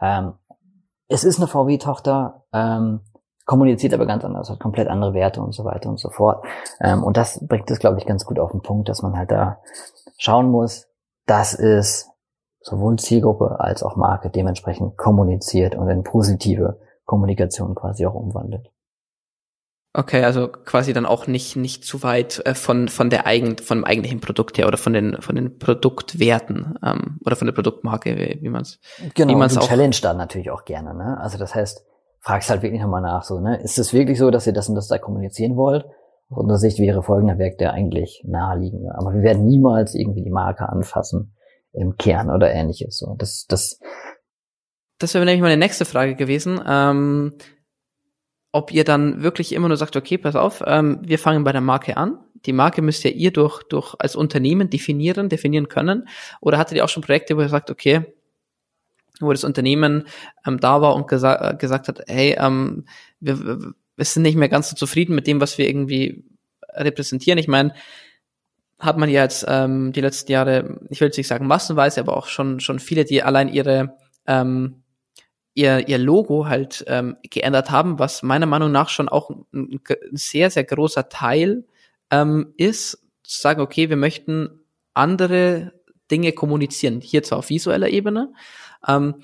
Ähm, 0.00 0.34
es 1.08 1.24
ist 1.24 1.38
eine 1.38 1.48
VW-Tochter, 1.48 2.44
ähm, 2.52 3.00
kommuniziert 3.44 3.92
aber 3.92 4.06
ganz 4.06 4.24
anders, 4.24 4.48
hat 4.50 4.60
komplett 4.60 4.88
andere 4.88 5.14
Werte 5.14 5.42
und 5.42 5.52
so 5.52 5.64
weiter 5.64 5.88
und 5.88 5.98
so 5.98 6.10
fort. 6.10 6.44
Ähm, 6.80 7.02
und 7.02 7.16
das 7.16 7.44
bringt 7.46 7.70
es, 7.70 7.80
glaube 7.80 7.98
ich, 7.98 8.06
ganz 8.06 8.24
gut 8.24 8.38
auf 8.38 8.52
den 8.52 8.62
Punkt, 8.62 8.88
dass 8.88 9.02
man 9.02 9.16
halt 9.16 9.30
da 9.30 9.58
schauen 10.16 10.50
muss, 10.50 10.88
dass 11.26 11.58
es 11.58 12.08
sowohl 12.60 12.98
Zielgruppe 12.98 13.58
als 13.58 13.82
auch 13.82 13.96
Marke 13.96 14.30
dementsprechend 14.30 14.96
kommuniziert 14.96 15.74
und 15.74 15.88
in 15.88 16.04
positive 16.04 16.78
Kommunikation 17.04 17.74
quasi 17.74 18.06
auch 18.06 18.14
umwandelt. 18.14 18.70
Okay, 19.94 20.24
also 20.24 20.48
quasi 20.48 20.94
dann 20.94 21.04
auch 21.04 21.26
nicht 21.26 21.54
nicht 21.54 21.84
zu 21.84 22.02
weit 22.02 22.40
äh, 22.46 22.54
von 22.54 22.88
von 22.88 23.10
der 23.10 23.26
eigen 23.26 23.58
von 23.58 23.78
dem 23.78 23.84
eigentlichen 23.84 24.20
Produkt 24.20 24.56
her 24.56 24.66
oder 24.66 24.78
von 24.78 24.94
den 24.94 25.20
von 25.20 25.36
den 25.36 25.58
Produktwerten 25.58 26.78
ähm, 26.82 27.18
oder 27.26 27.36
von 27.36 27.46
der 27.46 27.52
Produktmarke, 27.52 28.16
wie, 28.16 28.38
wie 28.40 28.48
man 28.48 28.62
es 28.62 28.80
genau. 29.14 29.34
Wie 29.34 29.36
man's 29.36 29.54
du 29.54 29.60
auch 29.60 29.68
challenge 29.68 29.96
dann 30.00 30.16
natürlich 30.16 30.50
auch 30.50 30.64
gerne, 30.64 30.94
ne? 30.94 31.18
Also 31.20 31.36
das 31.36 31.54
heißt, 31.54 31.84
fragst 32.20 32.48
halt 32.48 32.62
wirklich 32.62 32.80
nochmal 32.80 33.02
nach, 33.02 33.22
so 33.22 33.38
ne, 33.38 33.60
ist 33.62 33.78
es 33.78 33.92
wirklich 33.92 34.18
so, 34.18 34.30
dass 34.30 34.46
ihr 34.46 34.54
das 34.54 34.68
und 34.70 34.76
das 34.76 34.88
da 34.88 34.96
kommunizieren 34.96 35.56
wollt? 35.56 35.84
Aus 36.30 36.38
unserer 36.38 36.58
Sicht 36.58 36.78
wäre 36.78 37.02
folgender 37.02 37.36
Werk 37.38 37.58
der 37.58 37.74
eigentlich 37.74 38.24
naheliegende. 38.26 38.94
Aber 38.96 39.12
wir 39.12 39.20
werden 39.20 39.44
niemals 39.44 39.94
irgendwie 39.94 40.22
die 40.22 40.30
Marke 40.30 40.70
anfassen 40.70 41.36
im 41.74 41.96
Kern 41.96 42.30
oder 42.30 42.50
ähnliches. 42.50 42.96
So, 42.96 43.14
das 43.18 43.44
das 43.46 43.78
das 44.98 45.12
wäre 45.12 45.26
nämlich 45.26 45.42
meine 45.42 45.58
nächste 45.58 45.84
Frage 45.84 46.14
gewesen. 46.14 46.60
Ähm, 46.66 47.34
ob 48.52 48.70
ihr 48.70 48.84
dann 48.84 49.22
wirklich 49.22 49.52
immer 49.54 49.68
nur 49.68 49.78
sagt, 49.78 49.96
okay, 49.96 50.18
pass 50.18 50.36
auf, 50.36 50.62
ähm, 50.66 51.00
wir 51.02 51.18
fangen 51.18 51.42
bei 51.42 51.52
der 51.52 51.62
Marke 51.62 51.96
an. 51.96 52.18
Die 52.44 52.52
Marke 52.52 52.82
müsst 52.82 53.02
ja 53.02 53.10
ihr 53.10 53.32
durch, 53.32 53.62
durch 53.64 53.94
als 53.98 54.14
Unternehmen 54.14 54.68
definieren, 54.68 55.28
definieren 55.28 55.68
können. 55.68 56.08
Oder 56.40 56.58
hattet 56.58 56.76
ihr 56.76 56.84
auch 56.84 56.90
schon 56.90 57.02
Projekte, 57.02 57.36
wo 57.36 57.40
ihr 57.40 57.48
sagt, 57.48 57.70
okay, 57.70 58.04
wo 59.20 59.32
das 59.32 59.44
Unternehmen 59.44 60.04
ähm, 60.46 60.58
da 60.60 60.82
war 60.82 60.94
und 60.94 61.08
gesa 61.08 61.50
äh, 61.50 61.56
gesagt 61.56 61.88
hat, 61.88 62.02
hey, 62.06 62.36
ähm, 62.38 62.84
wir, 63.20 63.72
wir 63.96 64.04
sind 64.04 64.22
nicht 64.22 64.36
mehr 64.36 64.48
ganz 64.48 64.68
so 64.68 64.76
zufrieden 64.76 65.14
mit 65.14 65.26
dem, 65.26 65.40
was 65.40 65.56
wir 65.56 65.68
irgendwie 65.68 66.24
repräsentieren. 66.74 67.38
Ich 67.38 67.48
meine, 67.48 67.72
hat 68.78 68.98
man 68.98 69.08
ja 69.08 69.22
jetzt 69.22 69.46
ähm, 69.48 69.92
die 69.92 70.00
letzten 70.00 70.32
Jahre, 70.32 70.80
ich 70.90 71.00
will 71.00 71.08
jetzt 71.08 71.16
nicht 71.16 71.28
sagen 71.28 71.46
massenweise, 71.46 72.00
aber 72.00 72.16
auch 72.16 72.26
schon 72.26 72.58
schon 72.58 72.80
viele, 72.80 73.04
die 73.04 73.22
allein 73.22 73.48
ihre 73.48 73.96
ähm, 74.26 74.81
ihr, 75.54 75.88
ihr 75.88 75.98
Logo 75.98 76.46
halt 76.46 76.84
ähm, 76.88 77.16
geändert 77.22 77.70
haben, 77.70 77.98
was 77.98 78.22
meiner 78.22 78.46
Meinung 78.46 78.72
nach 78.72 78.88
schon 78.88 79.08
auch 79.08 79.30
ein, 79.30 79.46
ein 79.52 79.80
sehr, 80.16 80.50
sehr 80.50 80.64
großer 80.64 81.08
Teil 81.08 81.64
ähm, 82.10 82.54
ist, 82.56 83.02
zu 83.22 83.40
sagen, 83.40 83.60
okay, 83.60 83.88
wir 83.88 83.96
möchten 83.96 84.60
andere 84.94 85.72
Dinge 86.10 86.32
kommunizieren, 86.32 87.00
hier 87.00 87.22
zwar 87.22 87.38
auf 87.38 87.50
visueller 87.50 87.88
Ebene. 87.88 88.32
Ähm, 88.86 89.16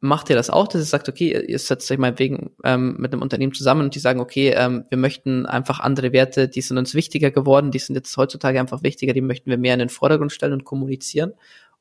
macht 0.00 0.28
ihr 0.28 0.36
das 0.36 0.50
auch, 0.50 0.68
dass 0.68 0.82
ihr 0.82 0.86
sagt, 0.86 1.08
okay, 1.08 1.46
ihr 1.46 1.58
setzt 1.58 1.90
euch 1.90 1.98
mal 1.98 2.18
wegen 2.18 2.50
ähm, 2.64 2.96
mit 2.98 3.12
einem 3.12 3.22
Unternehmen 3.22 3.54
zusammen 3.54 3.82
und 3.82 3.94
die 3.94 3.98
sagen, 3.98 4.20
okay, 4.20 4.50
ähm, 4.50 4.84
wir 4.90 4.98
möchten 4.98 5.46
einfach 5.46 5.80
andere 5.80 6.12
Werte, 6.12 6.48
die 6.48 6.60
sind 6.60 6.76
uns 6.76 6.94
wichtiger 6.94 7.30
geworden, 7.30 7.70
die 7.70 7.78
sind 7.78 7.94
jetzt 7.94 8.16
heutzutage 8.16 8.60
einfach 8.60 8.82
wichtiger, 8.82 9.14
die 9.14 9.22
möchten 9.22 9.50
wir 9.50 9.58
mehr 9.58 9.72
in 9.72 9.80
den 9.80 9.88
Vordergrund 9.88 10.32
stellen 10.32 10.52
und 10.52 10.64
kommunizieren 10.64 11.32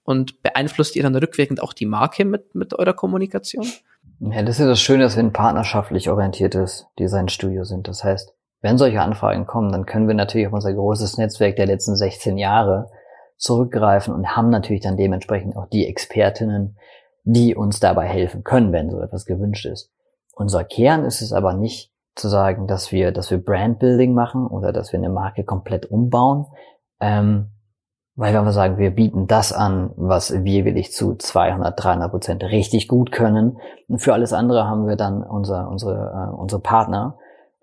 und 0.05 0.41
beeinflusst 0.41 0.95
ihr 0.95 1.03
dann 1.03 1.15
rückwirkend 1.15 1.61
auch 1.61 1.73
die 1.73 1.85
Marke 1.85 2.23
mit, 2.23 2.55
mit 2.55 2.73
eurer 2.73 2.93
Kommunikation? 2.93 3.67
Ja, 4.19 4.43
das 4.43 4.59
ist 4.59 4.67
das 4.67 4.79
Schöne, 4.79 5.03
dass 5.03 5.17
wir 5.17 5.23
ein 5.23 5.33
partnerschaftlich 5.33 6.09
orientiertes 6.09 6.87
Designstudio 6.97 7.65
sind. 7.65 7.87
Das 7.87 8.03
heißt, 8.03 8.33
wenn 8.61 8.77
solche 8.77 9.01
Anfragen 9.01 9.45
kommen, 9.45 9.71
dann 9.71 9.85
können 9.85 10.07
wir 10.07 10.15
natürlich 10.15 10.47
auf 10.47 10.53
unser 10.53 10.73
großes 10.73 11.17
Netzwerk 11.17 11.55
der 11.57 11.65
letzten 11.65 11.95
16 11.95 12.37
Jahre 12.37 12.89
zurückgreifen 13.37 14.13
und 14.13 14.35
haben 14.35 14.49
natürlich 14.49 14.81
dann 14.81 14.95
dementsprechend 14.95 15.57
auch 15.57 15.67
die 15.67 15.87
Expertinnen, 15.87 16.77
die 17.23 17.55
uns 17.55 17.79
dabei 17.79 18.07
helfen 18.07 18.43
können, 18.43 18.71
wenn 18.71 18.89
so 18.89 19.01
etwas 19.01 19.25
gewünscht 19.25 19.65
ist. 19.65 19.91
Unser 20.33 20.63
Kern 20.63 21.03
ist 21.03 21.21
es 21.21 21.33
aber 21.33 21.53
nicht 21.53 21.91
zu 22.15 22.29
sagen, 22.29 22.67
dass 22.67 22.91
wir, 22.91 23.11
dass 23.11 23.31
wir 23.31 23.43
Brandbuilding 23.43 24.13
machen 24.13 24.47
oder 24.47 24.71
dass 24.71 24.93
wir 24.93 24.99
eine 24.99 25.09
Marke 25.09 25.43
komplett 25.43 25.87
umbauen, 25.87 26.45
ähm, 27.01 27.51
weil 28.15 28.33
wenn 28.33 28.45
wir 28.45 28.53
sagen, 28.53 28.77
wir 28.77 28.91
bieten 28.91 29.27
das 29.27 29.51
an, 29.51 29.91
was 29.97 30.43
wir 30.43 30.63
wirklich 30.63 30.93
zu 30.93 31.15
200, 31.15 31.83
300 31.83 32.11
Prozent 32.11 32.43
richtig 32.43 32.87
gut 32.87 33.11
können. 33.11 33.57
Und 33.89 33.99
für 33.99 34.13
alles 34.13 34.31
andere 34.31 34.67
haben 34.67 34.87
wir 34.87 34.95
dann 34.95 35.21
unser, 35.21 35.69
unsere, 35.69 36.31
äh, 36.31 36.35
unsere 36.35 36.61
Partner. 36.61 37.17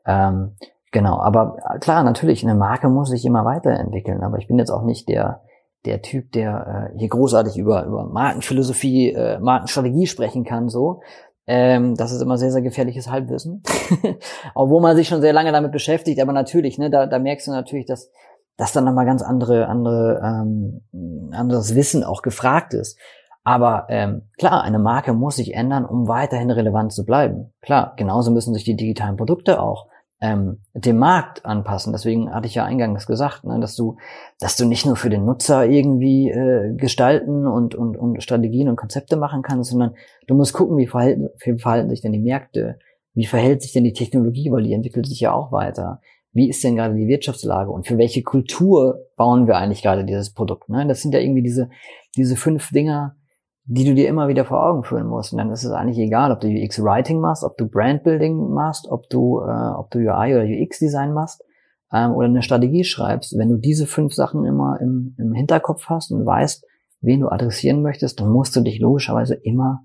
Ähm, 0.05 0.57
genau, 0.91 1.19
aber 1.19 1.57
klar, 1.81 2.05
natürlich, 2.05 2.43
eine 2.43 2.55
Marke 2.55 2.91
muss 2.91 3.09
sich 3.09 3.25
immer 3.25 3.47
weiterentwickeln. 3.47 4.23
Aber 4.23 4.39
ich 4.39 4.47
bin 4.47 4.59
jetzt 4.59 4.71
auch 4.71 4.83
nicht 4.83 5.09
der, 5.09 5.41
der 5.87 6.03
Typ, 6.03 6.33
der 6.33 6.91
äh, 6.93 6.99
hier 6.99 7.09
großartig 7.09 7.57
über, 7.57 7.87
über 7.87 8.05
Markenphilosophie, 8.05 9.13
äh, 9.13 9.39
Markenstrategie 9.41 10.07
sprechen 10.07 10.45
kann, 10.45 10.69
so. 10.69 11.01
Ähm, 11.47 11.97
das 11.97 12.13
ist 12.13 12.21
immer 12.21 12.37
sehr, 12.37 12.53
sehr 12.53 12.63
gefährliches 12.63 13.11
Halbwissen. 13.11 13.63
Obwohl 14.55 14.81
man 14.83 14.97
sich 14.97 15.09
schon 15.09 15.23
sehr 15.23 15.33
lange 15.33 15.51
damit 15.51 15.73
beschäftigt, 15.73 16.21
aber 16.21 16.33
natürlich, 16.33 16.79
ne, 16.79 16.91
da, 16.91 17.07
da 17.07 17.19
merkst 17.19 17.49
du 17.49 17.53
natürlich, 17.53 17.87
dass 17.87 18.11
dass 18.57 18.73
dann 18.73 18.85
nochmal 18.85 19.07
ganz 19.07 19.23
andere, 19.23 19.67
andere, 19.67 20.21
ähm, 20.25 21.31
anderes 21.33 21.75
Wissen 21.75 22.05
auch 22.05 22.23
gefragt 22.23 22.75
ist. 22.75 22.99
Aber 23.45 23.87
ähm, 23.89 24.23
klar, 24.39 24.63
eine 24.63 24.79
Marke 24.79 25.13
muss 25.13 25.37
sich 25.37 25.55
ändern, 25.55 25.85
um 25.85 26.07
weiterhin 26.07 26.51
relevant 26.51 26.93
zu 26.93 27.05
bleiben. 27.05 27.53
Klar, 27.61 27.95
genauso 27.97 28.31
müssen 28.31 28.55
sich 28.55 28.65
die 28.65 28.77
digitalen 28.77 29.17
Produkte 29.17 29.61
auch 29.61 29.89
ähm, 30.21 30.61
dem 30.73 30.99
Markt 30.99 31.45
anpassen. 31.45 31.93
Deswegen 31.93 32.33
hatte 32.33 32.47
ich 32.47 32.55
ja 32.55 32.65
eingangs 32.65 33.07
gesagt, 33.07 33.43
ne, 33.45 33.59
dass 33.59 33.75
du, 33.75 33.97
dass 34.39 34.57
du 34.57 34.65
nicht 34.65 34.87
nur 34.87 34.95
für 34.95 35.11
den 35.11 35.25
Nutzer 35.25 35.67
irgendwie 35.67 36.31
äh, 36.31 36.73
gestalten 36.77 37.49
und, 37.49 37.75
und, 37.75 37.97
und 37.97 38.23
Strategien 38.23 38.69
und 38.69 38.77
Konzepte 38.77 39.17
machen 39.17 39.43
kannst, 39.43 39.73
sondern 39.73 39.95
du 40.29 40.35
musst 40.37 40.53
gucken, 40.53 40.77
wie 40.77 40.87
verhalten, 40.87 41.29
wie 41.45 41.59
verhalten 41.59 41.91
sich 41.91 42.03
denn 42.03 42.13
die 42.13 42.21
Märkte, 42.21 42.79
wie 43.15 43.27
verhält 43.27 43.63
sich 43.63 43.73
denn 43.73 43.83
die 43.83 43.93
Technologie, 43.93 44.53
weil 44.53 44.63
die 44.63 44.73
entwickelt 44.73 45.07
sich 45.07 45.19
ja 45.19 45.33
auch 45.33 45.51
weiter 45.51 46.01
wie 46.33 46.49
ist 46.49 46.65
denn 46.65 46.77
gerade 46.77 46.95
die 46.95 47.09
Wirtschaftslage 47.09 47.71
und 47.71 47.87
für 47.87 47.99
welche 47.99 48.23
Kultur 48.23 49.07
bauen 49.17 49.47
wir 49.47 49.57
eigentlich 49.57 49.83
gerade 49.83 50.05
dieses 50.05 50.33
Produkt? 50.33 50.69
Ne? 50.69 50.87
Das 50.87 51.03
sind 51.03 51.13
ja 51.13 51.21
irgendwie 51.21 51.43
diese, 51.43 51.69
diese 52.17 52.37
fünf 52.37 52.71
Dinger, 52.71 53.17
die 53.65 53.85
du 53.85 53.95
dir 53.95 54.09
immer 54.09 54.29
wieder 54.29 54.45
vor 54.45 54.65
Augen 54.67 54.83
führen 54.83 55.07
musst. 55.07 55.33
Und 55.33 55.39
dann 55.39 55.51
ist 55.51 55.65
es 55.65 55.71
eigentlich 55.71 55.99
egal, 55.99 56.33
ob 56.33 56.41
du 56.41 56.49
UX 56.49 56.83
Writing 56.83 57.21
machst, 57.21 57.45
ob 57.45 57.57
du 57.57 57.69
Brandbuilding 57.69 58.51
machst, 58.51 58.89
ob 58.91 59.09
du, 59.09 59.41
äh, 59.41 59.71
ob 59.77 59.91
du 59.91 59.99
UI 59.99 60.35
oder 60.35 60.45
UX 60.45 60.79
Design 60.79 61.13
machst 61.13 61.45
ähm, 61.93 62.13
oder 62.13 62.27
eine 62.27 62.43
Strategie 62.43 62.85
schreibst. 62.85 63.37
Wenn 63.39 63.51
du 63.51 63.57
diese 63.59 63.87
fünf 63.87 64.15
Sachen 64.15 64.45
immer 64.45 64.79
im, 64.81 65.15
im 65.19 65.33
Hinterkopf 65.35 65.87
hast 65.87 66.11
und 66.11 66.25
weißt, 66.25 66.65
wen 67.03 67.21
du 67.21 67.29
adressieren 67.29 67.83
möchtest, 67.83 68.21
dann 68.21 68.31
musst 68.31 68.57
du 68.57 68.63
dich 68.63 68.81
logischerweise 68.81 69.35
immer, 69.35 69.85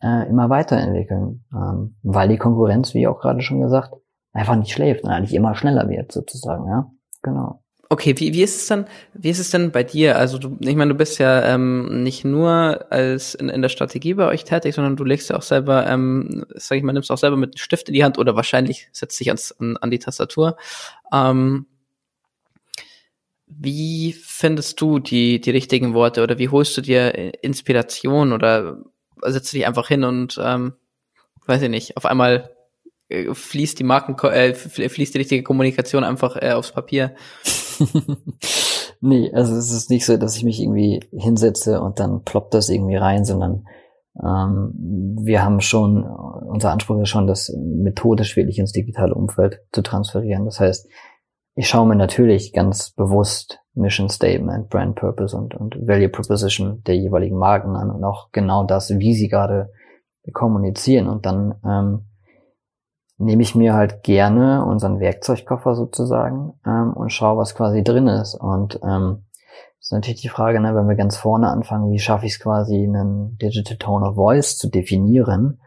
äh, 0.00 0.28
immer 0.28 0.48
weiterentwickeln, 0.48 1.44
ähm, 1.52 1.96
weil 2.02 2.28
die 2.28 2.38
Konkurrenz, 2.38 2.94
wie 2.94 3.08
auch 3.08 3.20
gerade 3.20 3.42
schon 3.42 3.60
gesagt, 3.60 3.92
einfach 4.32 4.56
nicht 4.56 4.72
schläft 4.72 5.04
und 5.04 5.10
eigentlich 5.10 5.34
immer 5.34 5.54
schneller 5.54 5.88
wird, 5.88 6.12
sozusagen, 6.12 6.66
ja. 6.68 6.90
Genau. 7.22 7.62
Okay, 7.92 8.18
wie, 8.18 8.32
wie 8.32 8.42
ist 8.42 8.56
es 8.56 8.66
denn, 8.68 8.86
wie 9.12 9.28
ist 9.28 9.38
es 9.38 9.50
denn 9.50 9.70
bei 9.70 9.84
dir? 9.84 10.16
Also 10.16 10.38
du, 10.38 10.56
ich 10.60 10.76
meine, 10.76 10.92
du 10.92 10.96
bist 10.96 11.18
ja 11.18 11.44
ähm, 11.44 12.02
nicht 12.02 12.24
nur 12.24 12.86
als 12.90 13.34
in, 13.34 13.50
in 13.50 13.60
der 13.60 13.68
Strategie 13.68 14.14
bei 14.14 14.26
euch 14.28 14.44
tätig, 14.44 14.74
sondern 14.74 14.96
du 14.96 15.04
legst 15.04 15.28
ja 15.28 15.36
auch 15.36 15.42
selber, 15.42 15.86
ähm, 15.86 16.46
sag 16.54 16.78
ich 16.78 16.84
mal, 16.84 16.94
nimmst 16.94 17.10
auch 17.10 17.18
selber 17.18 17.36
mit 17.36 17.58
Stift 17.58 17.88
in 17.88 17.94
die 17.94 18.02
Hand 18.02 18.16
oder 18.16 18.34
wahrscheinlich 18.34 18.88
setzt 18.92 19.20
dich 19.20 19.28
ans, 19.28 19.52
an, 19.60 19.76
an 19.76 19.90
die 19.90 19.98
Tastatur. 19.98 20.56
Ähm, 21.12 21.66
wie 23.46 24.14
findest 24.14 24.80
du 24.80 24.98
die, 24.98 25.42
die 25.42 25.50
richtigen 25.50 25.92
Worte 25.92 26.22
oder 26.22 26.38
wie 26.38 26.48
holst 26.48 26.74
du 26.78 26.80
dir 26.80 27.44
Inspiration 27.44 28.32
oder 28.32 28.78
setzt 29.20 29.52
du 29.52 29.58
dich 29.58 29.66
einfach 29.66 29.88
hin 29.88 30.04
und 30.04 30.40
ähm, 30.42 30.72
weiß 31.44 31.60
ich 31.60 31.68
nicht, 31.68 31.98
auf 31.98 32.06
einmal 32.06 32.56
äh, 33.12 33.34
fließt 33.34 33.78
die 33.78 33.84
Marken, 33.84 34.16
äh, 34.28 34.54
fließt 34.54 35.14
die 35.14 35.18
richtige 35.18 35.42
Kommunikation 35.42 36.04
einfach 36.04 36.36
äh, 36.40 36.52
aufs 36.52 36.72
Papier. 36.72 37.14
nee, 39.00 39.30
also 39.32 39.54
es 39.54 39.70
ist 39.70 39.90
nicht 39.90 40.06
so, 40.06 40.16
dass 40.16 40.36
ich 40.36 40.44
mich 40.44 40.60
irgendwie 40.60 41.00
hinsetze 41.12 41.80
und 41.80 42.00
dann 42.00 42.22
ploppt 42.24 42.54
das 42.54 42.68
irgendwie 42.68 42.96
rein, 42.96 43.24
sondern 43.24 43.64
ähm, 44.22 44.72
wir 45.22 45.42
haben 45.42 45.60
schon, 45.60 46.04
unser 46.04 46.70
Anspruch 46.70 47.00
ist 47.00 47.08
schon, 47.08 47.26
das 47.26 47.54
methodisch 47.56 48.36
wirklich 48.36 48.58
ins 48.58 48.72
digitale 48.72 49.14
Umfeld 49.14 49.60
zu 49.72 49.82
transferieren. 49.82 50.44
Das 50.44 50.60
heißt, 50.60 50.88
ich 51.54 51.68
schaue 51.68 51.86
mir 51.86 51.96
natürlich 51.96 52.52
ganz 52.52 52.90
bewusst 52.90 53.60
Mission 53.74 54.08
Statement, 54.08 54.68
Brand 54.68 54.96
Purpose 54.96 55.36
und, 55.36 55.54
und 55.54 55.76
Value 55.86 56.08
Proposition 56.08 56.82
der 56.86 56.96
jeweiligen 56.96 57.36
Marken 57.36 57.76
an 57.76 57.90
und 57.90 58.04
auch 58.04 58.30
genau 58.32 58.64
das, 58.64 58.90
wie 58.90 59.14
sie 59.14 59.28
gerade 59.28 59.70
kommunizieren. 60.32 61.08
Und 61.08 61.26
dann 61.26 61.54
ähm, 61.64 62.06
nehme 63.22 63.42
ich 63.42 63.54
mir 63.54 63.74
halt 63.74 64.02
gerne 64.02 64.64
unseren 64.64 65.00
Werkzeugkoffer 65.00 65.74
sozusagen 65.74 66.54
ähm, 66.66 66.92
und 66.94 67.12
schaue, 67.12 67.38
was 67.38 67.54
quasi 67.54 67.82
drin 67.82 68.08
ist. 68.08 68.34
Und 68.34 68.80
ähm, 68.82 69.24
ist 69.80 69.92
natürlich 69.92 70.20
die 70.20 70.28
Frage, 70.28 70.60
ne, 70.60 70.74
wenn 70.74 70.88
wir 70.88 70.94
ganz 70.94 71.16
vorne 71.16 71.48
anfangen, 71.48 71.90
wie 71.90 71.98
schaffe 71.98 72.26
ich 72.26 72.34
es 72.34 72.40
quasi, 72.40 72.84
einen 72.84 73.36
Digital 73.38 73.76
Tone 73.78 74.06
of 74.06 74.14
Voice 74.14 74.56
zu 74.56 74.68
definieren, 74.68 75.60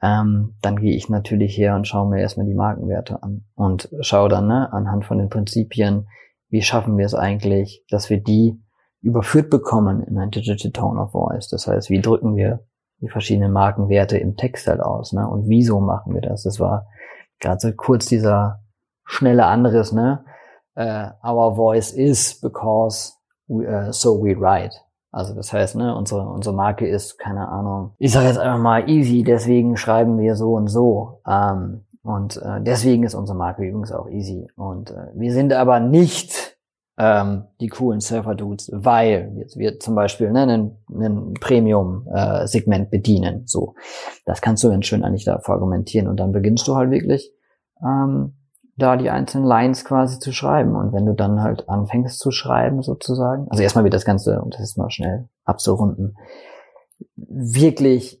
ähm, 0.00 0.54
dann 0.62 0.76
gehe 0.76 0.94
ich 0.94 1.08
natürlich 1.08 1.56
her 1.58 1.74
und 1.74 1.86
schaue 1.86 2.08
mir 2.08 2.20
erstmal 2.20 2.46
die 2.46 2.54
Markenwerte 2.54 3.22
an 3.22 3.44
und 3.54 3.88
schaue 4.00 4.28
dann 4.28 4.46
ne, 4.46 4.72
anhand 4.72 5.04
von 5.04 5.18
den 5.18 5.28
Prinzipien, 5.28 6.08
wie 6.48 6.62
schaffen 6.62 6.96
wir 6.96 7.04
es 7.04 7.14
eigentlich, 7.14 7.84
dass 7.90 8.08
wir 8.08 8.22
die 8.22 8.62
überführt 9.00 9.50
bekommen 9.50 10.02
in 10.02 10.18
ein 10.18 10.30
Digital 10.30 10.72
Tone 10.72 11.00
of 11.00 11.12
Voice. 11.12 11.48
Das 11.48 11.66
heißt, 11.66 11.90
wie 11.90 12.00
drücken 12.00 12.36
wir 12.36 12.64
die 13.00 13.08
verschiedenen 13.08 13.52
Markenwerte 13.52 14.18
im 14.18 14.36
Text 14.36 14.66
halt 14.66 14.80
aus, 14.80 15.12
ne? 15.12 15.28
Und 15.28 15.48
wieso 15.48 15.80
machen 15.80 16.14
wir 16.14 16.20
das? 16.20 16.42
Das 16.42 16.58
war 16.58 16.86
gerade 17.40 17.60
so 17.60 17.72
kurz 17.72 18.06
dieser 18.06 18.60
schnelle 19.04 19.46
Anriss, 19.46 19.92
ne? 19.92 20.24
Uh, 20.76 21.10
our 21.24 21.56
voice 21.56 21.92
is 21.92 22.40
because 22.40 23.12
we, 23.48 23.66
uh, 23.66 23.90
so 23.92 24.22
we 24.22 24.38
write. 24.38 24.74
Also 25.10 25.34
das 25.34 25.52
heißt, 25.52 25.74
ne, 25.76 25.96
unsere, 25.96 26.28
unsere 26.28 26.54
Marke 26.54 26.86
ist, 26.86 27.18
keine 27.18 27.48
Ahnung, 27.48 27.94
ich 27.98 28.12
sage 28.12 28.28
jetzt 28.28 28.38
einfach 28.38 28.60
mal 28.60 28.88
easy, 28.88 29.24
deswegen 29.24 29.76
schreiben 29.76 30.18
wir 30.18 30.36
so 30.36 30.52
und 30.52 30.68
so. 30.68 31.22
Ähm, 31.26 31.84
und 32.02 32.36
äh, 32.36 32.60
deswegen 32.60 33.02
ist 33.02 33.14
unsere 33.14 33.36
Marke 33.36 33.64
übrigens 33.64 33.92
auch 33.92 34.08
easy. 34.08 34.48
Und 34.56 34.90
äh, 34.90 35.08
wir 35.14 35.32
sind 35.32 35.52
aber 35.52 35.80
nicht 35.80 36.47
ähm, 36.98 37.44
die 37.60 37.68
coolen 37.68 38.00
Surfer-Dudes, 38.00 38.70
weil 38.74 39.30
wir, 39.34 39.46
wir 39.54 39.78
zum 39.78 39.94
Beispiel 39.94 40.32
ne, 40.32 40.42
einen 40.42 41.34
Premium-Segment 41.34 42.86
äh, 42.86 42.90
bedienen. 42.90 43.42
So, 43.46 43.74
das 44.26 44.40
kannst 44.40 44.64
du 44.64 44.68
dann 44.68 44.82
schön 44.82 45.04
eigentlich 45.04 45.24
da 45.24 45.40
argumentieren. 45.44 46.08
Und 46.08 46.18
dann 46.18 46.32
beginnst 46.32 46.66
du 46.66 46.74
halt 46.74 46.90
wirklich 46.90 47.32
ähm, 47.82 48.34
da 48.76 48.96
die 48.96 49.10
einzelnen 49.10 49.46
Lines 49.46 49.84
quasi 49.84 50.18
zu 50.18 50.32
schreiben. 50.32 50.74
Und 50.74 50.92
wenn 50.92 51.06
du 51.06 51.12
dann 51.12 51.40
halt 51.40 51.68
anfängst 51.68 52.18
zu 52.18 52.32
schreiben, 52.32 52.82
sozusagen, 52.82 53.46
also 53.48 53.62
erstmal 53.62 53.84
wird 53.84 53.94
das 53.94 54.04
Ganze, 54.04 54.40
um 54.42 54.50
das 54.50 54.60
jetzt 54.60 54.76
mal 54.76 54.90
schnell 54.90 55.28
abzurunden, 55.44 56.16
wirklich 57.14 58.20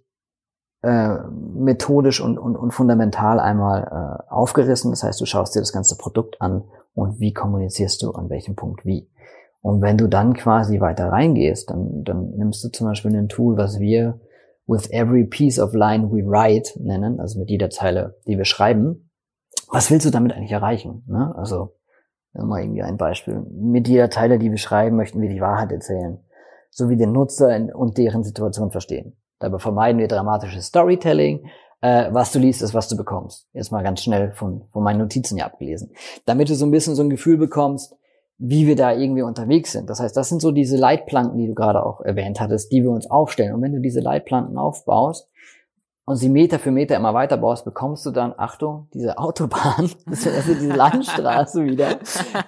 äh, 0.82 1.16
methodisch 1.54 2.20
und, 2.20 2.38
und, 2.38 2.56
und 2.56 2.72
fundamental 2.72 3.40
einmal 3.40 3.82
äh, 3.82 4.32
aufgerissen. 4.32 4.90
Das 4.90 5.02
heißt, 5.02 5.20
du 5.20 5.26
schaust 5.26 5.54
dir 5.54 5.60
das 5.60 5.72
ganze 5.72 5.96
Produkt 5.96 6.40
an 6.40 6.64
und 6.94 7.20
wie 7.20 7.32
kommunizierst 7.32 8.02
du 8.02 8.12
an 8.12 8.30
welchem 8.30 8.54
Punkt 8.54 8.84
wie. 8.84 9.10
Und 9.60 9.82
wenn 9.82 9.98
du 9.98 10.06
dann 10.06 10.34
quasi 10.34 10.80
weiter 10.80 11.10
reingehst, 11.10 11.70
dann, 11.70 12.04
dann 12.04 12.30
nimmst 12.30 12.62
du 12.62 12.68
zum 12.68 12.86
Beispiel 12.86 13.14
ein 13.16 13.28
Tool, 13.28 13.56
was 13.56 13.80
wir 13.80 14.20
with 14.66 14.88
every 14.92 15.24
piece 15.24 15.58
of 15.58 15.74
line 15.74 16.12
we 16.12 16.22
write 16.24 16.80
nennen, 16.80 17.18
also 17.18 17.40
mit 17.40 17.50
jeder 17.50 17.70
Zeile, 17.70 18.16
die 18.26 18.38
wir 18.38 18.44
schreiben. 18.44 19.10
Was 19.70 19.90
willst 19.90 20.06
du 20.06 20.10
damit 20.10 20.32
eigentlich 20.32 20.52
erreichen? 20.52 21.02
Ne? 21.06 21.34
Also, 21.36 21.74
mal 22.34 22.62
irgendwie 22.62 22.82
ein 22.82 22.96
Beispiel. 22.96 23.44
Mit 23.50 23.88
jeder 23.88 24.10
Zeile, 24.10 24.38
die 24.38 24.50
wir 24.50 24.58
schreiben, 24.58 24.96
möchten 24.96 25.20
wir 25.20 25.28
die 25.28 25.40
Wahrheit 25.40 25.72
erzählen, 25.72 26.20
sowie 26.70 26.96
den 26.96 27.12
Nutzer 27.12 27.74
und 27.74 27.98
deren 27.98 28.22
Situation 28.22 28.70
verstehen. 28.70 29.17
Dabei 29.38 29.58
vermeiden 29.58 30.00
wir 30.00 30.08
dramatisches 30.08 30.66
Storytelling. 30.66 31.48
Äh, 31.80 32.08
was 32.12 32.32
du 32.32 32.40
liest, 32.40 32.60
ist, 32.62 32.74
was 32.74 32.88
du 32.88 32.96
bekommst. 32.96 33.48
Jetzt 33.52 33.70
mal 33.70 33.84
ganz 33.84 34.02
schnell 34.02 34.32
von, 34.32 34.64
von 34.72 34.82
meinen 34.82 34.98
Notizen 34.98 35.36
hier 35.36 35.46
abgelesen. 35.46 35.92
Damit 36.26 36.50
du 36.50 36.54
so 36.54 36.66
ein 36.66 36.72
bisschen 36.72 36.96
so 36.96 37.02
ein 37.02 37.10
Gefühl 37.10 37.38
bekommst, 37.38 37.94
wie 38.38 38.66
wir 38.66 38.76
da 38.76 38.92
irgendwie 38.92 39.22
unterwegs 39.22 39.72
sind. 39.72 39.90
Das 39.90 40.00
heißt, 40.00 40.16
das 40.16 40.28
sind 40.28 40.40
so 40.40 40.52
diese 40.52 40.76
Leitplanken, 40.76 41.38
die 41.38 41.48
du 41.48 41.54
gerade 41.54 41.84
auch 41.84 42.00
erwähnt 42.00 42.40
hattest, 42.40 42.72
die 42.72 42.82
wir 42.82 42.90
uns 42.90 43.10
aufstellen. 43.10 43.54
Und 43.54 43.62
wenn 43.62 43.72
du 43.72 43.80
diese 43.80 44.00
Leitplanken 44.00 44.56
aufbaust 44.58 45.28
und 46.04 46.16
sie 46.16 46.28
Meter 46.28 46.60
für 46.60 46.70
Meter 46.70 46.96
immer 46.96 47.14
weiter 47.14 47.36
baust, 47.36 47.64
bekommst 47.64 48.06
du 48.06 48.12
dann, 48.12 48.32
Achtung, 48.36 48.88
diese 48.94 49.18
Autobahn, 49.18 49.90
also 50.06 50.54
diese 50.54 50.72
Landstraße 50.72 51.64
wieder. 51.64 51.98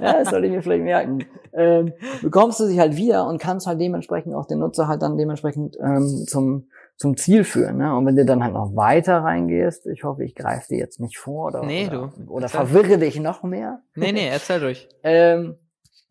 Ja, 0.00 0.12
das 0.20 0.30
sollte 0.30 0.46
ich 0.46 0.52
mir 0.52 0.62
vielleicht 0.62 0.84
merken. 0.84 1.24
Ähm, 1.52 1.92
bekommst 2.22 2.60
du 2.60 2.66
sie 2.66 2.80
halt 2.80 2.96
wieder 2.96 3.26
und 3.28 3.38
kannst 3.38 3.66
halt 3.66 3.80
dementsprechend 3.80 4.34
auch 4.34 4.46
den 4.46 4.60
Nutzer 4.60 4.86
halt 4.86 5.02
dann 5.02 5.18
dementsprechend 5.18 5.76
ähm, 5.80 6.24
zum 6.26 6.68
zum 7.00 7.16
Ziel 7.16 7.44
führen. 7.44 7.78
Ne? 7.78 7.96
Und 7.96 8.04
wenn 8.04 8.14
du 8.14 8.26
dann 8.26 8.44
halt 8.44 8.52
noch 8.52 8.76
weiter 8.76 9.20
reingehst, 9.20 9.86
ich 9.86 10.04
hoffe, 10.04 10.22
ich 10.22 10.34
greife 10.34 10.68
dir 10.68 10.78
jetzt 10.78 11.00
nicht 11.00 11.16
vor 11.16 11.46
oder, 11.46 11.64
nee, 11.64 11.86
oder, 11.86 12.12
du. 12.14 12.30
oder 12.30 12.48
verwirre 12.50 12.98
dich 12.98 13.18
noch 13.18 13.42
mehr. 13.42 13.80
Nee, 13.94 14.12
nee, 14.12 14.28
erzähl 14.30 14.60
durch. 14.60 14.86
ähm, 15.02 15.56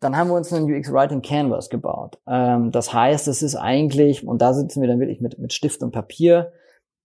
dann 0.00 0.16
haben 0.16 0.30
wir 0.30 0.34
uns 0.34 0.52
einen 0.52 0.64
UX 0.64 0.90
Writing 0.92 1.22
Canvas 1.22 1.70
gebaut. 1.70 2.18
Ähm, 2.26 2.72
das 2.72 2.92
heißt, 2.92 3.28
es 3.28 3.40
ist 3.40 3.54
eigentlich, 3.54 4.26
und 4.26 4.42
da 4.42 4.52
sitzen 4.52 4.80
wir 4.80 4.88
dann 4.88 4.98
wirklich 4.98 5.20
mit, 5.20 5.38
mit 5.38 5.52
Stift 5.52 5.80
und 5.84 5.92
Papier, 5.92 6.52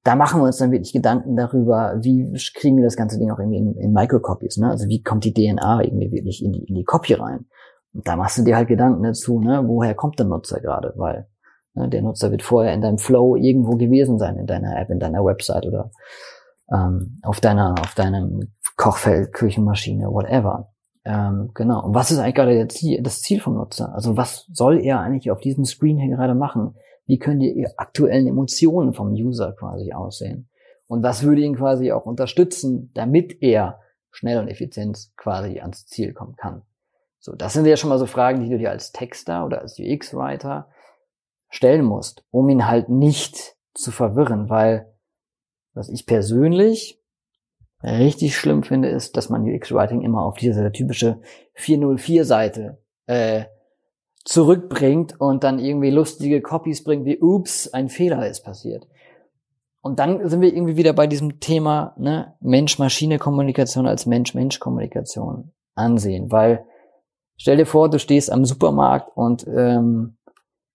da 0.04 0.16
machen 0.16 0.42
wir 0.42 0.46
uns 0.46 0.58
dann 0.58 0.72
wirklich 0.72 0.94
Gedanken 0.94 1.36
darüber, 1.36 1.96
wie 2.02 2.34
kriegen 2.56 2.78
wir 2.78 2.86
das 2.86 2.96
ganze 2.96 3.20
Ding 3.20 3.30
auch 3.30 3.38
irgendwie 3.38 3.58
in, 3.58 3.76
in 3.76 3.94
Microcopies, 3.94 4.58
ne? 4.58 4.70
Also 4.70 4.88
wie 4.88 5.04
kommt 5.04 5.26
die 5.26 5.34
DNA 5.34 5.84
irgendwie 5.84 6.12
wirklich 6.12 6.44
in 6.44 6.54
die, 6.54 6.64
in 6.64 6.76
die 6.76 6.84
Copy 6.86 7.14
rein? 7.14 7.46
Und 7.94 8.08
da 8.08 8.16
machst 8.16 8.38
du 8.40 8.44
dir 8.44 8.56
halt 8.56 8.68
Gedanken 8.68 9.04
dazu, 9.04 9.40
ne? 9.40 9.64
Woher 9.68 9.94
kommt 9.94 10.18
der 10.18 10.26
Nutzer 10.26 10.60
gerade? 10.60 10.94
Weil 10.96 11.28
der 11.76 12.02
Nutzer 12.02 12.32
wird 12.32 12.42
vorher 12.42 12.74
in 12.74 12.82
deinem 12.82 12.98
Flow 12.98 13.36
irgendwo 13.36 13.76
gewesen 13.76 14.18
sein, 14.18 14.38
in 14.38 14.46
deiner 14.46 14.78
App, 14.78 14.90
in 14.90 15.00
deiner 15.00 15.24
Website 15.24 15.66
oder 15.66 15.92
ähm, 16.72 17.20
auf 17.22 17.40
deiner, 17.40 17.76
auf 17.80 17.94
deinem 17.96 18.54
Kochfeld, 18.78 19.34
Küchenmaschine, 19.34 20.08
whatever. 20.08 20.72
Ähm, 21.04 21.52
genau. 21.54 21.86
Und 21.86 21.94
was 21.94 22.12
ist 22.12 22.18
eigentlich 22.18 22.36
gerade 22.36 23.02
das 23.02 23.22
Ziel 23.22 23.40
vom 23.40 23.56
Nutzer? 23.56 23.94
Also 23.94 24.18
was 24.18 24.48
soll 24.52 24.80
er 24.80 25.00
eigentlich 25.02 25.32
auf 25.32 25.40
diesem 25.40 25.66
Screen 25.66 26.00
hier 26.00 26.16
gerade 26.16 26.36
machen? 26.36 26.76
Wie 27.06 27.20
können 27.20 27.40
die 27.40 27.68
aktuellen 27.78 28.28
Emotionen 28.28 28.94
vom 28.94 29.12
User 29.12 29.54
quasi 29.54 29.94
aussehen? 29.94 30.50
Und 30.88 31.04
was 31.04 31.24
würde 31.24 31.42
ihn 31.42 31.56
quasi 31.56 31.92
auch 31.92 32.06
unterstützen, 32.06 32.92
damit 32.94 33.42
er 33.42 33.80
schnell 34.12 34.40
und 34.40 34.48
effizient 34.48 35.10
quasi 35.18 35.60
ans 35.60 35.86
Ziel 35.86 36.14
kommen 36.14 36.36
kann? 36.36 36.64
So, 37.20 37.34
das 37.34 37.54
sind 37.54 37.66
ja 37.66 37.78
schon 37.78 37.90
mal 37.90 38.00
so 38.00 38.06
Fragen, 38.06 38.44
die 38.44 38.50
du 38.50 38.58
dir 38.58 38.72
als 38.72 38.92
Texter 38.92 39.46
oder 39.46 39.62
als 39.62 39.80
UX-Writer 39.80 40.68
stellen 41.56 41.86
musst, 41.86 42.24
um 42.32 42.50
ihn 42.50 42.68
halt 42.68 42.90
nicht 42.90 43.56
zu 43.74 43.92
verwirren, 43.92 44.50
weil 44.50 44.94
was 45.74 45.90
ich 45.90 46.06
persönlich 46.06 47.02
richtig 47.84 48.36
schlimm 48.38 48.64
finde, 48.64 48.90
ist, 48.90 49.16
dass 49.16 49.30
man 49.30 49.44
UX-Writing 49.44 50.02
immer 50.02 50.24
auf 50.24 50.38
diese 50.38 50.72
typische 50.72 51.22
404-Seite 51.58 52.80
äh, 53.08 53.46
zurückbringt 54.24 55.20
und 55.20 55.44
dann 55.44 55.60
irgendwie 55.60 55.92
lustige 55.92 56.42
Copies 56.42 56.84
bringt, 56.84 57.06
wie 57.06 57.20
ups, 57.20 57.68
ein 57.68 57.90
Fehler 57.90 58.28
ist 58.28 58.44
passiert. 58.44 58.88
Und 59.82 60.00
dann 60.00 60.28
sind 60.28 60.42
wir 60.42 60.52
irgendwie 60.52 60.78
wieder 60.78 60.94
bei 60.94 61.06
diesem 61.06 61.40
Thema 61.40 61.94
ne, 61.98 62.34
Mensch-Maschine-Kommunikation 62.40 63.86
als 63.86 64.08
Mensch-Mensch-Kommunikation 64.08 65.52
ansehen, 65.76 66.32
weil 66.32 66.66
stell 67.38 67.58
dir 67.58 67.68
vor, 67.68 67.90
du 67.90 68.00
stehst 68.00 68.32
am 68.32 68.46
Supermarkt 68.46 69.16
und 69.16 69.46
ähm, 69.48 70.18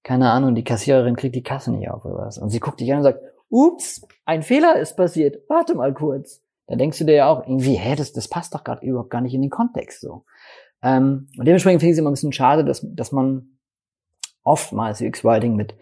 keine 0.03 0.31
Ahnung, 0.31 0.55
die 0.55 0.65
Kassiererin 0.65 1.17
kriegt 1.17 1.35
die 1.35 1.43
Kasse 1.43 1.73
nicht 1.73 1.91
auf 1.91 2.05
oder 2.05 2.17
was. 2.17 2.39
Und 2.39 2.51
sie 2.51 2.61
guckt 2.61 2.81
dich 2.81 2.91
an 2.93 2.99
und 2.99 3.05
sagt, 3.05 3.23
ups, 3.49 4.07
ein 4.25 4.43
Fehler 4.43 4.77
ist 4.77 4.97
passiert, 4.97 5.43
warte 5.49 5.75
mal 5.75 5.93
kurz. 5.93 6.43
Da 6.67 6.77
denkst 6.77 6.99
du 6.99 7.05
dir 7.05 7.15
ja 7.15 7.29
auch 7.29 7.47
irgendwie, 7.47 7.75
hä, 7.75 7.97
das, 7.97 8.13
das 8.13 8.29
passt 8.29 8.55
doch 8.55 8.65
gerade 8.65 8.87
überhaupt 8.87 9.11
gar 9.11 9.21
nicht 9.21 9.35
in 9.35 9.43
den 9.43 9.51
Kontext 9.51 10.01
so. 10.01 10.25
Ähm, 10.83 11.29
und 11.37 11.47
dementsprechend 11.47 11.81
finde 11.81 11.91
ich 11.91 11.97
es 11.97 11.99
immer 11.99 12.11
ein 12.11 12.15
bisschen 12.15 12.33
schade, 12.33 12.65
dass, 12.65 12.87
dass 12.95 13.13
man 13.13 13.59
oftmals 14.45 15.01
UX-Writing 15.01 15.57
mit 15.57 15.75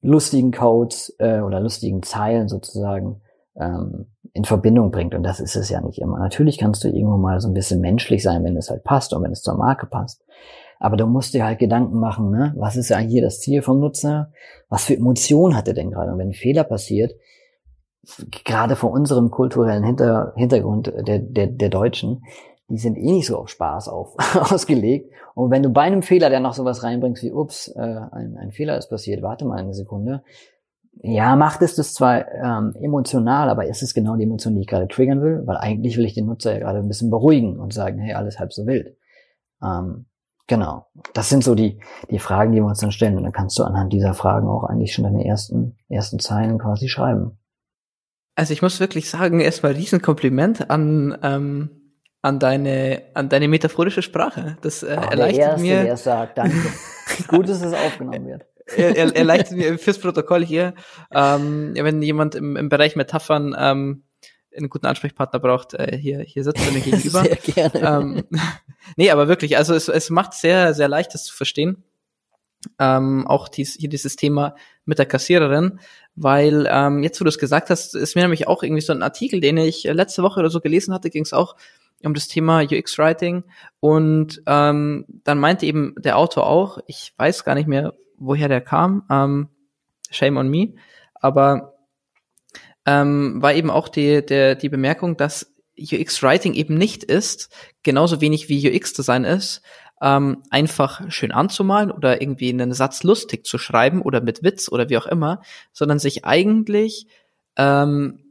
lustigen 0.00 0.52
Codes 0.52 1.14
äh, 1.18 1.40
oder 1.40 1.60
lustigen 1.60 2.02
Zeilen 2.02 2.48
sozusagen 2.48 3.20
ähm, 3.56 4.06
in 4.32 4.44
Verbindung 4.44 4.90
bringt. 4.90 5.14
Und 5.14 5.22
das 5.22 5.40
ist 5.40 5.56
es 5.56 5.68
ja 5.68 5.80
nicht 5.80 5.98
immer. 5.98 6.18
Natürlich 6.18 6.58
kannst 6.58 6.84
du 6.84 6.88
irgendwo 6.88 7.16
mal 7.16 7.40
so 7.40 7.48
ein 7.48 7.54
bisschen 7.54 7.80
menschlich 7.80 8.22
sein, 8.22 8.44
wenn 8.44 8.56
es 8.56 8.70
halt 8.70 8.84
passt 8.84 9.12
und 9.12 9.22
wenn 9.22 9.32
es 9.32 9.42
zur 9.42 9.56
Marke 9.56 9.86
passt. 9.86 10.24
Aber 10.78 10.96
du 10.96 11.06
musst 11.06 11.34
dir 11.34 11.44
halt 11.44 11.58
Gedanken 11.58 11.98
machen, 11.98 12.30
ne? 12.30 12.54
Was 12.56 12.76
ist 12.76 12.90
ja 12.90 12.98
hier 12.98 13.22
das 13.22 13.40
Ziel 13.40 13.62
vom 13.62 13.80
Nutzer? 13.80 14.32
Was 14.68 14.84
für 14.84 14.94
Emotionen 14.94 15.56
hat 15.56 15.68
er 15.68 15.74
denn 15.74 15.90
gerade? 15.90 16.12
Und 16.12 16.18
wenn 16.18 16.28
ein 16.28 16.34
Fehler 16.34 16.64
passiert, 16.64 17.12
gerade 18.44 18.76
vor 18.76 18.90
unserem 18.90 19.30
kulturellen 19.30 19.84
Hinter 19.84 20.32
Hintergrund 20.36 20.92
der, 21.06 21.18
der, 21.18 21.46
der 21.46 21.68
Deutschen, 21.68 22.22
die 22.68 22.78
sind 22.78 22.96
eh 22.96 23.12
nicht 23.12 23.26
so 23.26 23.38
auf 23.38 23.48
Spaß 23.48 23.88
auf, 23.88 24.14
ausgelegt. 24.52 25.12
Und 25.34 25.50
wenn 25.50 25.62
du 25.62 25.70
bei 25.70 25.82
einem 25.82 26.02
Fehler 26.02 26.30
dann 26.30 26.42
noch 26.42 26.54
sowas 26.54 26.82
reinbringst 26.82 27.22
wie, 27.22 27.32
ups, 27.32 27.68
äh, 27.68 27.80
ein, 27.80 28.36
ein 28.38 28.52
Fehler 28.52 28.76
ist 28.76 28.88
passiert, 28.88 29.22
warte 29.22 29.44
mal 29.44 29.58
eine 29.58 29.74
Sekunde, 29.74 30.22
ja, 31.02 31.36
macht 31.36 31.60
es 31.62 31.74
das 31.74 31.92
zwar 31.92 32.26
ähm, 32.32 32.74
emotional, 32.80 33.50
aber 33.50 33.66
ist 33.66 33.82
es 33.82 33.92
genau 33.92 34.16
die 34.16 34.24
Emotion, 34.24 34.54
die 34.54 34.62
ich 34.62 34.66
gerade 34.66 34.88
triggern 34.88 35.20
will? 35.20 35.42
Weil 35.44 35.58
eigentlich 35.58 35.98
will 35.98 36.06
ich 36.06 36.14
den 36.14 36.26
Nutzer 36.26 36.54
ja 36.54 36.60
gerade 36.60 36.78
ein 36.78 36.88
bisschen 36.88 37.10
beruhigen 37.10 37.58
und 37.58 37.74
sagen, 37.74 37.98
hey, 37.98 38.14
alles 38.14 38.38
halb 38.38 38.52
so 38.52 38.66
wild. 38.66 38.96
Ähm, 39.62 40.06
genau. 40.46 40.86
Das 41.14 41.28
sind 41.28 41.44
so 41.44 41.54
die, 41.54 41.80
die 42.10 42.18
Fragen, 42.18 42.52
die 42.52 42.58
wir 42.58 42.66
uns 42.66 42.80
dann 42.80 42.92
stellen. 42.92 43.16
Und 43.16 43.24
dann 43.24 43.32
kannst 43.32 43.58
du 43.58 43.64
anhand 43.64 43.92
dieser 43.92 44.14
Fragen 44.14 44.48
auch 44.48 44.64
eigentlich 44.64 44.92
schon 44.94 45.04
deine 45.04 45.24
ersten, 45.26 45.76
ersten 45.88 46.18
Zeilen 46.18 46.58
quasi 46.58 46.88
schreiben. 46.88 47.38
Also 48.34 48.52
ich 48.52 48.62
muss 48.62 48.80
wirklich 48.80 49.08
sagen, 49.08 49.40
erstmal 49.40 49.72
Riesenkompliment 49.72 50.70
an, 50.70 51.16
ähm, 51.22 51.70
an 52.22 52.38
deine, 52.38 53.02
an 53.14 53.28
deine 53.28 53.48
metaphorische 53.48 54.02
Sprache. 54.02 54.58
Das 54.60 54.82
äh, 54.82 54.96
Oh, 54.98 55.10
erleichtert 55.10 55.38
der 55.38 55.48
Erste, 55.48 55.62
mir. 55.62 55.82
der 55.84 55.96
sagt, 55.96 56.38
danke. 56.38 56.56
Gut, 57.28 57.48
dass 57.48 57.62
es 57.62 57.72
aufgenommen 57.72 58.26
wird. 58.26 58.44
er, 58.76 58.96
er, 58.96 59.16
erleichtert 59.16 59.56
mir 59.56 59.78
fürs 59.78 59.98
Protokoll 59.98 60.44
hier, 60.44 60.74
ähm, 61.14 61.72
wenn 61.76 62.02
jemand 62.02 62.34
im, 62.34 62.56
im 62.56 62.68
Bereich 62.68 62.96
Metaphern 62.96 63.54
ähm, 63.58 64.04
einen 64.56 64.68
guten 64.68 64.86
Ansprechpartner 64.86 65.38
braucht, 65.38 65.74
äh, 65.74 65.96
hier, 65.96 66.20
hier 66.20 66.44
sitzt 66.44 66.64
er 66.64 66.72
mir 66.72 66.80
gegenüber. 66.84 67.22
Sehr 67.22 67.36
gerne. 67.36 67.80
ähm, 67.80 68.24
nee, 68.96 69.10
aber 69.10 69.28
wirklich, 69.28 69.56
also 69.56 69.74
es, 69.74 69.88
es 69.88 70.10
macht 70.10 70.34
sehr, 70.34 70.74
sehr 70.74 70.88
leicht, 70.88 71.14
das 71.14 71.24
zu 71.24 71.34
verstehen. 71.34 71.84
Ähm, 72.78 73.26
auch 73.26 73.48
dies, 73.48 73.76
hier 73.78 73.88
dieses 73.88 74.16
Thema 74.16 74.56
mit 74.84 74.98
der 74.98 75.06
Kassiererin, 75.06 75.78
weil 76.16 76.66
ähm, 76.68 77.02
jetzt, 77.02 77.20
wo 77.20 77.24
du 77.24 77.28
es 77.28 77.38
gesagt 77.38 77.70
hast, 77.70 77.94
ist 77.94 78.16
mir 78.16 78.22
nämlich 78.22 78.48
auch 78.48 78.62
irgendwie 78.62 78.82
so 78.82 78.92
ein 78.92 79.02
Artikel, 79.02 79.40
den 79.40 79.56
ich 79.58 79.84
letzte 79.84 80.22
Woche 80.22 80.40
oder 80.40 80.50
so 80.50 80.60
gelesen 80.60 80.92
hatte, 80.92 81.10
ging 81.10 81.22
es 81.22 81.32
auch 81.32 81.54
um 82.02 82.14
das 82.14 82.28
Thema 82.28 82.62
UX-Writing 82.62 83.44
und 83.80 84.42
ähm, 84.46 85.06
dann 85.24 85.38
meinte 85.38 85.66
eben 85.66 85.94
der 85.98 86.18
Autor 86.18 86.46
auch, 86.46 86.78
ich 86.86 87.12
weiß 87.16 87.44
gar 87.44 87.54
nicht 87.54 87.68
mehr, 87.68 87.94
woher 88.18 88.48
der 88.48 88.60
kam, 88.60 89.04
ähm, 89.10 89.48
shame 90.10 90.36
on 90.36 90.48
me, 90.48 90.74
aber 91.14 91.75
ähm, 92.86 93.42
war 93.42 93.52
eben 93.54 93.70
auch 93.70 93.88
die, 93.88 94.24
der, 94.24 94.54
die 94.54 94.68
Bemerkung, 94.68 95.16
dass 95.16 95.54
UX-Writing 95.78 96.54
eben 96.54 96.74
nicht 96.74 97.04
ist, 97.04 97.54
genauso 97.82 98.20
wenig 98.20 98.48
wie 98.48 98.70
UX-Design 98.70 99.24
ist, 99.24 99.62
ähm, 100.00 100.42
einfach 100.50 101.10
schön 101.10 101.32
anzumalen 101.32 101.90
oder 101.90 102.20
irgendwie 102.20 102.50
einen 102.50 102.72
Satz 102.72 103.02
lustig 103.02 103.46
zu 103.46 103.58
schreiben 103.58 104.02
oder 104.02 104.20
mit 104.20 104.42
Witz 104.42 104.70
oder 104.70 104.88
wie 104.88 104.98
auch 104.98 105.06
immer, 105.06 105.42
sondern 105.72 105.98
sich 105.98 106.24
eigentlich 106.24 107.06
ähm, 107.56 108.24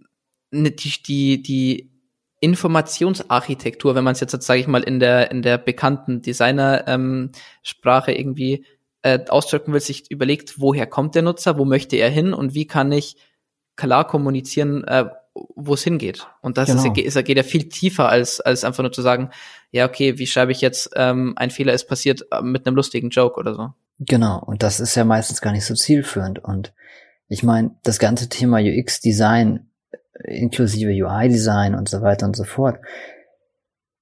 ne, 0.52 0.72
die, 0.72 1.04
die, 1.04 1.42
die 1.42 1.92
Informationsarchitektur, 2.40 3.96
wenn 3.96 4.04
man 4.04 4.14
es 4.14 4.20
jetzt, 4.20 4.40
sage 4.42 4.60
ich 4.60 4.68
mal, 4.68 4.84
in 4.84 5.00
der 5.00 5.32
in 5.32 5.42
der 5.42 5.58
bekannten 5.58 6.22
Designer-Sprache 6.22 8.12
ähm, 8.12 8.18
irgendwie 8.18 8.66
äh, 9.02 9.20
ausdrücken 9.30 9.74
will, 9.74 9.80
sich 9.80 10.12
überlegt, 10.12 10.60
woher 10.60 10.86
kommt 10.86 11.16
der 11.16 11.24
Nutzer, 11.24 11.58
wo 11.58 11.66
möchte 11.66 11.96
er 11.96 12.10
hin 12.10 12.34
und 12.34 12.54
wie 12.54 12.68
kann 12.68 12.92
ich 12.92 13.16
klar 13.76 14.08
kommunizieren, 14.08 14.84
äh, 14.86 15.06
wo 15.56 15.74
es 15.74 15.84
hingeht. 15.84 16.28
Und 16.42 16.58
das 16.58 16.70
Genau. 16.70 16.94
ist, 16.94 16.98
ist, 16.98 17.26
geht 17.26 17.38
ja 17.38 17.44
viel 17.44 17.68
tiefer 17.68 18.08
als 18.10 18.40
als 18.40 18.64
einfach 18.64 18.84
nur 18.84 18.92
zu 18.92 19.02
sagen, 19.02 19.32
ja 19.72 19.86
okay, 19.86 20.18
wie 20.18 20.28
schreibe 20.28 20.52
ich 20.52 20.62
jetzt, 20.62 20.92
ähm, 20.96 21.34
ein 21.36 21.50
Fehler 21.50 21.74
ist 21.74 21.88
passiert 21.88 22.26
äh, 22.32 22.42
mit 22.42 22.66
einem 22.66 22.76
lustigen 22.76 23.10
Joke 23.10 23.40
oder 23.40 23.54
so. 23.54 23.70
Genau, 24.00 24.40
und 24.40 24.64
das 24.64 24.80
ist 24.80 24.96
ja 24.96 25.04
meistens 25.06 25.42
gar 25.42 25.52
nicht 25.52 25.66
so 25.66 25.74
zielführend. 25.74 26.40
Und 26.44 26.74
ich 27.28 27.44
meine, 27.44 27.72
das 27.84 28.00
ganze 28.00 28.30
Thema 28.30 28.60
UX-Design, 28.60 29.68
äh, 29.92 30.38
inklusive 30.38 30.92
UI-Design 30.92 31.76
und 31.76 31.90
so 31.90 32.02
weiter 32.02 32.26
und 32.26 32.36
so 32.36 32.44
fort, 32.44 32.80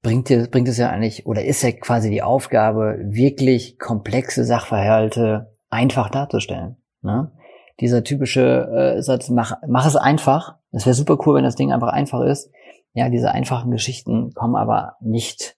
bringt, 0.01 0.29
dir, 0.29 0.47
bringt 0.47 0.67
es 0.67 0.77
ja 0.77 0.89
eigentlich, 0.89 1.25
oder 1.25 1.45
ist 1.45 1.63
ja 1.63 1.71
quasi 1.71 2.09
die 2.09 2.21
Aufgabe, 2.21 2.99
wirklich 3.03 3.79
komplexe 3.79 4.43
Sachverhalte 4.45 5.51
einfach 5.69 6.09
darzustellen. 6.09 6.77
Ne? 7.01 7.31
Dieser 7.79 8.03
typische 8.03 8.95
äh, 8.97 9.01
Satz, 9.01 9.29
mach, 9.29 9.57
mach 9.67 9.85
es 9.85 9.95
einfach. 9.95 10.55
Es 10.71 10.85
wäre 10.85 10.93
super 10.93 11.17
cool, 11.25 11.35
wenn 11.35 11.43
das 11.43 11.55
Ding 11.55 11.71
einfach 11.71 11.89
einfach 11.89 12.21
ist. 12.21 12.51
Ja, 12.93 13.09
diese 13.09 13.31
einfachen 13.31 13.71
Geschichten 13.71 14.33
kommen 14.33 14.55
aber 14.55 14.97
nicht 15.01 15.57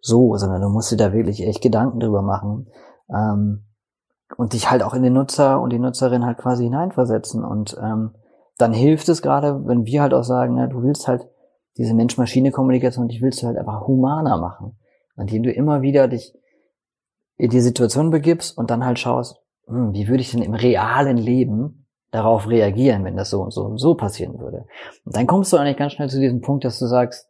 so, 0.00 0.36
sondern 0.36 0.62
du 0.62 0.68
musst 0.68 0.92
dir 0.92 0.96
da 0.96 1.12
wirklich 1.12 1.42
echt 1.46 1.60
Gedanken 1.62 2.00
drüber 2.00 2.22
machen 2.22 2.68
ähm, 3.12 3.64
und 4.36 4.52
dich 4.52 4.70
halt 4.70 4.82
auch 4.82 4.94
in 4.94 5.02
den 5.02 5.12
Nutzer 5.12 5.60
und 5.60 5.70
die 5.70 5.78
Nutzerin 5.78 6.24
halt 6.24 6.38
quasi 6.38 6.64
hineinversetzen. 6.64 7.44
Und 7.44 7.76
ähm, 7.82 8.14
dann 8.56 8.72
hilft 8.72 9.08
es 9.08 9.22
gerade, 9.22 9.66
wenn 9.66 9.84
wir 9.84 10.02
halt 10.02 10.14
auch 10.14 10.22
sagen, 10.22 10.54
ne, 10.54 10.68
du 10.68 10.82
willst 10.82 11.08
halt 11.08 11.28
diese 11.76 11.94
Mensch-Maschine-Kommunikation, 11.94 13.08
die 13.08 13.20
willst 13.20 13.42
du 13.42 13.46
halt 13.46 13.58
einfach 13.58 13.86
humaner 13.86 14.38
machen, 14.38 14.78
indem 15.16 15.42
du 15.42 15.52
immer 15.52 15.82
wieder 15.82 16.08
dich 16.08 16.34
in 17.36 17.50
die 17.50 17.60
Situation 17.60 18.10
begibst 18.10 18.56
und 18.56 18.70
dann 18.70 18.84
halt 18.84 18.98
schaust, 18.98 19.39
hm, 19.70 19.92
wie 19.92 20.08
würde 20.08 20.20
ich 20.20 20.30
denn 20.30 20.42
im 20.42 20.54
realen 20.54 21.16
Leben 21.16 21.86
darauf 22.10 22.48
reagieren, 22.48 23.04
wenn 23.04 23.16
das 23.16 23.30
so 23.30 23.40
und 23.42 23.52
so 23.52 23.62
und 23.62 23.78
so 23.78 23.94
passieren 23.94 24.38
würde. 24.38 24.66
Und 25.04 25.16
dann 25.16 25.26
kommst 25.26 25.52
du 25.52 25.56
eigentlich 25.56 25.76
ganz 25.76 25.92
schnell 25.92 26.08
zu 26.08 26.20
diesem 26.20 26.40
Punkt, 26.40 26.64
dass 26.64 26.78
du 26.78 26.86
sagst, 26.86 27.28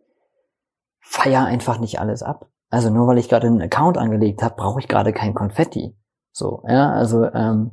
feier 1.01 1.45
einfach 1.45 1.79
nicht 1.79 2.01
alles 2.01 2.23
ab. 2.23 2.49
Also 2.71 2.89
nur 2.91 3.07
weil 3.07 3.19
ich 3.19 3.29
gerade 3.29 3.49
einen 3.49 3.61
Account 3.61 3.99
angelegt 3.99 4.43
habe, 4.43 4.55
brauche 4.57 4.81
ich 4.81 4.89
gerade 4.89 5.13
kein 5.13 5.35
Konfetti. 5.35 5.97
So, 6.33 6.63
ja, 6.67 6.93
also 6.93 7.25
ähm, 7.25 7.73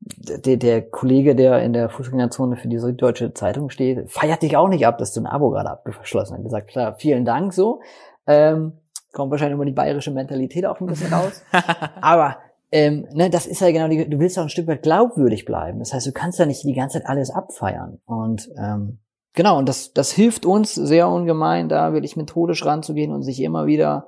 der, 0.00 0.56
der 0.56 0.90
Kollege, 0.90 1.34
der 1.34 1.62
in 1.62 1.72
der 1.72 1.88
Fußgängerzone 1.88 2.56
für 2.56 2.68
die 2.68 2.78
Süddeutsche 2.78 3.32
Zeitung 3.34 3.70
steht, 3.70 4.10
feiert 4.10 4.42
dich 4.42 4.56
auch 4.56 4.68
nicht 4.68 4.86
ab, 4.86 4.98
dass 4.98 5.12
du 5.12 5.20
ein 5.20 5.26
Abo 5.26 5.50
gerade 5.50 5.70
abgeschlossen 5.70 6.36
hast. 6.36 6.44
Er 6.44 6.50
sagt, 6.50 6.68
klar, 6.68 6.94
vielen 6.94 7.24
Dank 7.24 7.52
so. 7.52 7.80
Ähm, 8.26 8.78
kommt 9.12 9.30
wahrscheinlich 9.30 9.54
immer 9.54 9.64
die 9.64 9.72
bayerische 9.72 10.10
Mentalität 10.10 10.66
auch 10.66 10.80
ein 10.80 10.86
bisschen 10.86 11.12
raus. 11.12 11.42
Aber 12.00 12.36
ähm, 12.72 13.06
ne, 13.12 13.28
das 13.28 13.46
ist 13.46 13.60
ja 13.60 13.70
genau 13.70 13.88
die, 13.88 14.08
du 14.08 14.18
willst 14.18 14.38
auch 14.38 14.44
ein 14.44 14.48
Stück 14.48 14.66
weit 14.66 14.82
glaubwürdig 14.82 15.44
bleiben. 15.44 15.78
Das 15.78 15.92
heißt, 15.92 16.06
du 16.06 16.12
kannst 16.12 16.38
ja 16.38 16.46
nicht 16.46 16.64
die 16.64 16.72
ganze 16.72 16.98
Zeit 16.98 17.08
alles 17.08 17.30
abfeiern. 17.30 18.00
Und 18.06 18.50
ähm, 18.58 19.00
genau, 19.34 19.58
und 19.58 19.68
das, 19.68 19.92
das 19.92 20.10
hilft 20.10 20.46
uns 20.46 20.74
sehr 20.74 21.08
ungemein, 21.08 21.68
da 21.68 21.92
wirklich 21.92 22.16
methodisch 22.16 22.64
ranzugehen 22.64 23.12
und 23.12 23.22
sich 23.22 23.42
immer 23.42 23.66
wieder 23.66 24.06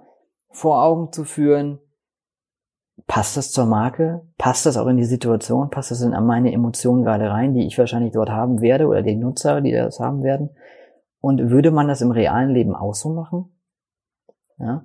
vor 0.51 0.83
Augen 0.83 1.13
zu 1.13 1.25
führen, 1.25 1.79
passt 3.07 3.37
das 3.37 3.53
zur 3.53 3.67
Marke? 3.67 4.27
Passt 4.39 4.65
das 4.67 4.77
auch 4.77 4.87
in 4.87 4.97
die 4.97 5.05
Situation? 5.05 5.69
Passt 5.69 5.91
das 5.91 6.01
in 6.01 6.13
meine 6.25 6.53
Emotionen 6.53 7.05
gerade 7.05 7.29
rein, 7.29 7.53
die 7.53 7.67
ich 7.67 7.79
wahrscheinlich 7.79 8.13
dort 8.13 8.31
haben 8.31 8.61
werde 8.61 8.87
oder 8.87 9.03
die 9.03 9.17
Nutzer, 9.17 9.61
die 9.61 9.73
das 9.73 10.01
haben 10.01 10.23
werden? 10.23 10.51
Und 11.21 11.51
würde 11.51 11.71
man 11.71 11.89
das 11.89 12.01
im 12.01 12.11
realen 12.13 12.51
Leben 12.51 12.75
auch 12.75 12.95
so 12.95 13.11
machen? 13.11 13.47
Ja. 14.59 14.85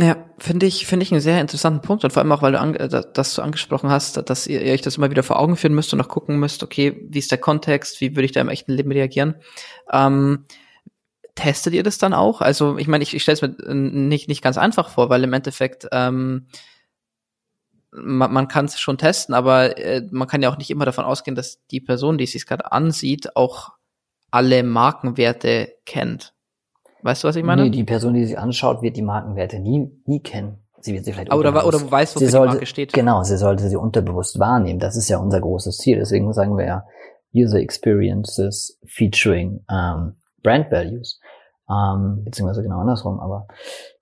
Ja, 0.00 0.16
finde 0.38 0.64
ich, 0.64 0.86
finde 0.86 1.04
ich 1.04 1.12
einen 1.12 1.20
sehr 1.20 1.40
interessanten 1.40 1.82
Punkt 1.82 2.04
und 2.04 2.12
vor 2.12 2.22
allem 2.22 2.32
auch, 2.32 2.40
weil 2.40 2.52
du 2.52 2.60
an, 2.60 2.72
dass 3.12 3.34
du 3.34 3.42
angesprochen 3.42 3.90
hast, 3.90 4.16
dass 4.30 4.46
ihr, 4.46 4.62
ihr 4.62 4.72
euch 4.72 4.80
das 4.80 4.96
immer 4.96 5.10
wieder 5.10 5.22
vor 5.22 5.38
Augen 5.38 5.56
führen 5.56 5.74
müsst 5.74 5.92
und 5.92 6.00
auch 6.00 6.08
gucken 6.08 6.38
müsst, 6.38 6.62
okay, 6.62 7.06
wie 7.10 7.18
ist 7.18 7.30
der 7.30 7.38
Kontext, 7.38 8.00
wie 8.00 8.16
würde 8.16 8.24
ich 8.24 8.32
da 8.32 8.40
im 8.40 8.48
echten 8.48 8.72
Leben 8.72 8.92
reagieren? 8.92 9.34
Ähm, 9.92 10.46
testet 11.34 11.74
ihr 11.74 11.82
das 11.82 11.98
dann 11.98 12.14
auch? 12.14 12.40
Also 12.40 12.78
ich 12.78 12.88
meine, 12.88 13.02
ich, 13.02 13.14
ich 13.14 13.22
stelle 13.22 13.34
es 13.34 13.42
mir 13.42 13.74
nicht 13.74 14.28
nicht 14.28 14.42
ganz 14.42 14.56
einfach 14.56 14.88
vor, 14.88 15.10
weil 15.10 15.22
im 15.22 15.34
Endeffekt 15.34 15.86
ähm, 15.92 16.46
man, 17.90 18.32
man 18.32 18.48
kann 18.48 18.64
es 18.64 18.80
schon 18.80 18.96
testen, 18.96 19.34
aber 19.34 19.76
äh, 19.76 20.06
man 20.10 20.28
kann 20.28 20.40
ja 20.40 20.50
auch 20.50 20.58
nicht 20.58 20.70
immer 20.70 20.86
davon 20.86 21.04
ausgehen, 21.04 21.34
dass 21.34 21.66
die 21.66 21.80
Person, 21.80 22.16
die 22.16 22.24
es 22.24 22.32
sich 22.32 22.46
gerade 22.46 22.72
ansieht, 22.72 23.36
auch 23.36 23.72
alle 24.30 24.62
Markenwerte 24.62 25.74
kennt. 25.84 26.32
Weißt 27.02 27.24
du, 27.24 27.28
was 27.28 27.36
ich 27.36 27.44
meine? 27.44 27.64
Nee, 27.64 27.70
die 27.70 27.84
Person, 27.84 28.14
die 28.14 28.24
sie 28.24 28.36
anschaut, 28.36 28.82
wird 28.82 28.96
die 28.96 29.02
Markenwerte 29.02 29.58
nie, 29.58 29.90
nie 30.06 30.20
kennen. 30.20 30.58
Sie 30.80 30.94
wird 30.94 31.04
sie 31.04 31.12
vielleicht 31.12 31.32
oder, 31.32 31.66
oder 31.66 31.90
weiß, 31.90 32.16
wofür 32.16 32.26
sie 32.26 32.32
sollte, 32.32 32.52
die 32.52 32.54
Marke 32.54 32.66
steht. 32.66 32.92
Genau, 32.92 33.22
sie 33.22 33.36
sollte 33.36 33.68
sie 33.68 33.76
unterbewusst 33.76 34.38
wahrnehmen. 34.38 34.80
Das 34.80 34.96
ist 34.96 35.08
ja 35.08 35.18
unser 35.18 35.40
großes 35.40 35.76
Ziel. 35.76 35.98
Deswegen 35.98 36.32
sagen 36.32 36.56
wir 36.56 36.66
ja 36.66 36.84
User 37.34 37.58
Experiences 37.58 38.78
featuring 38.86 39.64
ähm, 39.70 40.16
Brand 40.42 40.70
Values. 40.70 41.20
Ähm, 41.70 42.22
beziehungsweise 42.24 42.62
genau 42.62 42.80
andersrum. 42.80 43.20
Aber 43.20 43.46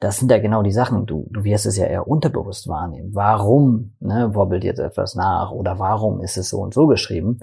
das 0.01 0.19
sind 0.19 0.31
ja 0.31 0.39
genau 0.39 0.63
die 0.63 0.73
Sachen. 0.73 1.05
Du, 1.05 1.29
du 1.31 1.45
wirst 1.45 1.67
es 1.67 1.77
ja 1.77 1.87
eher 1.87 2.07
unterbewusst 2.07 2.69
wahrnehmen. 2.69 3.11
Warum 3.13 3.97
ne, 4.01 4.35
wobbelt 4.35 4.65
jetzt 4.65 4.79
etwas 4.79 5.15
nach? 5.17 5.51
Oder 5.51 5.79
warum 5.79 6.21
ist 6.21 6.39
es 6.39 6.49
so 6.49 6.59
und 6.59 6.73
so 6.73 6.87
geschrieben? 6.87 7.41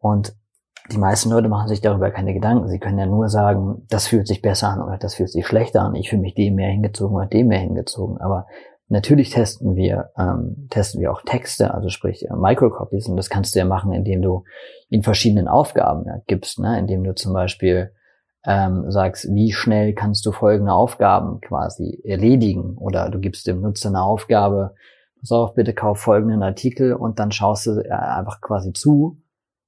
Und 0.00 0.36
die 0.92 0.98
meisten 0.98 1.30
Leute 1.30 1.48
machen 1.48 1.68
sich 1.68 1.80
darüber 1.80 2.10
keine 2.10 2.34
Gedanken. 2.34 2.68
Sie 2.68 2.78
können 2.78 2.98
ja 2.98 3.06
nur 3.06 3.28
sagen, 3.28 3.86
das 3.88 4.06
fühlt 4.06 4.26
sich 4.26 4.42
besser 4.42 4.68
an 4.68 4.82
oder 4.82 4.98
das 4.98 5.14
fühlt 5.14 5.30
sich 5.30 5.46
schlechter 5.46 5.82
an. 5.82 5.94
Ich 5.94 6.10
fühle 6.10 6.22
mich 6.22 6.34
dem 6.34 6.54
mehr 6.54 6.70
hingezogen 6.70 7.16
oder 7.16 7.26
dem 7.26 7.48
mehr 7.48 7.58
hingezogen. 7.58 8.18
Aber 8.18 8.46
natürlich 8.88 9.30
testen 9.30 9.74
wir, 9.74 10.10
ähm, 10.16 10.68
testen 10.70 11.00
wir 11.00 11.12
auch 11.12 11.22
Texte, 11.22 11.74
also 11.74 11.88
sprich 11.88 12.28
äh, 12.28 12.34
Microcopies. 12.34 13.08
Und 13.08 13.16
das 13.16 13.30
kannst 13.30 13.54
du 13.54 13.58
ja 13.58 13.64
machen, 13.64 13.92
indem 13.92 14.22
du 14.22 14.44
in 14.88 15.02
verschiedenen 15.02 15.48
Aufgaben 15.48 16.04
ja, 16.06 16.20
gibst, 16.26 16.60
ne? 16.60 16.78
indem 16.78 17.02
du 17.02 17.14
zum 17.14 17.32
Beispiel 17.32 17.92
ähm, 18.44 18.90
sagst, 18.90 19.26
wie 19.34 19.52
schnell 19.52 19.92
kannst 19.92 20.24
du 20.24 20.30
folgende 20.30 20.72
Aufgaben 20.72 21.40
quasi 21.40 22.00
erledigen 22.04 22.76
oder 22.78 23.10
du 23.10 23.18
gibst 23.18 23.48
dem 23.48 23.60
Nutzer 23.60 23.88
eine 23.88 24.02
Aufgabe, 24.02 24.74
pass 25.18 25.32
auf, 25.32 25.54
bitte 25.54 25.74
kauf 25.74 25.98
folgenden 25.98 26.44
Artikel 26.44 26.92
und 26.92 27.18
dann 27.18 27.32
schaust 27.32 27.66
du 27.66 27.82
einfach 27.90 28.40
quasi 28.40 28.72
zu, 28.72 29.18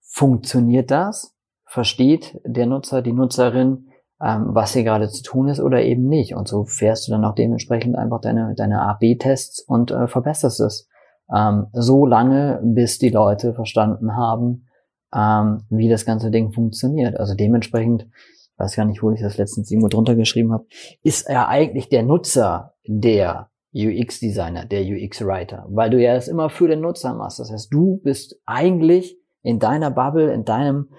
funktioniert 0.09 0.91
das? 0.91 1.35
Versteht 1.65 2.41
der 2.45 2.67
Nutzer, 2.67 3.03
die 3.03 3.13
Nutzerin, 3.13 3.89
ähm, 4.21 4.47
was 4.49 4.73
hier 4.73 4.83
gerade 4.85 5.09
zu 5.09 5.23
tun 5.23 5.49
ist 5.49 5.61
oder 5.61 5.83
eben 5.83 6.09
nicht? 6.09 6.35
Und 6.35 6.49
so 6.49 6.65
fährst 6.65 7.07
du 7.07 7.13
dann 7.13 7.25
auch 7.25 7.35
dementsprechend 7.35 7.97
einfach 7.97 8.21
deine, 8.21 8.55
deine 8.57 8.81
A-B-Tests 8.83 9.61
und 9.61 9.91
äh, 9.91 10.09
verbesserst 10.09 10.61
es. 10.61 10.89
Ähm, 11.35 11.67
so 11.73 12.07
lange, 12.07 12.61
bis 12.65 12.99
die 12.99 13.11
Leute 13.11 13.55
verstanden 13.55 14.17
haben, 14.17 14.67
ähm, 15.15 15.65
wie 15.69 15.89
das 15.89 16.07
ganze 16.07 16.31
Ding 16.31 16.53
funktioniert. 16.53 17.21
Also 17.21 17.35
dementsprechend, 17.35 18.09
weiß 18.57 18.77
gar 18.77 18.87
nicht, 18.87 19.03
wo 19.03 19.11
ich 19.11 19.21
das 19.21 19.37
letztens 19.37 19.71
irgendwo 19.71 19.89
drunter 19.89 20.17
geschrieben 20.17 20.53
habe, 20.53 20.67
ist 21.03 21.29
ja 21.29 21.47
eigentlich 21.47 21.91
der 21.91 22.03
Nutzer 22.03 22.75
der 22.87 23.51
UX-Designer, 23.75 24.65
der 24.65 24.83
UX-Writer, 24.83 25.67
weil 25.69 25.91
du 25.91 26.03
ja 26.03 26.15
es 26.15 26.29
immer 26.29 26.49
für 26.49 26.67
den 26.67 26.81
Nutzer 26.81 27.15
machst. 27.15 27.39
Das 27.39 27.53
heißt, 27.53 27.73
du 27.73 28.01
bist 28.03 28.41
eigentlich 28.47 29.18
in 29.43 29.59
deiner 29.59 29.91
Bubble, 29.91 30.33
in 30.33 30.45
deinem 30.45 30.91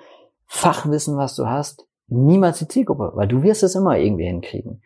Fachwissen, 0.45 1.17
was 1.17 1.35
du 1.35 1.47
hast, 1.47 1.85
niemals 2.07 2.59
die 2.59 2.67
Zielgruppe, 2.67 3.11
weil 3.15 3.27
du 3.27 3.43
wirst 3.43 3.63
es 3.63 3.75
immer 3.75 3.97
irgendwie 3.97 4.25
hinkriegen. 4.25 4.81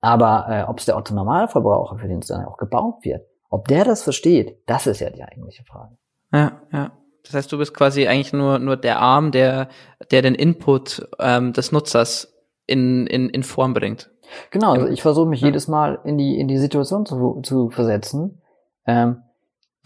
Aber 0.00 0.46
äh, 0.48 0.62
ob 0.62 0.78
es 0.78 0.86
der 0.86 0.96
Otto 0.96 1.14
Normalverbraucher, 1.14 1.98
für 1.98 2.08
den 2.08 2.20
es 2.20 2.28
dann 2.28 2.44
auch 2.44 2.56
gebaut 2.56 3.04
wird, 3.04 3.26
ob 3.50 3.66
der 3.66 3.84
das 3.84 4.02
versteht, 4.02 4.62
das 4.66 4.86
ist 4.86 5.00
ja 5.00 5.10
die 5.10 5.22
eigentliche 5.22 5.64
Frage. 5.64 5.96
Ja, 6.32 6.62
ja. 6.72 6.92
Das 7.24 7.34
heißt, 7.34 7.52
du 7.52 7.58
bist 7.58 7.74
quasi 7.74 8.06
eigentlich 8.06 8.32
nur, 8.32 8.58
nur 8.58 8.76
der 8.76 9.00
Arm, 9.00 9.32
der, 9.32 9.68
der 10.10 10.22
den 10.22 10.34
Input 10.34 11.06
ähm, 11.18 11.52
des 11.52 11.72
Nutzers 11.72 12.32
in, 12.66 13.06
in, 13.06 13.28
in 13.28 13.42
Form 13.42 13.74
bringt. 13.74 14.10
Genau, 14.50 14.72
also 14.72 14.86
ich 14.86 15.02
versuche 15.02 15.28
mich 15.28 15.40
ja. 15.40 15.48
jedes 15.48 15.68
Mal 15.68 15.98
in 16.04 16.16
die, 16.16 16.38
in 16.38 16.48
die 16.48 16.58
Situation 16.58 17.06
zu, 17.06 17.40
zu 17.42 17.70
versetzen, 17.70 18.42
ähm, 18.86 19.22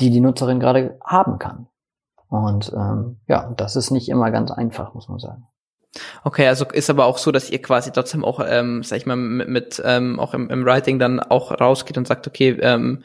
die 0.00 0.10
die 0.10 0.20
Nutzerin 0.20 0.60
gerade 0.60 0.98
haben 1.04 1.38
kann. 1.38 1.68
Und 2.32 2.72
ähm, 2.74 3.18
ja, 3.28 3.52
das 3.58 3.76
ist 3.76 3.90
nicht 3.90 4.08
immer 4.08 4.30
ganz 4.30 4.50
einfach, 4.50 4.94
muss 4.94 5.06
man 5.06 5.18
sagen. 5.18 5.46
Okay, 6.24 6.48
also 6.48 6.64
ist 6.64 6.88
aber 6.88 7.04
auch 7.04 7.18
so, 7.18 7.30
dass 7.30 7.50
ihr 7.50 7.60
quasi 7.60 7.92
trotzdem 7.92 8.24
auch, 8.24 8.40
ähm, 8.42 8.82
sag 8.82 8.96
ich 8.96 9.04
mal, 9.04 9.16
mit, 9.16 9.48
mit 9.50 9.82
ähm, 9.84 10.18
auch 10.18 10.32
im, 10.32 10.48
im 10.48 10.64
Writing 10.64 10.98
dann 10.98 11.20
auch 11.20 11.60
rausgeht 11.60 11.98
und 11.98 12.08
sagt, 12.08 12.26
okay, 12.26 12.58
ähm, 12.62 13.02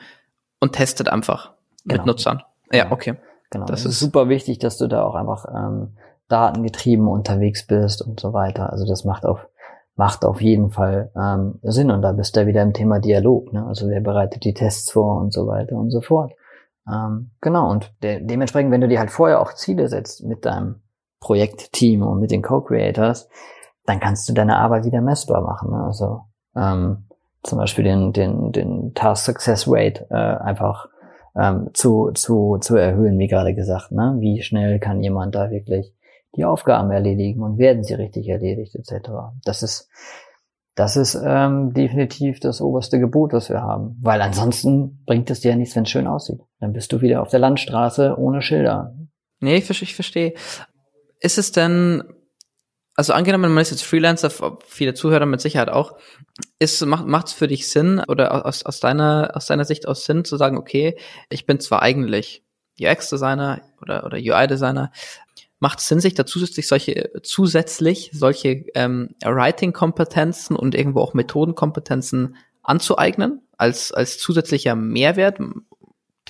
und 0.62 0.72
testet 0.72 1.10
einfach 1.10 1.52
genau. 1.84 1.98
mit 1.98 2.06
Nutzern. 2.06 2.42
Ja, 2.72 2.84
genau. 2.86 2.96
okay. 2.96 3.16
Genau. 3.50 3.66
Das, 3.66 3.84
das 3.84 3.92
ist 3.92 4.00
super 4.00 4.30
wichtig, 4.30 4.60
dass 4.60 4.78
du 4.78 4.88
da 4.88 5.04
auch 5.04 5.16
einfach 5.16 5.46
ähm, 5.54 5.98
datengetrieben 6.30 7.10
unterwegs 7.10 7.68
bist 7.68 8.02
und 8.02 8.22
so 8.22 8.32
weiter. 8.32 8.72
Also 8.72 8.88
das 8.88 9.04
macht 9.04 9.26
auf 9.26 9.46
macht 9.98 10.24
auf 10.24 10.42
jeden 10.42 10.70
Fall 10.70 11.12
ähm, 11.18 11.60
Sinn 11.64 11.92
und 11.92 12.02
da 12.02 12.14
bist 12.14 12.38
du 12.38 12.46
wieder 12.46 12.62
im 12.62 12.72
Thema 12.72 13.00
Dialog. 13.00 13.52
Ne? 13.52 13.66
Also 13.66 13.90
wer 13.90 14.00
bereitet 14.00 14.46
die 14.46 14.54
Tests 14.54 14.90
vor 14.92 15.18
und 15.20 15.34
so 15.34 15.48
weiter 15.48 15.76
und 15.76 15.90
so 15.90 16.00
fort. 16.00 16.32
Ähm, 16.92 17.32
genau 17.42 17.70
und 17.70 17.94
de 18.02 18.22
dementsprechend, 18.26 18.72
wenn 18.72 18.82
du 18.82 18.88
dir 18.88 19.00
halt 19.00 19.12
vorher 19.12 19.42
auch 19.42 19.54
Ziele 19.54 19.88
setzt 19.88 20.24
mit 20.24 20.46
deinem 20.46 20.82
Projektteam 21.20 22.04
und 22.04 22.20
mit 22.20 22.32
den 22.32 22.42
Co-Creators, 22.42 23.30
dann 23.86 24.00
kannst 24.00 24.30
du 24.30 24.34
deine 24.34 24.58
Arbeit 24.58 24.86
wieder 24.86 25.02
messbar 25.02 25.42
machen. 25.42 25.72
Ne? 25.72 25.84
Also 25.84 26.22
ähm, 26.56 27.06
zum 27.44 27.58
Beispiel 27.58 27.84
den, 27.84 28.14
den, 28.14 28.52
den 28.52 28.94
Task 28.94 29.26
Success 29.26 29.66
Rate 29.68 30.08
äh, 30.10 30.16
einfach 30.16 30.88
ähm, 31.36 31.70
zu, 31.74 32.12
zu, 32.14 32.58
zu 32.60 32.76
erhöhen, 32.76 33.18
wie 33.20 33.28
gerade 33.28 33.54
gesagt. 33.54 33.92
Ne? 33.92 34.18
Wie 34.20 34.42
schnell 34.42 34.80
kann 34.80 35.02
jemand 35.02 35.36
da 35.36 35.50
wirklich 35.50 35.94
die 36.36 36.46
Aufgaben 36.46 36.92
erledigen 36.92 37.42
und 37.42 37.58
werden 37.58 37.84
sie 37.84 37.94
richtig 37.94 38.28
erledigt, 38.28 38.76
etc. 38.76 39.10
Das 39.44 39.64
ist, 39.64 39.90
das 40.78 40.96
ist 40.96 41.20
ähm, 41.22 41.74
definitiv 41.74 42.40
das 42.40 42.62
oberste 42.62 43.00
Gebot, 43.00 43.34
was 43.34 43.50
wir 43.50 43.64
haben. 43.64 43.98
Weil 44.00 44.22
ansonsten 44.22 45.04
bringt 45.08 45.30
es 45.32 45.40
dir 45.40 45.50
ja 45.50 45.58
nichts, 45.58 45.76
wenn 45.76 45.84
es 45.84 45.90
schön 45.90 46.06
aussieht. 46.06 46.40
Dann 46.60 46.72
bist 46.72 46.94
du 46.94 47.02
wieder 47.02 47.24
auf 47.24 47.30
der 47.30 47.40
Landstraße 47.40 48.16
ohne 48.16 48.44
Schilder. 48.44 48.96
Nee, 49.40 49.58
ich, 49.58 49.70
ich 49.82 49.96
verstehe. 49.96 50.36
Ist 51.20 51.40
es 51.40 51.52
denn 51.52 52.04
also 52.94 53.14
angenommen, 53.14 53.54
man 53.54 53.62
ist 53.62 53.72
jetzt 53.72 53.84
Freelancer, 53.84 54.32
viele 54.66 54.96
Zuhörer 54.96 55.28
mit 55.28 55.42
Sicherheit 55.42 55.70
auch, 55.70 55.98
ist, 56.58 56.84
macht 56.84 57.28
es 57.28 57.34
für 57.34 57.48
dich 57.48 57.70
Sinn 57.70 58.02
oder 58.08 58.46
aus, 58.46 58.64
aus, 58.64 58.80
deiner, 58.80 59.32
aus 59.36 59.46
deiner 59.46 59.66
Sicht 59.66 59.88
aus 59.88 60.06
Sinn 60.06 60.26
zu 60.26 60.36
sagen, 60.36 60.58
okay, 60.58 60.98
ich 61.30 61.46
bin 61.46 61.60
zwar 61.60 61.84
eigentlich 61.84 62.44
UX-Designer 62.80 63.62
oder, 63.82 64.04
oder 64.04 64.18
UI-Designer, 64.18 64.92
macht 65.60 65.80
es 65.80 65.88
Sinn, 65.88 66.00
sich 66.00 66.14
da 66.14 66.26
zusätzlich 66.26 66.68
solche, 66.68 67.12
zusätzlich 67.24 68.12
solche 68.14 68.66
ähm, 68.76 69.16
Writing-Kompetenzen 69.24 70.56
und 70.56 70.76
irgendwo 70.76 71.00
auch 71.00 71.14
Methodenkompetenzen 71.14 72.36
anzueignen, 72.62 73.42
als, 73.58 73.92
als 73.92 74.20
zusätzlicher 74.20 74.76
Mehrwert, 74.76 75.40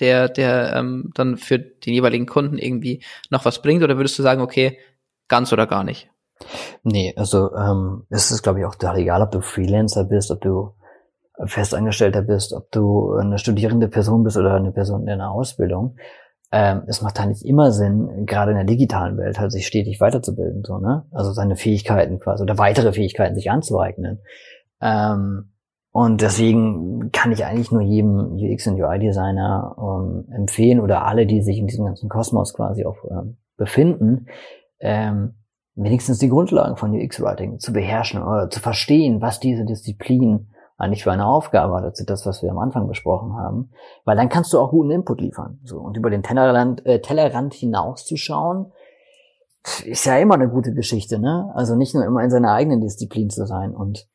der, 0.00 0.28
der 0.28 0.74
ähm, 0.76 1.10
dann 1.14 1.36
für 1.36 1.58
den 1.58 1.92
jeweiligen 1.92 2.26
Kunden 2.26 2.58
irgendwie 2.58 3.02
noch 3.30 3.44
was 3.44 3.62
bringt? 3.62 3.82
Oder 3.82 3.96
würdest 3.96 4.18
du 4.18 4.22
sagen, 4.22 4.40
okay, 4.40 4.78
ganz 5.26 5.52
oder 5.52 5.66
gar 5.66 5.84
nicht? 5.84 6.10
Nee, 6.82 7.14
also 7.16 7.54
ähm, 7.54 8.06
es 8.10 8.30
ist, 8.30 8.42
glaube 8.42 8.60
ich, 8.60 8.64
auch 8.64 8.76
total 8.76 8.98
egal, 8.98 9.22
ob 9.22 9.32
du 9.32 9.40
Freelancer 9.40 10.04
bist, 10.04 10.30
ob 10.30 10.40
du 10.40 10.74
Festangestellter 11.44 12.22
bist, 12.22 12.52
ob 12.52 12.70
du 12.70 13.14
eine 13.14 13.38
studierende 13.38 13.88
Person 13.88 14.24
bist 14.24 14.36
oder 14.36 14.54
eine 14.54 14.72
Person 14.72 15.02
in 15.02 15.14
einer 15.14 15.30
Ausbildung. 15.30 15.96
Ähm, 16.50 16.82
es 16.86 17.02
macht 17.02 17.18
halt 17.18 17.28
nicht 17.28 17.44
immer 17.44 17.72
Sinn, 17.72 18.24
gerade 18.24 18.52
in 18.52 18.56
der 18.56 18.66
digitalen 18.66 19.18
Welt 19.18 19.38
halt 19.38 19.52
sich 19.52 19.66
stetig 19.66 20.00
weiterzubilden, 20.00 20.64
so, 20.64 20.78
ne? 20.78 21.04
Also 21.10 21.32
seine 21.32 21.56
Fähigkeiten 21.56 22.18
quasi 22.20 22.42
oder 22.42 22.56
weitere 22.56 22.92
Fähigkeiten 22.92 23.34
sich 23.34 23.50
anzueignen. 23.50 24.20
Ähm, 24.80 25.52
und 25.90 26.22
deswegen 26.22 27.10
kann 27.12 27.32
ich 27.32 27.44
eigentlich 27.44 27.72
nur 27.72 27.82
jedem 27.82 28.32
UX 28.32 28.66
und 28.66 28.80
UI-Designer 28.80 29.76
ähm, 29.78 30.26
empfehlen 30.32 30.80
oder 30.80 31.04
alle, 31.04 31.26
die 31.26 31.42
sich 31.42 31.58
in 31.58 31.66
diesem 31.66 31.86
ganzen 31.86 32.08
Kosmos 32.08 32.54
quasi 32.54 32.84
auch 32.84 32.96
ähm, 33.10 33.36
befinden, 33.56 34.26
ähm, 34.80 35.34
wenigstens 35.74 36.18
die 36.18 36.28
Grundlagen 36.28 36.76
von 36.76 36.92
UX-Writing 36.92 37.58
zu 37.58 37.72
beherrschen 37.72 38.22
oder 38.22 38.48
zu 38.48 38.60
verstehen, 38.60 39.20
was 39.20 39.40
diese 39.40 39.64
Disziplin 39.64 40.48
eigentlich 40.78 41.02
für 41.02 41.12
eine 41.12 41.26
Aufgabe 41.26 41.74
hat. 41.74 41.84
Das 41.84 42.00
ist 42.00 42.08
das, 42.08 42.24
was 42.24 42.42
wir 42.42 42.50
am 42.50 42.58
Anfang 42.58 42.86
besprochen 42.86 43.34
haben. 43.34 43.70
Weil 44.04 44.16
dann 44.16 44.28
kannst 44.28 44.52
du 44.52 44.60
auch 44.60 44.70
guten 44.70 44.90
Input 44.90 45.20
liefern. 45.20 45.58
So, 45.64 45.78
und 45.80 45.96
über 45.96 46.08
den 46.08 46.22
Tellerrand, 46.22 46.86
äh, 46.86 47.00
Tellerrand 47.00 47.52
hinauszuschauen, 47.52 48.72
ist 49.84 50.06
ja 50.06 50.16
immer 50.16 50.34
eine 50.34 50.48
gute 50.48 50.72
Geschichte, 50.72 51.18
ne? 51.18 51.50
Also 51.54 51.74
nicht 51.74 51.94
nur 51.94 52.04
immer 52.04 52.22
in 52.22 52.30
seiner 52.30 52.52
eigenen 52.52 52.80
Disziplin 52.80 53.28
zu 53.28 53.44
sein. 53.44 53.74
Und 53.74 54.08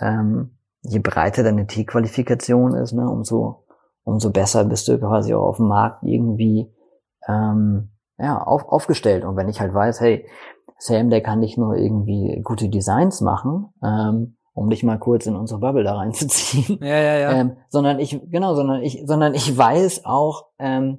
ähm, 0.00 0.58
je 0.82 0.98
breiter 0.98 1.44
deine 1.44 1.66
T-Qualifikation 1.66 2.74
ist, 2.74 2.92
ne, 2.92 3.08
umso, 3.08 3.64
umso 4.02 4.30
besser 4.30 4.64
bist 4.64 4.88
du 4.88 4.98
quasi 4.98 5.32
auch 5.32 5.46
auf 5.46 5.56
dem 5.56 5.68
Markt 5.68 6.02
irgendwie 6.02 6.74
ähm, 7.28 7.90
ja, 8.18 8.42
auf, 8.42 8.68
aufgestellt. 8.68 9.24
Und 9.24 9.36
wenn 9.36 9.48
ich 9.48 9.60
halt 9.60 9.72
weiß, 9.72 10.00
hey, 10.00 10.26
Sam, 10.76 11.08
der 11.08 11.22
kann 11.22 11.38
nicht 11.38 11.56
nur 11.56 11.76
irgendwie 11.76 12.40
gute 12.42 12.68
Designs 12.68 13.20
machen, 13.20 13.72
ähm, 13.82 14.36
um 14.60 14.68
dich 14.68 14.82
mal 14.82 14.98
kurz 14.98 15.24
in 15.24 15.36
unsere 15.36 15.58
Bubble 15.58 15.84
da 15.84 15.94
reinzuziehen. 15.94 16.78
Ja, 16.82 16.98
ja, 16.98 17.18
ja. 17.18 17.32
Ähm, 17.32 17.56
sondern 17.70 17.98
ich, 17.98 18.20
genau, 18.30 18.54
sondern 18.54 18.82
ich, 18.82 19.02
sondern 19.06 19.32
ich 19.32 19.56
weiß 19.56 20.04
auch, 20.04 20.48
ähm, 20.58 20.98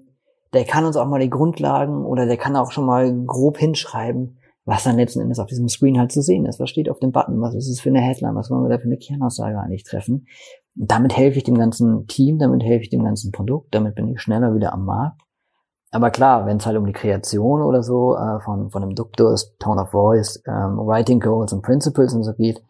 der 0.51 0.65
kann 0.65 0.83
uns 0.83 0.97
auch 0.97 1.05
mal 1.05 1.19
die 1.19 1.29
Grundlagen 1.29 2.03
oder 2.03 2.25
der 2.25 2.37
kann 2.37 2.55
auch 2.55 2.71
schon 2.71 2.87
mal 2.87 3.13
grob 3.25 3.59
hinschreiben, 3.59 4.39
was 4.65 4.83
dann 4.83 4.97
letzten 4.97 5.21
Endes 5.21 5.37
auf 5.37 5.45
diesem 5.45 5.69
Screen 5.69 5.99
halt 5.99 6.11
zu 6.11 6.23
sehen 6.23 6.47
ist. 6.47 6.59
Was 6.59 6.71
steht 6.71 6.89
auf 6.89 6.97
dem 6.97 7.11
Button? 7.11 7.39
Was 7.39 7.53
ist 7.53 7.69
es 7.69 7.79
für 7.79 7.89
eine 7.89 8.01
Headline? 8.01 8.33
Was 8.33 8.49
wollen 8.49 8.63
wir 8.63 8.69
da 8.69 8.79
für 8.79 8.85
eine 8.85 8.97
Kernaussage 8.97 9.59
eigentlich 9.59 9.83
treffen? 9.83 10.25
Und 10.75 10.89
damit 10.89 11.15
helfe 11.15 11.37
ich 11.37 11.43
dem 11.43 11.57
ganzen 11.57 12.07
Team, 12.07 12.39
damit 12.39 12.63
helfe 12.63 12.85
ich 12.85 12.89
dem 12.89 13.03
ganzen 13.03 13.31
Produkt, 13.31 13.75
damit 13.75 13.93
bin 13.93 14.07
ich 14.07 14.21
schneller 14.21 14.55
wieder 14.55 14.73
am 14.73 14.85
Markt. 14.85 15.21
Aber 15.91 16.09
klar, 16.09 16.47
wenn 16.47 16.57
es 16.57 16.65
halt 16.65 16.77
um 16.77 16.87
die 16.87 16.93
Kreation 16.93 17.61
oder 17.61 17.83
so 17.83 18.15
äh, 18.15 18.39
von, 18.39 18.71
von 18.71 18.81
einem 18.81 18.95
Duktus, 18.95 19.55
Tone 19.59 19.83
of 19.83 19.91
Voice, 19.91 20.41
ähm, 20.47 20.77
Writing 20.79 21.19
Codes 21.19 21.53
und 21.53 21.61
Principles 21.61 22.15
und 22.15 22.23
so 22.23 22.33
geht, 22.33 22.63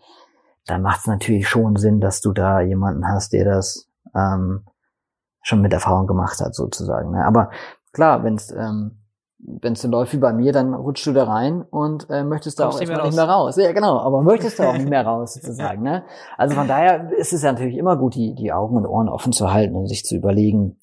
dann 0.66 0.82
macht 0.82 1.02
es 1.02 1.08
natürlich 1.08 1.48
schon 1.48 1.76
Sinn, 1.76 2.00
dass 2.00 2.22
du 2.22 2.34
da 2.34 2.62
jemanden 2.62 3.08
hast, 3.08 3.34
der 3.34 3.46
das 3.46 3.90
ähm, 4.16 4.66
schon 5.42 5.62
mit 5.62 5.74
Erfahrung 5.74 6.08
gemacht 6.08 6.40
hat, 6.40 6.56
sozusagen. 6.56 7.12
Ne? 7.12 7.26
Aber 7.26 7.50
klar, 7.94 8.24
wenn 8.24 8.36
es 8.36 8.52
ähm, 8.52 9.02
wenn 9.44 9.74
es 9.74 9.82
so 9.82 9.88
läuft 9.88 10.14
wie 10.14 10.18
bei 10.18 10.34
mir, 10.34 10.52
dann 10.52 10.74
rutschst 10.74 11.08
du 11.08 11.14
da 11.14 11.24
rein 11.24 11.64
und 11.64 12.08
äh, 12.10 12.24
möchtest 12.24 12.60
da 12.60 12.68
auch 12.68 12.80
nicht 12.80 12.88
mehr, 12.88 13.04
nicht 13.04 13.16
mehr 13.16 13.26
raus. 13.26 13.56
Ja, 13.58 13.72
genau, 13.72 14.00
aber 14.00 14.22
möchtest 14.22 14.60
du 14.60 14.64
auch 14.64 14.74
nicht 14.74 14.90
mehr 14.90 15.06
raus, 15.06 15.34
sozusagen. 15.42 15.82
Ne? 15.82 16.04
Also 16.38 16.56
von 16.56 16.68
daher 16.68 17.12
ist 17.18 17.34
es 17.34 17.42
ja 17.42 17.52
natürlich 17.52 17.78
immer 17.78 17.98
gut, 17.98 18.16
die, 18.16 18.36
die 18.36 18.52
Augen 18.52 18.76
und 18.78 18.86
Ohren 18.86 19.10
offen 19.10 19.34
zu 19.34 19.52
halten 19.52 19.76
und 19.76 19.88
sich 19.88 20.06
zu 20.06 20.16
überlegen, 20.16 20.78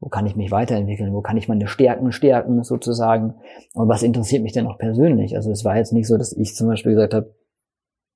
wo 0.00 0.08
kann 0.08 0.26
ich 0.26 0.34
mich 0.34 0.50
weiterentwickeln? 0.50 1.12
Wo 1.12 1.20
kann 1.20 1.36
ich 1.36 1.48
meine 1.48 1.66
Stärken 1.66 2.10
stärken 2.10 2.64
sozusagen? 2.64 3.34
Und 3.74 3.88
was 3.88 4.02
interessiert 4.02 4.42
mich 4.42 4.52
denn 4.52 4.66
auch 4.66 4.78
persönlich? 4.78 5.36
Also 5.36 5.50
es 5.50 5.64
war 5.64 5.76
jetzt 5.76 5.92
nicht 5.92 6.08
so, 6.08 6.16
dass 6.16 6.32
ich 6.32 6.56
zum 6.56 6.68
Beispiel 6.68 6.92
gesagt 6.92 7.14
habe, 7.14 7.34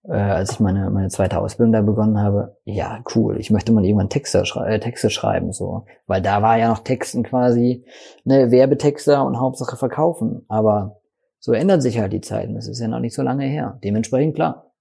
äh, 0.08 0.12
als 0.12 0.52
ich 0.52 0.60
meine, 0.60 0.90
meine 0.90 1.08
zweite 1.08 1.38
Ausbildung 1.38 1.72
da 1.72 1.82
begonnen 1.82 2.20
habe, 2.20 2.56
ja, 2.64 3.00
cool, 3.14 3.38
ich 3.38 3.50
möchte 3.50 3.72
mal 3.72 3.84
irgendwann 3.84 4.10
Texte, 4.10 4.44
schrei 4.44 4.74
äh, 4.74 4.80
Texte 4.80 5.10
schreiben, 5.10 5.52
so. 5.52 5.86
Weil 6.06 6.22
da 6.22 6.42
war 6.42 6.58
ja 6.58 6.68
noch 6.68 6.80
Texten 6.80 7.22
quasi, 7.22 7.84
ne, 8.24 8.50
Werbetexter 8.50 9.24
und 9.24 9.40
Hauptsache 9.40 9.76
verkaufen. 9.76 10.44
Aber 10.48 11.00
so 11.38 11.52
ändern 11.52 11.80
sich 11.80 11.98
halt 11.98 12.12
die 12.12 12.20
Zeiten. 12.20 12.54
Das 12.54 12.68
ist 12.68 12.80
ja 12.80 12.88
noch 12.88 13.00
nicht 13.00 13.14
so 13.14 13.22
lange 13.22 13.44
her. 13.44 13.78
Dementsprechend 13.84 14.34
klar. 14.34 14.72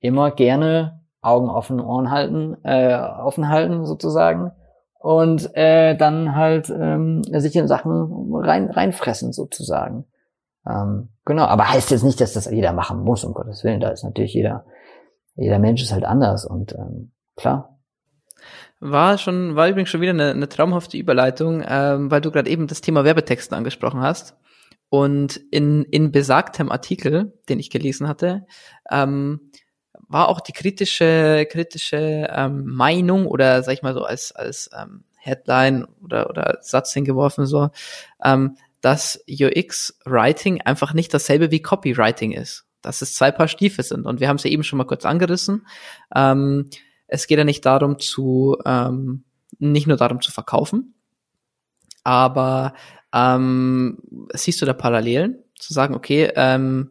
Immer 0.00 0.30
gerne 0.30 1.00
Augen 1.20 1.48
offen, 1.48 1.80
Ohren 1.80 2.10
halten, 2.10 2.56
äh, 2.64 2.96
offen 2.96 3.48
halten 3.48 3.86
sozusagen 3.86 4.52
und 4.98 5.54
äh, 5.56 5.96
dann 5.96 6.34
halt 6.34 6.70
ähm, 6.70 7.22
sich 7.24 7.56
in 7.56 7.68
Sachen 7.68 8.34
rein 8.34 8.70
reinfressen 8.70 9.32
sozusagen. 9.32 10.04
Ähm, 10.68 11.08
genau, 11.24 11.44
aber 11.44 11.68
heißt 11.68 11.90
jetzt 11.90 12.04
nicht, 12.04 12.20
dass 12.20 12.32
das 12.32 12.50
jeder 12.50 12.72
machen 12.72 13.00
muss, 13.00 13.24
um 13.24 13.34
Gottes 13.34 13.64
Willen. 13.64 13.80
Da 13.80 13.90
ist 13.90 14.04
natürlich 14.04 14.34
jeder, 14.34 14.64
jeder 15.34 15.58
Mensch 15.58 15.82
ist 15.82 15.92
halt 15.92 16.04
anders 16.04 16.44
und 16.44 16.72
ähm, 16.72 17.12
klar. 17.36 17.78
War 18.80 19.16
schon, 19.18 19.54
war 19.54 19.68
übrigens 19.68 19.90
schon 19.90 20.00
wieder 20.00 20.10
eine, 20.10 20.30
eine 20.30 20.48
traumhafte 20.48 20.96
Überleitung, 20.96 21.62
ähm, 21.66 22.10
weil 22.10 22.20
du 22.20 22.30
gerade 22.32 22.50
eben 22.50 22.66
das 22.66 22.80
Thema 22.80 23.04
Werbetexten 23.04 23.56
angesprochen 23.56 24.00
hast. 24.00 24.36
und 24.92 25.36
in, 25.50 25.84
in 25.84 26.12
besagtem 26.12 26.70
Artikel, 26.70 27.32
den 27.48 27.58
ich 27.58 27.70
gelesen 27.70 28.08
hatte, 28.08 28.46
ähm, 28.90 29.50
war 30.06 30.28
auch 30.28 30.40
die 30.40 30.52
kritische, 30.52 31.46
kritische 31.50 32.28
ähm, 32.30 32.66
Meinung 32.66 33.26
oder 33.26 33.62
sag 33.62 33.72
ich 33.72 33.82
mal 33.82 33.94
so 33.94 34.04
als, 34.04 34.32
als 34.32 34.68
ähm, 34.78 35.04
Headline 35.16 35.86
oder, 36.04 36.28
oder 36.28 36.58
Satz 36.60 36.92
hingeworfen, 36.92 37.46
so, 37.46 37.70
ähm, 38.22 38.56
dass 38.82 39.24
UX-Writing 39.30 40.60
einfach 40.60 40.92
nicht 40.92 41.14
dasselbe 41.14 41.50
wie 41.50 41.62
Copywriting 41.62 42.32
ist. 42.32 42.66
Dass 42.82 43.00
es 43.00 43.14
zwei 43.14 43.30
Paar 43.30 43.48
Stiefel 43.48 43.84
sind. 43.84 44.06
Und 44.06 44.20
wir 44.20 44.28
haben 44.28 44.36
es 44.36 44.42
ja 44.42 44.50
eben 44.50 44.64
schon 44.64 44.76
mal 44.76 44.84
kurz 44.84 45.06
angerissen. 45.06 45.66
Ähm, 46.14 46.68
es 47.06 47.26
geht 47.26 47.38
ja 47.38 47.44
nicht 47.44 47.64
darum 47.64 47.98
zu, 47.98 48.58
ähm, 48.66 49.24
nicht 49.58 49.86
nur 49.86 49.96
darum 49.96 50.20
zu 50.20 50.32
verkaufen, 50.32 50.94
aber 52.04 52.74
ähm, 53.12 53.98
siehst 54.32 54.60
du 54.60 54.66
da 54.66 54.72
Parallelen? 54.72 55.44
Zu 55.58 55.72
sagen, 55.72 55.94
okay, 55.94 56.32
ähm, 56.34 56.90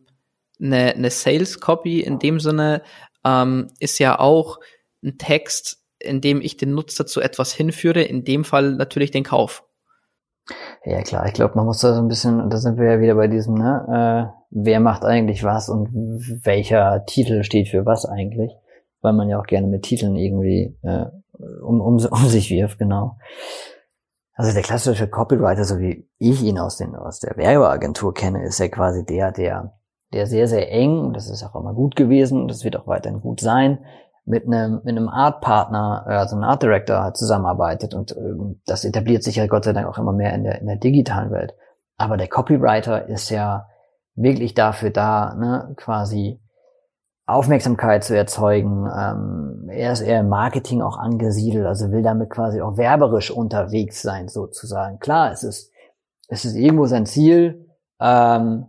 eine, 0.62 0.94
eine 0.94 1.10
Sales 1.10 1.60
Copy 1.60 2.00
in 2.00 2.20
dem 2.20 2.40
Sinne 2.40 2.84
ähm, 3.26 3.68
ist 3.80 4.00
ja 4.00 4.20
auch 4.20 4.60
ein 5.04 5.18
Text, 5.18 5.84
in 6.00 6.22
dem 6.22 6.42
ich 6.42 6.56
den 6.56 6.74
Nutzer 6.74 7.06
zu 7.06 7.20
etwas 7.20 7.54
hinführe, 7.54 8.02
in 8.02 8.24
dem 8.24 8.46
Fall 8.46 8.74
natürlich 8.74 9.12
den 9.12 9.24
Kauf. 9.24 9.64
Ja 10.84 11.02
klar, 11.02 11.28
ich 11.28 11.34
glaube, 11.34 11.56
man 11.56 11.66
muss 11.66 11.80
da 11.80 11.94
so 11.94 12.02
ein 12.02 12.08
bisschen, 12.08 12.50
da 12.50 12.58
sind 12.58 12.78
wir 12.78 12.94
ja 12.94 13.00
wieder 13.00 13.16
bei 13.16 13.28
diesem, 13.28 13.54
ne, 13.54 14.32
äh, 14.32 14.42
wer 14.50 14.80
macht 14.80 15.06
eigentlich 15.06 15.44
was 15.44 15.70
und 15.70 15.90
welcher 16.44 17.06
Titel 17.06 17.44
steht 17.44 17.70
für 17.70 17.86
was 17.86 18.06
eigentlich, 18.06 18.52
weil 19.02 19.14
man 19.14 19.30
ja 19.30 19.40
auch 19.40 19.46
gerne 19.46 19.68
mit 19.68 19.84
Titeln 19.84 20.16
irgendwie 20.16 20.78
äh, 20.82 21.06
um, 21.62 21.82
um, 21.82 21.96
um 22.12 22.28
sich 22.28 22.50
wirft, 22.50 22.80
genau. 22.80 23.18
Also 24.34 24.54
der 24.54 24.64
klassische 24.64 25.08
Copywriter, 25.08 25.66
so 25.66 25.78
wie 25.80 26.08
ich 26.18 26.42
ihn 26.42 26.58
aus, 26.58 26.78
den, 26.78 26.96
aus 26.96 27.20
der 27.20 27.38
Werbeagentur 27.38 28.14
kenne, 28.14 28.44
ist 28.44 28.60
ja 28.60 28.70
quasi 28.70 29.06
der, 29.06 29.32
der, 29.32 29.78
der 30.14 30.26
sehr, 30.26 30.48
sehr 30.48 30.72
eng, 30.72 31.14
das 31.14 31.30
ist 31.30 31.44
auch 31.44 31.56
immer 31.56 31.74
gut 31.74 31.96
gewesen 31.96 32.42
und 32.42 32.48
das 32.48 32.64
wird 32.64 32.76
auch 32.76 32.88
weiterhin 32.88 33.22
gut 33.22 33.40
sein, 33.40 33.86
mit 34.26 34.46
einem, 34.46 34.82
mit 34.84 34.98
einem 34.98 35.10
Art-Partner, 35.10 36.06
äh, 36.08 36.14
also 36.14 36.36
einem 36.36 36.44
Art 36.44 36.64
Director 36.64 37.14
zusammenarbeitet 37.14 37.94
und 37.94 38.16
ähm, 38.16 38.62
das 38.66 38.86
etabliert 38.86 39.24
sich 39.24 39.38
ja 39.38 39.48
Gott 39.48 39.66
sei 39.66 39.74
Dank 39.74 39.88
auch 39.88 39.98
immer 39.98 40.14
mehr 40.14 40.34
in 40.34 40.44
der, 40.44 40.62
in 40.62 40.68
der 40.68 40.78
digitalen 40.78 41.32
Welt. 41.32 41.54
Aber 41.98 42.18
der 42.18 42.28
Copywriter 42.28 43.08
ist 43.08 43.30
ja 43.30 43.68
wirklich 44.16 44.54
dafür 44.54 44.90
da, 44.90 45.36
ne, 45.36 45.74
quasi 45.76 46.40
Aufmerksamkeit 47.26 48.04
zu 48.04 48.16
erzeugen. 48.16 48.88
Ähm, 48.88 49.70
er 49.70 49.94
ist 49.94 50.02
eher 50.02 50.20
im 50.20 50.30
Marketing 50.30 50.82
auch 50.82 50.98
angesiedelt, 50.98 51.66
also 51.66 51.92
will 51.92 52.02
damit 52.02 52.30
quasi 52.30 52.62
auch 52.62 52.78
werberisch 52.78 53.32
unterwegs 53.32 54.02
sein, 54.02 54.28
sozusagen. 54.28 55.00
Klar, 55.00 55.32
es 55.32 55.44
ist, 55.44 55.72
es 56.28 56.46
ist 56.46 56.56
irgendwo 56.56 56.86
sein 56.86 57.06
Ziel, 57.06 57.68
ähm, 58.00 58.68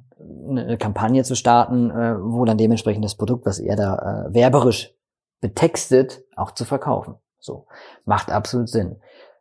eine 0.49 0.79
Kampagne 0.79 1.25
zu 1.25 1.35
starten, 1.35 1.91
äh, 1.91 2.15
wo 2.21 2.45
dann 2.45 2.59
dementsprechend 2.59 3.05
das 3.05 3.17
Produkt, 3.17 3.47
was 3.47 3.59
er 3.59 3.77
da 3.77 4.29
äh, 4.29 4.35
werberisch 4.35 4.95
betextet, 5.43 6.25
auch 6.37 6.53
zu 6.53 6.65
verkaufen. 6.65 7.17
So. 7.39 7.67
Macht 8.07 8.31
absolut 8.31 8.71
Sinn. 8.71 8.97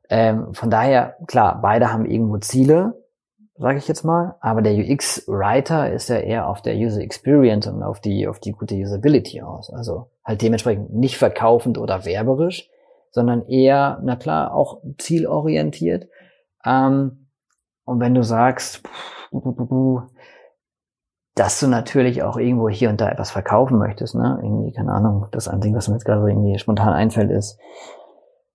Ähm, 0.09 0.53
von 0.53 0.69
daher, 0.69 1.15
klar, 1.27 1.61
beide 1.61 1.93
haben 1.93 2.05
irgendwo 2.05 2.37
Ziele, 2.39 3.01
sage 3.57 3.77
ich 3.77 3.87
jetzt 3.87 4.03
mal, 4.03 4.35
aber 4.41 4.61
der 4.61 4.73
UX-Writer 4.73 5.93
ist 5.93 6.09
ja 6.09 6.17
eher 6.17 6.47
auf 6.47 6.61
der 6.61 6.75
User 6.75 6.99
Experience 6.99 7.67
und 7.67 7.83
auf 7.83 8.01
die, 8.01 8.27
auf 8.27 8.39
die 8.39 8.51
gute 8.51 8.75
Usability 8.75 9.41
aus. 9.41 9.71
Also 9.71 10.09
halt 10.25 10.41
dementsprechend 10.41 10.93
nicht 10.93 11.17
verkaufend 11.17 11.77
oder 11.77 12.03
werberisch, 12.03 12.69
sondern 13.11 13.47
eher, 13.47 13.99
na 14.03 14.15
klar, 14.15 14.53
auch 14.53 14.81
zielorientiert. 14.97 16.09
Ähm, 16.65 17.27
und 17.85 17.99
wenn 17.99 18.15
du 18.15 18.23
sagst, 18.23 18.81
dass 21.35 21.59
du 21.59 21.67
natürlich 21.67 22.23
auch 22.23 22.37
irgendwo 22.37 22.69
hier 22.69 22.89
und 22.89 22.99
da 22.99 23.09
etwas 23.09 23.31
verkaufen 23.31 23.77
möchtest, 23.77 24.15
ne? 24.15 24.39
Irgendwie, 24.43 24.73
keine 24.73 24.91
Ahnung, 24.91 25.27
das 25.31 25.47
Einzige, 25.47 25.75
was 25.75 25.87
mir 25.87 25.95
jetzt 25.95 26.05
gerade 26.05 26.29
irgendwie 26.29 26.59
spontan 26.59 26.93
einfällt, 26.93 27.31
ist, 27.31 27.57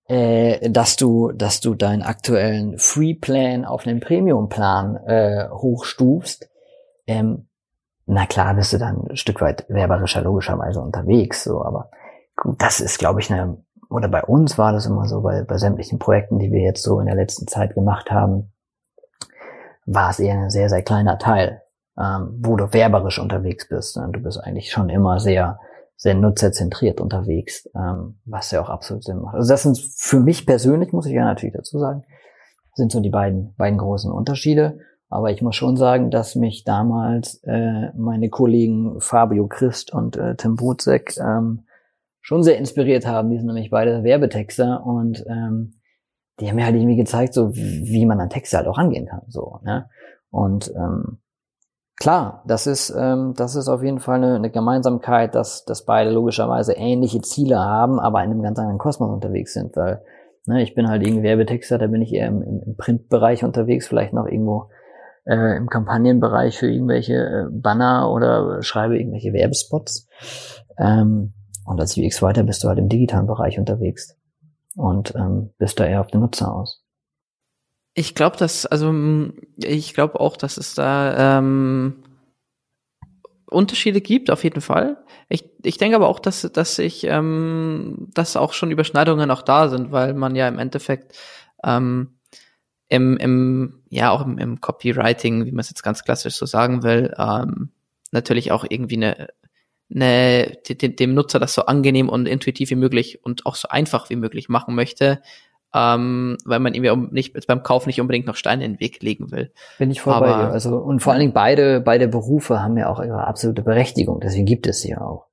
äh, 0.07 0.69
dass 0.69 0.95
du, 0.95 1.31
dass 1.31 1.59
du 1.59 1.73
deinen 1.73 2.03
aktuellen 2.03 2.77
Free 2.77 3.15
Plan 3.15 3.65
auf 3.65 3.87
einen 3.87 3.99
Premium 3.99 4.47
Plan 4.47 4.95
äh, 5.05 5.49
hochstufst, 5.49 6.49
ähm, 7.07 7.47
na 8.05 8.25
klar 8.25 8.53
bist 8.53 8.71
du 8.71 8.77
dann 8.77 9.07
ein 9.09 9.17
Stück 9.17 9.41
weit 9.41 9.65
werberischer 9.67 10.21
logischerweise 10.21 10.79
unterwegs, 10.79 11.43
so, 11.43 11.63
aber 11.63 11.89
gut, 12.37 12.61
das 12.61 12.79
ist, 12.79 12.99
glaube 12.99 13.19
ich, 13.19 13.31
eine, 13.31 13.57
oder 13.89 14.07
bei 14.07 14.23
uns 14.23 14.57
war 14.57 14.71
das 14.71 14.85
immer 14.85 15.05
so, 15.07 15.21
bei, 15.21 15.43
bei 15.43 15.57
sämtlichen 15.57 15.99
Projekten, 15.99 16.39
die 16.39 16.51
wir 16.51 16.61
jetzt 16.61 16.83
so 16.83 16.99
in 16.99 17.07
der 17.07 17.15
letzten 17.15 17.47
Zeit 17.47 17.73
gemacht 17.73 18.11
haben, 18.11 18.53
war 19.85 20.11
es 20.11 20.19
eher 20.19 20.35
ein 20.35 20.49
sehr, 20.49 20.69
sehr 20.69 20.83
kleiner 20.83 21.17
Teil, 21.17 21.63
ähm, 21.99 22.39
wo 22.41 22.55
du 22.55 22.73
werberisch 22.73 23.19
unterwegs 23.19 23.67
bist. 23.67 23.97
Du 23.97 24.21
bist 24.21 24.43
eigentlich 24.43 24.71
schon 24.71 24.89
immer 24.89 25.19
sehr 25.19 25.59
sehr 25.97 26.13
nutzerzentriert 26.13 27.01
unterwegs, 27.01 27.67
ähm, 27.75 28.19
was 28.23 28.51
ja 28.51 28.61
auch 28.61 28.69
absolut 28.69 29.03
Sinn 29.03 29.19
macht. 29.19 29.35
Also 29.35 29.51
das 29.51 29.63
sind 29.63 29.79
für 29.79 30.19
mich 30.19 30.45
persönlich, 30.45 30.93
muss 30.93 31.07
ich 31.07 31.13
ja 31.13 31.25
natürlich 31.25 31.55
dazu 31.55 31.79
sagen, 31.79 32.03
sind 32.75 32.91
so 32.91 32.99
die 32.99 33.09
beiden, 33.09 33.55
beiden 33.55 33.79
großen 33.79 34.11
Unterschiede. 34.11 34.79
Aber 35.09 35.31
ich 35.31 35.41
muss 35.41 35.55
schon 35.55 35.75
sagen, 35.75 36.11
dass 36.11 36.35
mich 36.35 36.63
damals 36.65 37.41
äh, 37.45 37.91
meine 37.95 38.29
Kollegen 38.29 39.01
Fabio 39.01 39.47
Christ 39.47 39.91
und 39.91 40.17
äh, 40.17 40.35
Tim 40.35 40.55
Butzek 40.55 41.17
ähm, 41.17 41.65
schon 42.21 42.43
sehr 42.43 42.57
inspiriert 42.57 43.07
haben. 43.07 43.31
Die 43.31 43.37
sind 43.37 43.47
nämlich 43.47 43.71
beide 43.71 44.03
Werbetexter 44.03 44.85
und 44.85 45.25
ähm, 45.27 45.79
die 46.39 46.47
haben 46.47 46.57
mir 46.57 46.65
halt 46.65 46.75
irgendwie 46.75 46.97
gezeigt, 46.97 47.33
so 47.33 47.55
wie 47.55 48.05
man 48.05 48.19
an 48.19 48.29
Texte 48.29 48.57
halt 48.57 48.67
auch 48.67 48.77
angehen 48.77 49.07
kann. 49.07 49.21
So, 49.29 49.59
ne? 49.63 49.89
Und 50.29 50.71
ähm, 50.75 51.19
Klar, 51.99 52.43
das 52.45 52.67
ist, 52.67 52.93
ähm, 52.95 53.33
das 53.35 53.55
ist 53.55 53.67
auf 53.67 53.81
jeden 53.81 53.99
Fall 53.99 54.17
eine, 54.17 54.35
eine 54.35 54.51
Gemeinsamkeit, 54.51 55.33
dass, 55.33 55.65
dass 55.65 55.83
beide 55.83 56.11
logischerweise 56.11 56.73
ähnliche 56.73 57.21
Ziele 57.21 57.57
haben, 57.57 57.99
aber 57.99 58.23
in 58.23 58.31
einem 58.31 58.43
ganz 58.43 58.59
anderen 58.59 58.77
Kosmos 58.77 59.09
unterwegs 59.09 59.53
sind, 59.53 59.75
weil 59.75 60.03
ne, 60.45 60.61
ich 60.61 60.75
bin 60.75 60.87
halt 60.87 61.01
irgendwie 61.01 61.23
Werbetexter, 61.23 61.79
da 61.79 61.87
bin 61.87 62.03
ich 62.03 62.13
eher 62.13 62.27
im, 62.27 62.43
im, 62.43 62.75
Printbereich 62.77 63.43
unterwegs, 63.43 63.87
vielleicht 63.87 64.13
noch 64.13 64.27
irgendwo 64.27 64.69
äh, 65.25 65.57
im 65.57 65.69
Kampagnenbereich 65.69 66.59
für 66.59 66.69
irgendwelche 66.69 67.15
äh, 67.15 67.45
Banner 67.49 68.11
oder 68.11 68.61
schreibe 68.61 68.97
irgendwelche 68.97 69.33
Werbespots. 69.33 70.07
Ähm, 70.77 71.33
und 71.65 71.79
als 71.81 71.97
UX 71.97 72.21
weiter 72.21 72.43
bist 72.43 72.63
du 72.63 72.67
halt 72.67 72.77
im 72.77 72.89
digitalen 72.89 73.25
Bereich 73.27 73.57
unterwegs 73.57 74.15
und 74.75 75.15
ähm, 75.15 75.51
bist 75.57 75.79
da 75.79 75.85
eher 75.85 76.01
auf 76.01 76.07
den 76.07 76.21
Nutzer 76.21 76.53
aus. 76.53 76.86
Ich 77.97 78.13
glaube, 78.13 78.37
dass, 78.37 78.67
also 78.67 78.93
ich 79.57 79.95
glaube 79.95 80.19
auch, 80.19 80.37
dass 80.37 80.57
es 80.57 80.75
da 80.75 81.39
ähm, 81.39 82.03
Unterschiede 83.47 84.01
gibt, 84.01 84.29
auf 84.29 84.43
jeden 84.43 84.61
Fall. 84.61 85.03
Ich, 85.29 85.49
ich 85.63 85.79
denke 85.79 85.95
aber 85.95 86.07
auch, 86.07 86.19
dass, 86.19 86.43
dass 86.43 86.77
ich, 86.77 87.05
ähm, 87.05 88.09
dass 88.13 88.37
auch 88.37 88.53
schon 88.53 88.69
Überschneidungen 88.69 89.31
auch 89.31 89.41
da 89.41 89.67
sind, 89.67 89.91
weil 89.91 90.13
man 90.13 90.35
ja 90.35 90.47
im 90.47 90.59
Endeffekt 90.59 91.17
ähm, 91.63 92.19
im, 92.87 93.17
im, 93.17 93.81
ja, 93.89 94.11
auch 94.11 94.23
im, 94.23 94.37
im 94.37 94.61
Copywriting, 94.61 95.47
wie 95.47 95.51
man 95.51 95.61
es 95.61 95.69
jetzt 95.69 95.81
ganz 95.81 96.03
klassisch 96.03 96.35
so 96.35 96.45
sagen 96.45 96.83
will, 96.83 97.15
ähm, 97.17 97.71
natürlich 98.11 98.51
auch 98.51 98.63
irgendwie 98.69 98.97
eine, 98.97 99.29
eine, 99.91 100.55
dem 100.67 101.15
Nutzer 101.15 101.39
das 101.39 101.55
so 101.55 101.65
angenehm 101.65 102.09
und 102.09 102.27
intuitiv 102.27 102.69
wie 102.69 102.75
möglich 102.75 103.25
und 103.25 103.47
auch 103.47 103.55
so 103.55 103.69
einfach 103.69 104.11
wie 104.11 104.17
möglich 104.17 104.49
machen 104.49 104.75
möchte, 104.75 105.19
ähm, 105.73 106.37
weil 106.45 106.59
man 106.59 106.73
ihm 106.73 106.83
ja 106.83 106.95
nicht 106.95 107.35
beim 107.47 107.63
Kauf 107.63 107.87
nicht 107.87 107.99
unbedingt 107.99 108.25
noch 108.25 108.35
Steine 108.35 108.63
in 108.63 108.73
den 108.73 108.79
Weg 108.79 109.01
legen 109.03 109.31
will. 109.31 109.51
Bin 109.77 109.91
ich 109.91 110.01
voll 110.01 110.13
Aber, 110.13 110.27
bei 110.27 110.43
dir. 110.43 110.51
Also 110.51 110.77
und 110.77 111.01
vor 111.01 111.13
allen 111.13 111.19
Dingen 111.19 111.33
beide 111.33 111.81
beide 111.81 112.07
Berufe 112.07 112.61
haben 112.61 112.77
ja 112.77 112.89
auch 112.89 112.99
ihre 112.99 113.27
absolute 113.27 113.61
Berechtigung. 113.61 114.19
Deswegen 114.19 114.45
gibt 114.45 114.67
es 114.67 114.81
sie 114.81 114.91
ja 114.91 115.01
auch. 115.01 115.27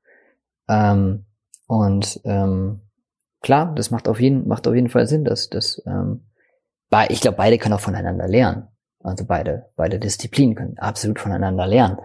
Ähm, 0.68 1.24
und 1.66 2.20
ähm, 2.24 2.80
klar, 3.43 3.72
das 3.74 3.91
macht 3.91 4.09
auf 4.09 4.20
jeden 4.20 4.49
macht 4.49 4.66
auf 4.66 4.74
jeden 4.74 4.91
Fall 4.91 5.07
Sinn, 5.07 5.24
dass 5.24 5.49
das. 5.51 5.82
Ähm, 5.87 6.26
ich 7.09 7.20
glaube, 7.20 7.37
beide 7.37 7.59
können 7.59 7.74
auch 7.74 7.80
voneinander 7.80 8.28
lernen. 8.28 8.68
Also 9.01 9.24
beide 9.24 9.66
beide 9.76 9.99
Disziplinen 9.99 10.55
können 10.55 10.78
absolut 10.78 11.18
voneinander 11.18 11.66
lernen. 11.66 11.99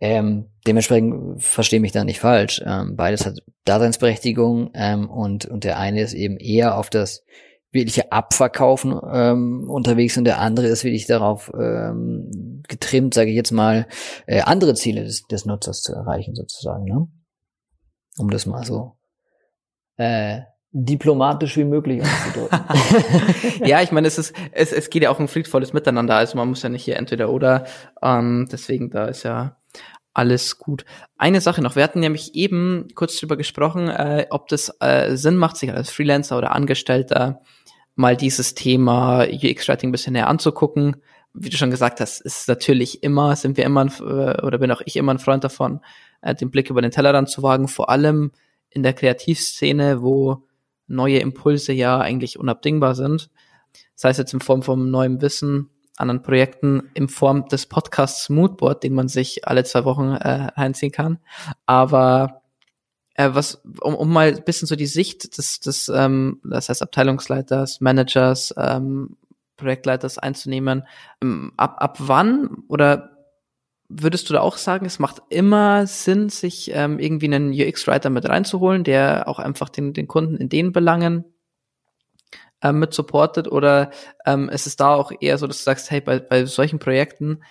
Ähm, 0.00 0.50
dementsprechend 0.66 1.42
verstehe 1.42 1.80
mich 1.80 1.92
da 1.92 2.04
nicht 2.04 2.20
falsch. 2.20 2.62
Ähm, 2.66 2.96
beides 2.96 3.26
hat 3.26 3.38
Daseinsberechtigung 3.64 4.70
ähm, 4.74 5.08
und 5.08 5.46
und 5.46 5.64
der 5.64 5.78
eine 5.78 6.00
ist 6.00 6.14
eben 6.14 6.38
eher 6.38 6.76
auf 6.76 6.90
das 6.90 7.24
wirkliche 7.72 8.12
Abverkaufen 8.12 8.98
ähm, 9.12 9.68
unterwegs 9.68 10.16
und 10.18 10.24
der 10.24 10.38
andere 10.38 10.66
ist 10.66 10.84
wirklich 10.84 11.06
darauf 11.06 11.50
ähm, 11.58 12.62
getrimmt, 12.68 13.14
sage 13.14 13.30
ich 13.30 13.36
jetzt 13.36 13.50
mal, 13.50 13.86
äh, 14.26 14.42
andere 14.42 14.74
Ziele 14.74 15.02
des, 15.04 15.26
des 15.26 15.46
Nutzers 15.46 15.82
zu 15.82 15.92
erreichen 15.94 16.34
sozusagen, 16.34 16.84
ne? 16.84 17.08
Um 18.18 18.28
das 18.28 18.44
mal 18.44 18.62
so 18.64 18.96
äh, 19.96 20.40
diplomatisch 20.72 21.56
wie 21.56 21.64
möglich 21.64 22.02
auszudrücken. 22.02 22.60
ja, 23.64 23.82
ich 23.82 23.92
meine, 23.92 24.06
es 24.06 24.18
ist, 24.18 24.34
es, 24.52 24.72
es 24.72 24.90
geht 24.90 25.02
ja 25.02 25.10
auch 25.10 25.20
ein 25.20 25.28
friedvolles 25.28 25.72
Miteinander, 25.72 26.16
also 26.16 26.36
man 26.36 26.48
muss 26.48 26.62
ja 26.62 26.68
nicht 26.68 26.84
hier 26.84 26.96
entweder 26.96 27.30
oder, 27.30 27.64
ähm, 28.02 28.48
deswegen 28.50 28.90
da 28.90 29.06
ist 29.06 29.22
ja 29.22 29.56
alles 30.14 30.58
gut. 30.58 30.84
Eine 31.16 31.40
Sache 31.40 31.62
noch, 31.62 31.76
wir 31.76 31.82
hatten 31.82 32.00
nämlich 32.00 32.34
eben 32.34 32.88
kurz 32.94 33.18
drüber 33.18 33.36
gesprochen, 33.36 33.88
äh, 33.88 34.26
ob 34.30 34.48
das 34.48 34.74
äh, 34.80 35.16
Sinn 35.16 35.36
macht, 35.36 35.56
sich 35.56 35.72
als 35.72 35.90
Freelancer 35.90 36.36
oder 36.36 36.52
Angestellter 36.52 37.40
mal 37.94 38.16
dieses 38.16 38.54
Thema 38.54 39.24
UX-Writing 39.24 39.88
ein 39.88 39.92
bisschen 39.92 40.14
näher 40.14 40.28
anzugucken, 40.28 40.96
wie 41.34 41.48
du 41.48 41.56
schon 41.56 41.70
gesagt 41.70 42.00
hast, 42.00 42.20
ist 42.20 42.48
natürlich 42.48 43.02
immer, 43.02 43.36
sind 43.36 43.56
wir 43.56 43.64
immer, 43.64 43.86
äh, 43.86 44.42
oder 44.42 44.58
bin 44.58 44.70
auch 44.70 44.82
ich 44.84 44.96
immer 44.96 45.14
ein 45.14 45.18
Freund 45.18 45.44
davon, 45.44 45.80
äh, 46.20 46.34
den 46.34 46.50
Blick 46.50 46.70
über 46.70 46.82
den 46.82 46.90
Tellerrand 46.90 47.28
zu 47.28 47.42
wagen, 47.42 47.68
vor 47.68 47.88
allem 47.88 48.32
in 48.70 48.82
der 48.82 48.92
Kreativszene, 48.92 50.02
wo 50.02 50.46
neue 50.86 51.18
Impulse 51.18 51.72
ja 51.72 51.98
eigentlich 51.98 52.38
unabdingbar 52.38 52.94
sind. 52.94 53.30
Sei 53.94 54.10
es 54.10 54.18
jetzt 54.18 54.34
in 54.34 54.40
Form 54.40 54.62
von 54.62 54.90
neuem 54.90 55.22
Wissen, 55.22 55.70
anderen 55.96 56.22
Projekten, 56.22 56.90
in 56.94 57.08
Form 57.08 57.48
des 57.48 57.66
Podcasts 57.66 58.28
Moodboard, 58.28 58.82
den 58.82 58.94
man 58.94 59.08
sich 59.08 59.46
alle 59.46 59.64
zwei 59.64 59.84
Wochen 59.84 60.12
äh, 60.12 60.48
reinziehen 60.54 60.92
kann. 60.92 61.18
Aber 61.66 62.41
äh, 63.22 63.34
was, 63.34 63.62
um, 63.80 63.94
um 63.94 64.12
mal 64.12 64.34
ein 64.34 64.44
bisschen 64.44 64.66
so 64.66 64.76
die 64.76 64.86
Sicht 64.86 65.36
des, 65.38 65.60
des 65.60 65.88
ähm, 65.88 66.40
das 66.44 66.68
heißt 66.68 66.82
Abteilungsleiters, 66.82 67.80
Managers, 67.80 68.54
ähm, 68.56 69.16
Projektleiters 69.56 70.18
einzunehmen. 70.18 70.86
Ähm, 71.22 71.52
ab, 71.56 71.76
ab 71.78 71.96
wann 72.00 72.64
oder 72.68 73.10
würdest 73.88 74.28
du 74.28 74.34
da 74.34 74.40
auch 74.40 74.56
sagen, 74.56 74.86
es 74.86 74.98
macht 74.98 75.22
immer 75.28 75.86
Sinn, 75.86 76.30
sich 76.30 76.70
ähm, 76.74 76.98
irgendwie 76.98 77.26
einen 77.26 77.52
UX-Writer 77.52 78.10
mit 78.10 78.28
reinzuholen, 78.28 78.84
der 78.84 79.28
auch 79.28 79.38
einfach 79.38 79.68
den, 79.68 79.92
den 79.92 80.08
Kunden 80.08 80.36
in 80.36 80.48
den 80.48 80.72
Belangen 80.72 81.24
ähm, 82.62 82.78
mit 82.78 82.94
supportet? 82.94 83.48
Oder 83.48 83.90
ähm, 84.24 84.48
ist 84.48 84.66
es 84.66 84.76
da 84.76 84.94
auch 84.94 85.12
eher 85.20 85.36
so, 85.38 85.46
dass 85.46 85.58
du 85.58 85.64
sagst, 85.64 85.90
hey, 85.90 86.00
bei, 86.00 86.20
bei 86.20 86.46
solchen 86.46 86.78
Projekten, 86.78 87.42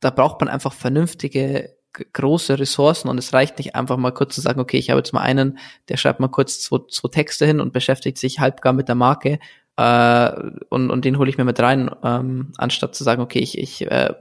da 0.00 0.10
braucht 0.10 0.40
man 0.40 0.48
einfach 0.48 0.74
vernünftige 0.74 1.79
große 1.92 2.58
Ressourcen 2.58 3.08
und 3.08 3.18
es 3.18 3.32
reicht 3.32 3.58
nicht 3.58 3.74
einfach 3.74 3.96
mal 3.96 4.12
kurz 4.12 4.34
zu 4.34 4.40
sagen, 4.40 4.60
okay, 4.60 4.78
ich 4.78 4.90
habe 4.90 4.98
jetzt 4.98 5.12
mal 5.12 5.22
einen, 5.22 5.58
der 5.88 5.96
schreibt 5.96 6.20
mal 6.20 6.28
kurz 6.28 6.60
zwei, 6.60 6.78
zwei 6.90 7.08
Texte 7.08 7.46
hin 7.46 7.60
und 7.60 7.72
beschäftigt 7.72 8.18
sich 8.18 8.40
halbgar 8.40 8.72
mit 8.72 8.88
der 8.88 8.94
Marke 8.94 9.38
äh, 9.76 10.30
und, 10.68 10.90
und 10.90 11.04
den 11.04 11.18
hole 11.18 11.30
ich 11.30 11.38
mir 11.38 11.44
mit 11.44 11.60
rein, 11.60 11.90
ähm, 12.02 12.52
anstatt 12.58 12.94
zu 12.94 13.04
sagen, 13.04 13.22
okay, 13.22 13.38
ich, 13.38 13.58
ich 13.58 13.90
äh, 13.90 14.14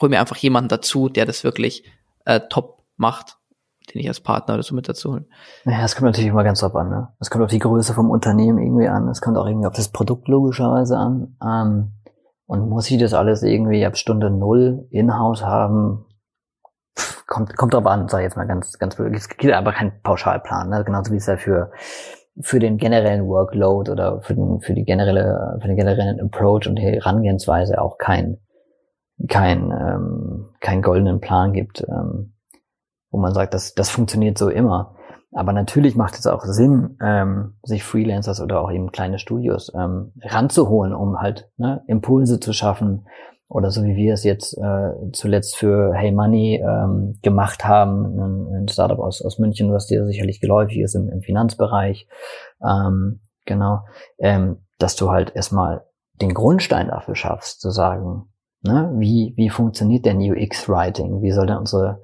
hole 0.00 0.10
mir 0.10 0.20
einfach 0.20 0.36
jemanden 0.36 0.68
dazu, 0.68 1.08
der 1.08 1.26
das 1.26 1.44
wirklich 1.44 1.84
äh, 2.24 2.40
top 2.48 2.82
macht, 2.96 3.36
den 3.92 4.00
ich 4.00 4.08
als 4.08 4.20
Partner 4.20 4.54
oder 4.54 4.62
so 4.62 4.74
mit 4.74 4.88
dazu 4.88 5.12
holen. 5.12 5.26
Naja, 5.64 5.84
es 5.84 5.94
kommt 5.94 6.06
natürlich 6.06 6.30
immer 6.30 6.44
ganz 6.44 6.60
drauf 6.60 6.74
an, 6.76 6.88
ne? 6.88 7.08
Es 7.20 7.30
kommt 7.30 7.44
auf 7.44 7.50
die 7.50 7.58
Größe 7.58 7.94
vom 7.94 8.10
Unternehmen 8.10 8.58
irgendwie 8.58 8.88
an, 8.88 9.08
es 9.08 9.20
kommt 9.20 9.36
auch 9.36 9.46
irgendwie 9.46 9.66
auf 9.66 9.74
das 9.74 9.88
Produkt 9.88 10.28
logischerweise 10.28 10.96
an. 10.96 11.36
Ähm, 11.44 11.92
und 12.46 12.68
muss 12.68 12.90
ich 12.90 12.98
das 12.98 13.14
alles 13.14 13.42
irgendwie 13.42 13.84
ab 13.84 13.96
Stunde 13.96 14.30
null 14.30 14.86
in-house 14.90 15.42
haben? 15.42 16.04
Kommt, 17.26 17.56
kommt 17.56 17.72
drauf 17.72 17.86
an, 17.86 18.08
sag 18.08 18.18
ich 18.20 18.24
jetzt 18.24 18.36
mal 18.36 18.46
ganz, 18.46 18.78
ganz 18.78 18.96
blöd. 18.96 19.14
Es 19.16 19.28
gibt 19.28 19.52
aber 19.54 19.72
keinen 19.72 19.92
Pauschalplan, 20.02 20.68
ne? 20.68 20.84
genauso 20.84 21.12
wie 21.12 21.16
es 21.16 21.26
ja 21.26 21.36
für, 21.36 21.72
für 22.40 22.58
den 22.58 22.76
generellen 22.76 23.26
Workload 23.26 23.90
oder 23.90 24.20
für 24.20 24.34
den, 24.34 24.60
für 24.60 24.74
die 24.74 24.84
generelle, 24.84 25.58
für 25.60 25.68
den 25.68 25.76
generellen 25.76 26.20
Approach 26.20 26.66
und 26.66 26.76
Herangehensweise 26.78 27.80
auch 27.80 27.96
kein, 27.96 28.38
kein, 29.28 29.70
ähm, 29.70 30.50
keinen 30.60 30.82
goldenen 30.82 31.20
Plan 31.20 31.52
gibt, 31.52 31.82
ähm, 31.88 32.34
wo 33.10 33.18
man 33.18 33.32
sagt, 33.32 33.54
das, 33.54 33.74
das 33.74 33.88
funktioniert 33.88 34.36
so 34.36 34.48
immer. 34.48 34.96
Aber 35.34 35.54
natürlich 35.54 35.96
macht 35.96 36.18
es 36.18 36.26
auch 36.26 36.44
Sinn, 36.44 36.98
ähm, 37.02 37.54
sich 37.62 37.84
Freelancers 37.84 38.40
oder 38.42 38.60
auch 38.60 38.70
eben 38.70 38.92
kleine 38.92 39.18
Studios 39.18 39.72
ähm, 39.74 40.12
ranzuholen, 40.22 40.94
um 40.94 41.20
halt 41.20 41.50
ne, 41.56 41.82
Impulse 41.86 42.38
zu 42.38 42.52
schaffen 42.52 43.06
oder 43.52 43.70
so 43.70 43.82
wie 43.84 43.96
wir 43.96 44.14
es 44.14 44.24
jetzt 44.24 44.56
äh, 44.56 44.90
zuletzt 45.12 45.56
für 45.56 45.92
Hey 45.94 46.12
Money 46.12 46.62
ähm, 46.62 47.18
gemacht 47.22 47.64
haben, 47.64 48.18
ein, 48.18 48.62
ein 48.62 48.68
Startup 48.68 48.98
aus, 48.98 49.22
aus 49.22 49.38
München, 49.38 49.72
was 49.72 49.86
dir 49.86 50.06
sicherlich 50.06 50.40
geläufig 50.40 50.80
ist 50.80 50.94
im, 50.94 51.08
im 51.08 51.20
Finanzbereich, 51.20 52.08
ähm, 52.62 53.20
genau, 53.44 53.80
ähm, 54.18 54.58
dass 54.78 54.96
du 54.96 55.10
halt 55.10 55.34
erstmal 55.36 55.84
den 56.20 56.34
Grundstein 56.34 56.88
dafür 56.88 57.14
schaffst, 57.14 57.60
zu 57.60 57.70
sagen, 57.70 58.26
ne, 58.62 58.92
wie, 58.96 59.34
wie 59.36 59.50
funktioniert 59.50 60.06
denn 60.06 60.18
UX-Writing, 60.18 61.22
wie 61.22 61.32
soll 61.32 61.46
denn 61.46 61.58
unsere 61.58 62.00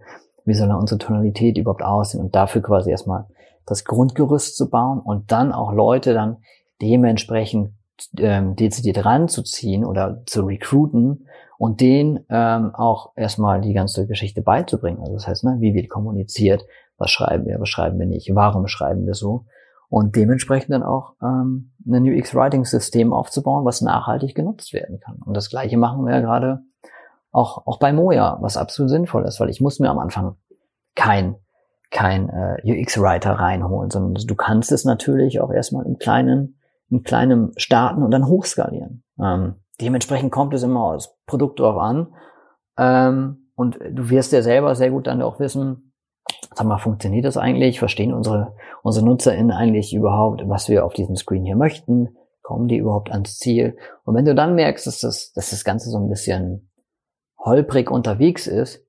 wie 0.48 0.54
soll 0.54 0.68
da 0.68 0.76
unsere 0.76 0.98
Tonalität 0.98 1.58
überhaupt 1.58 1.82
aussehen? 1.82 2.20
Und 2.20 2.34
dafür 2.34 2.62
quasi 2.62 2.90
erstmal 2.90 3.26
das 3.66 3.84
Grundgerüst 3.84 4.56
zu 4.56 4.70
bauen 4.70 4.98
und 4.98 5.30
dann 5.30 5.52
auch 5.52 5.72
Leute 5.72 6.14
dann 6.14 6.38
dementsprechend 6.80 7.74
ähm, 8.18 8.56
dezidiert 8.56 9.04
ranzuziehen 9.04 9.84
oder 9.84 10.22
zu 10.26 10.44
recruiten 10.44 11.26
und 11.58 11.80
denen 11.80 12.24
ähm, 12.30 12.74
auch 12.74 13.12
erstmal 13.16 13.60
die 13.60 13.72
ganze 13.72 14.06
Geschichte 14.06 14.42
beizubringen. 14.42 15.00
Also 15.00 15.14
das 15.14 15.26
heißt, 15.26 15.44
ne, 15.44 15.56
wie 15.60 15.74
wird 15.74 15.88
kommuniziert, 15.88 16.64
was 16.96 17.10
schreiben 17.10 17.46
wir, 17.46 17.60
was 17.60 17.68
schreiben 17.68 17.98
wir 17.98 18.06
nicht, 18.06 18.34
warum 18.34 18.66
schreiben 18.66 19.06
wir 19.06 19.14
so 19.14 19.44
und 19.88 20.16
dementsprechend 20.16 20.70
dann 20.70 20.82
auch 20.82 21.14
ähm, 21.22 21.72
ein 21.86 22.04
UX-Writing-System 22.04 23.12
aufzubauen, 23.12 23.64
was 23.64 23.80
nachhaltig 23.80 24.34
genutzt 24.34 24.72
werden 24.72 25.00
kann. 25.00 25.16
Und 25.24 25.34
das 25.34 25.48
gleiche 25.48 25.78
machen 25.78 26.04
wir 26.04 26.14
ja 26.14 26.20
gerade 26.20 26.60
auch, 27.32 27.66
auch 27.66 27.78
bei 27.78 27.92
Moja, 27.92 28.38
was 28.40 28.56
absolut 28.56 28.90
sinnvoll 28.90 29.24
ist, 29.24 29.40
weil 29.40 29.50
ich 29.50 29.60
muss 29.60 29.80
mir 29.80 29.90
am 29.90 29.98
Anfang 29.98 30.36
kein, 30.94 31.36
kein 31.90 32.28
äh, 32.28 32.60
UX-Writer 32.64 33.32
reinholen, 33.32 33.90
sondern 33.90 34.26
du 34.26 34.34
kannst 34.34 34.72
es 34.72 34.84
natürlich 34.84 35.40
auch 35.40 35.50
erstmal 35.50 35.86
im 35.86 35.98
kleinen, 35.98 36.57
im 36.90 37.02
kleinen 37.02 37.52
starten 37.56 38.02
und 38.02 38.10
dann 38.10 38.26
hochskalieren. 38.26 39.02
Ähm, 39.20 39.56
dementsprechend 39.80 40.32
kommt 40.32 40.54
es 40.54 40.62
immer 40.62 40.84
aus 40.84 41.16
Produkt 41.26 41.60
drauf 41.60 41.76
an. 41.76 42.14
Ähm, 42.78 43.50
und 43.54 43.78
du 43.90 44.10
wirst 44.10 44.32
ja 44.32 44.42
selber 44.42 44.74
sehr 44.74 44.90
gut 44.90 45.06
dann 45.06 45.22
auch 45.22 45.40
wissen, 45.40 45.92
sag 46.54 46.66
mal, 46.66 46.78
funktioniert 46.78 47.24
das 47.24 47.36
eigentlich? 47.36 47.78
Verstehen 47.78 48.14
unsere, 48.14 48.54
unsere 48.82 49.04
NutzerInnen 49.04 49.50
eigentlich 49.50 49.94
überhaupt, 49.94 50.42
was 50.46 50.68
wir 50.68 50.84
auf 50.84 50.92
diesem 50.92 51.16
Screen 51.16 51.44
hier 51.44 51.56
möchten? 51.56 52.16
Kommen 52.42 52.68
die 52.68 52.78
überhaupt 52.78 53.10
ans 53.10 53.38
Ziel? 53.38 53.76
Und 54.04 54.14
wenn 54.14 54.24
du 54.24 54.34
dann 54.34 54.54
merkst, 54.54 54.86
dass 54.86 55.00
das, 55.00 55.32
dass 55.32 55.50
das 55.50 55.64
Ganze 55.64 55.90
so 55.90 55.98
ein 55.98 56.08
bisschen 56.08 56.70
holprig 57.38 57.90
unterwegs 57.90 58.46
ist, 58.46 58.84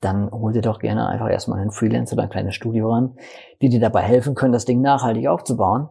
dann 0.00 0.30
hol 0.30 0.52
dir 0.52 0.62
doch 0.62 0.80
gerne 0.80 1.06
einfach 1.06 1.30
erstmal 1.30 1.60
einen 1.60 1.70
Freelancer 1.70 2.14
oder 2.14 2.24
ein 2.24 2.30
kleines 2.30 2.54
Studio 2.54 2.92
ran, 2.92 3.16
die 3.60 3.68
dir 3.68 3.80
dabei 3.80 4.02
helfen 4.02 4.34
können, 4.34 4.52
das 4.52 4.64
Ding 4.64 4.80
nachhaltig 4.80 5.28
aufzubauen. 5.28 5.88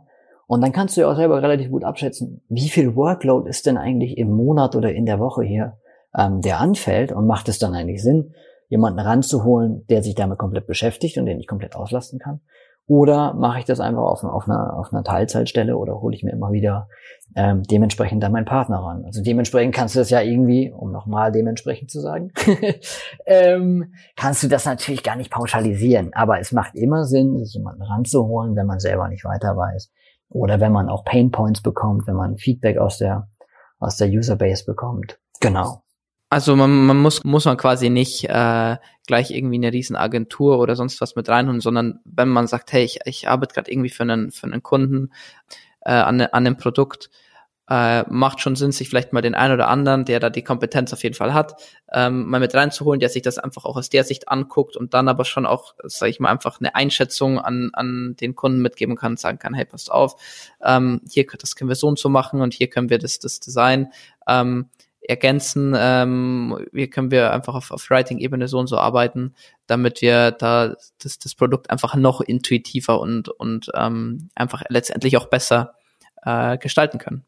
Und 0.52 0.60
dann 0.60 0.74
kannst 0.74 0.98
du 0.98 1.02
ja 1.02 1.10
auch 1.10 1.16
selber 1.16 1.42
relativ 1.42 1.72
gut 1.72 1.86
abschätzen, 1.86 2.42
wie 2.50 2.68
viel 2.68 2.94
Workload 2.98 3.50
ist 3.50 3.68
denn 3.68 3.78
eigentlich 3.78 4.18
im 4.18 4.34
Monat 4.34 4.76
oder 4.76 4.92
in 4.92 5.06
der 5.06 5.18
Woche 5.18 5.44
hier, 5.44 5.78
ähm, 6.14 6.42
der 6.42 6.60
anfällt 6.60 7.14
und 7.14 7.26
macht 7.26 7.48
es 7.48 7.58
dann 7.58 7.74
eigentlich 7.74 8.04
Sinn, 8.04 8.34
jemanden 8.68 9.00
ranzuholen, 9.00 9.86
der 9.90 10.04
sich 10.04 10.14
damit 10.14 10.40
komplett 10.40 10.68
beschäftigt 10.68 11.18
und 11.18 11.26
den 11.26 11.40
ich 11.40 11.48
komplett 11.48 11.78
auslasten 11.78 12.20
kann. 12.20 12.42
Oder 12.86 13.34
mache 13.34 13.60
ich 13.60 13.66
das 13.66 13.80
einfach 13.80 14.02
auf, 14.02 14.26
auf, 14.26 14.50
einer, 14.50 14.78
auf 14.78 14.92
einer 14.92 15.06
Teilzeitstelle 15.06 15.78
oder 15.78 16.02
hole 16.02 16.14
ich 16.14 16.24
mir 16.24 16.34
immer 16.34 16.52
wieder 16.52 16.90
ähm, 17.34 17.64
dementsprechend 17.64 18.22
dann 18.22 18.34
meinen 18.34 18.44
Partner 18.44 18.80
ran. 18.80 19.06
Also 19.06 19.24
dementsprechend 19.24 19.74
kannst 19.74 19.96
du 19.96 20.00
das 20.00 20.10
ja 20.10 20.20
irgendwie, 20.20 20.74
um 20.74 20.92
nochmal 20.92 21.32
dementsprechend 21.32 21.90
zu 21.90 22.02
sagen, 22.02 22.34
ähm, 23.26 23.94
kannst 24.18 24.44
du 24.44 24.50
das 24.50 24.66
natürlich 24.66 25.02
gar 25.02 25.16
nicht 25.16 25.32
pauschalisieren. 25.32 26.12
Aber 26.14 26.42
es 26.42 26.52
macht 26.52 26.76
immer 26.76 27.06
Sinn, 27.06 27.40
sich 27.40 27.54
jemanden 27.54 27.84
ranzuholen, 27.84 28.58
wenn 28.58 28.68
man 28.68 28.80
selber 28.80 29.08
nicht 29.08 29.24
weiter 29.24 29.56
weiß. 29.56 29.90
Oder 30.32 30.60
wenn 30.60 30.72
man 30.72 30.90
auch 30.90 31.04
Pain 31.04 31.32
Points 31.32 31.62
bekommt, 31.62 32.08
wenn 32.08 32.16
man 32.16 32.38
Feedback 32.38 32.78
aus 32.78 32.98
der, 32.98 33.30
aus 33.80 33.98
der 33.98 34.10
Userbase 34.10 34.66
bekommt. 34.66 35.20
Genau. 35.42 35.84
Also 36.30 36.56
man, 36.56 36.86
man 36.86 36.98
muss, 36.98 37.26
muss 37.26 37.44
man 37.44 37.58
quasi 37.58 37.90
nicht 37.90 38.24
äh, 38.30 38.78
gleich 39.06 39.32
irgendwie 39.32 39.58
eine 39.58 39.74
riesen 39.74 39.98
Agentur 39.98 40.60
oder 40.60 40.78
sonst 40.78 41.02
was 41.02 41.18
mit 41.18 41.28
reinholen, 41.28 41.60
sondern 41.60 42.00
wenn 42.06 42.30
man 42.30 42.48
sagt, 42.48 42.72
hey, 42.72 42.86
ich, 42.86 43.00
ich 43.04 43.28
arbeite 43.28 43.54
gerade 43.54 43.70
irgendwie 43.70 43.90
für 43.90 44.04
einen, 44.04 44.32
für 44.32 44.48
einen 44.48 44.64
Kunden 44.64 45.12
äh, 45.82 45.92
an, 45.92 46.22
an 46.22 46.30
einem 46.32 46.56
Produkt, 46.56 47.10
äh, 47.72 48.04
macht 48.10 48.42
schon 48.42 48.58
Sinn, 48.58 48.74
sich 48.74 48.90
vielleicht 48.90 49.14
mal 49.14 49.22
den 49.22 49.34
einen 49.34 49.54
oder 49.54 49.70
anderen, 49.70 50.04
der 50.04 50.20
da 50.20 50.30
die 50.30 50.44
Kompetenz 50.44 50.92
auf 50.92 51.04
jeden 51.04 51.16
Fall 51.16 51.34
hat, 51.34 51.56
ähm, 51.94 52.26
mal 52.26 52.42
mit 52.42 52.54
reinzuholen, 52.54 53.00
der 53.00 53.08
sich 53.08 53.22
das 53.22 53.38
einfach 53.38 53.64
auch 53.64 53.78
aus 53.78 53.88
der 53.88 54.04
Sicht 54.04 54.28
anguckt 54.28 54.76
und 54.76 54.94
dann 54.94 55.08
aber 55.08 55.24
schon 55.24 55.46
auch, 55.46 55.76
sage 55.84 56.10
ich 56.10 56.20
mal, 56.20 56.30
einfach 56.30 56.60
eine 56.60 56.76
Einschätzung 56.76 57.40
an, 57.40 57.70
an 57.72 58.18
den 58.20 58.36
Kunden 58.36 58.62
mitgeben 58.62 58.98
kann, 58.98 59.16
sagen 59.16 59.40
kann, 59.40 59.54
hey, 59.54 59.64
passt 59.64 59.90
auf, 59.90 60.18
ähm, 60.62 61.00
hier 61.10 61.26
das 61.40 61.56
können 61.56 61.70
wir 61.70 61.76
so 61.76 61.88
und 61.88 61.98
so 61.98 62.10
machen 62.10 62.42
und 62.42 62.54
hier 62.54 62.68
können 62.68 62.90
wir 62.90 63.00
das, 63.00 63.20
das 63.20 63.40
Design. 63.40 63.88
Ähm, 64.28 64.68
ergänzen. 65.04 65.74
Ähm, 65.76 66.64
hier 66.74 66.90
können 66.92 67.10
wir 67.10 67.34
einfach 67.34 67.56
auf, 67.56 67.72
auf 67.72 67.90
Writing-Ebene 67.90 68.48
so 68.48 68.60
und 68.60 68.68
so 68.68 68.78
arbeiten, 68.78 69.34
damit 69.66 70.04
wir 70.04 70.30
da 70.30 70.76
das, 71.00 71.18
das 71.18 71.34
Produkt 71.34 71.72
einfach 71.72 71.96
noch 71.96 72.22
intuitiver 72.22 73.00
und, 73.00 73.28
und 73.28 73.72
ähm, 73.74 74.30
einfach 74.36 74.62
letztendlich 74.70 75.18
auch 75.18 75.26
besser 75.26 75.74
äh, 76.22 76.60
gestalten 76.60 77.00
können. 77.00 77.26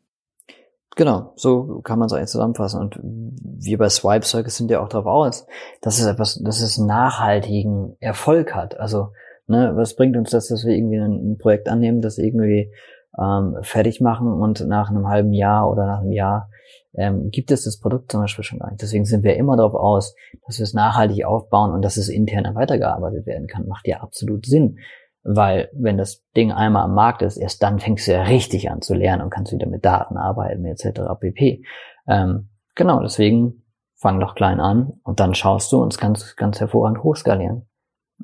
Genau, 0.95 1.33
so 1.35 1.81
kann 1.81 1.97
man 1.97 2.05
es 2.05 2.13
eigentlich 2.13 2.29
zusammenfassen. 2.29 2.79
Und 2.79 2.99
wir 3.01 3.77
bei 3.77 3.89
Swipe 3.89 4.25
Circus 4.25 4.57
sind 4.57 4.69
ja 4.69 4.81
auch 4.81 4.89
darauf 4.89 5.07
aus, 5.07 5.47
dass 5.81 5.99
es 5.99 6.05
etwas, 6.05 6.39
dass 6.43 6.61
es 6.61 6.77
nachhaltigen 6.77 7.95
Erfolg 7.99 8.53
hat. 8.53 8.79
Also, 8.79 9.09
ne, 9.47 9.71
was 9.75 9.95
bringt 9.95 10.15
uns 10.17 10.29
das, 10.29 10.47
dass 10.49 10.65
wir 10.65 10.75
irgendwie 10.75 10.97
ein, 10.97 11.37
Projekt 11.39 11.67
annehmen, 11.67 12.01
das 12.01 12.19
irgendwie 12.19 12.71
ähm, 13.19 13.57
fertig 13.61 14.01
machen 14.01 14.31
und 14.33 14.67
nach 14.67 14.89
einem 14.89 15.07
halben 15.07 15.33
Jahr 15.33 15.69
oder 15.69 15.85
nach 15.87 16.01
einem 16.01 16.11
Jahr 16.11 16.49
ähm, 16.95 17.31
gibt 17.31 17.49
es 17.49 17.63
das 17.63 17.79
Produkt 17.79 18.11
zum 18.11 18.21
Beispiel 18.21 18.43
schon 18.43 18.59
gar 18.59 18.69
nicht. 18.69 18.81
Deswegen 18.81 19.05
sind 19.05 19.23
wir 19.23 19.35
immer 19.35 19.57
darauf 19.57 19.73
aus, 19.73 20.15
dass 20.45 20.59
wir 20.59 20.63
es 20.63 20.73
nachhaltig 20.73 21.25
aufbauen 21.25 21.71
und 21.71 21.83
dass 21.83 21.97
es 21.97 22.07
intern 22.07 22.53
weitergearbeitet 22.53 23.25
werden 23.25 23.47
kann. 23.47 23.67
Macht 23.67 23.87
ja 23.87 24.01
absolut 24.01 24.45
Sinn. 24.45 24.77
Weil 25.23 25.69
wenn 25.73 25.97
das 25.97 26.25
Ding 26.35 26.51
einmal 26.51 26.83
am 26.83 26.93
Markt 26.93 27.21
ist, 27.21 27.37
erst 27.37 27.63
dann 27.63 27.79
fängst 27.79 28.07
du 28.07 28.11
ja 28.11 28.23
richtig 28.23 28.69
an 28.69 28.81
zu 28.81 28.93
lernen 28.93 29.21
und 29.21 29.29
kannst 29.29 29.53
wieder 29.53 29.67
mit 29.67 29.85
Daten 29.85 30.17
arbeiten 30.17 30.65
etc. 30.65 31.01
pp. 31.19 31.63
Ähm, 32.07 32.49
genau, 32.75 32.99
deswegen 33.01 33.63
fang 33.95 34.19
doch 34.19 34.35
klein 34.35 34.59
an 34.59 34.93
und 35.03 35.21
dann 35.21 35.33
schaust 35.33 35.71
du 35.71 35.81
uns 35.81 35.97
ganz, 35.97 36.35
ganz 36.35 36.59
hervorragend 36.59 37.03
hochskalieren. 37.03 37.67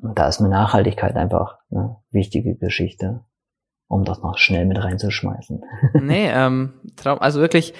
Und 0.02 0.18
da 0.18 0.28
ist 0.28 0.40
eine 0.40 0.50
Nachhaltigkeit 0.50 1.16
einfach 1.16 1.58
eine 1.70 1.96
wichtige 2.10 2.54
Geschichte, 2.54 3.24
um 3.88 4.04
das 4.04 4.22
noch 4.22 4.36
schnell 4.36 4.66
mit 4.66 4.82
reinzuschmeißen. 4.82 5.62
nee, 6.02 6.30
ähm, 6.30 6.74
also 7.04 7.40
wirklich 7.40 7.74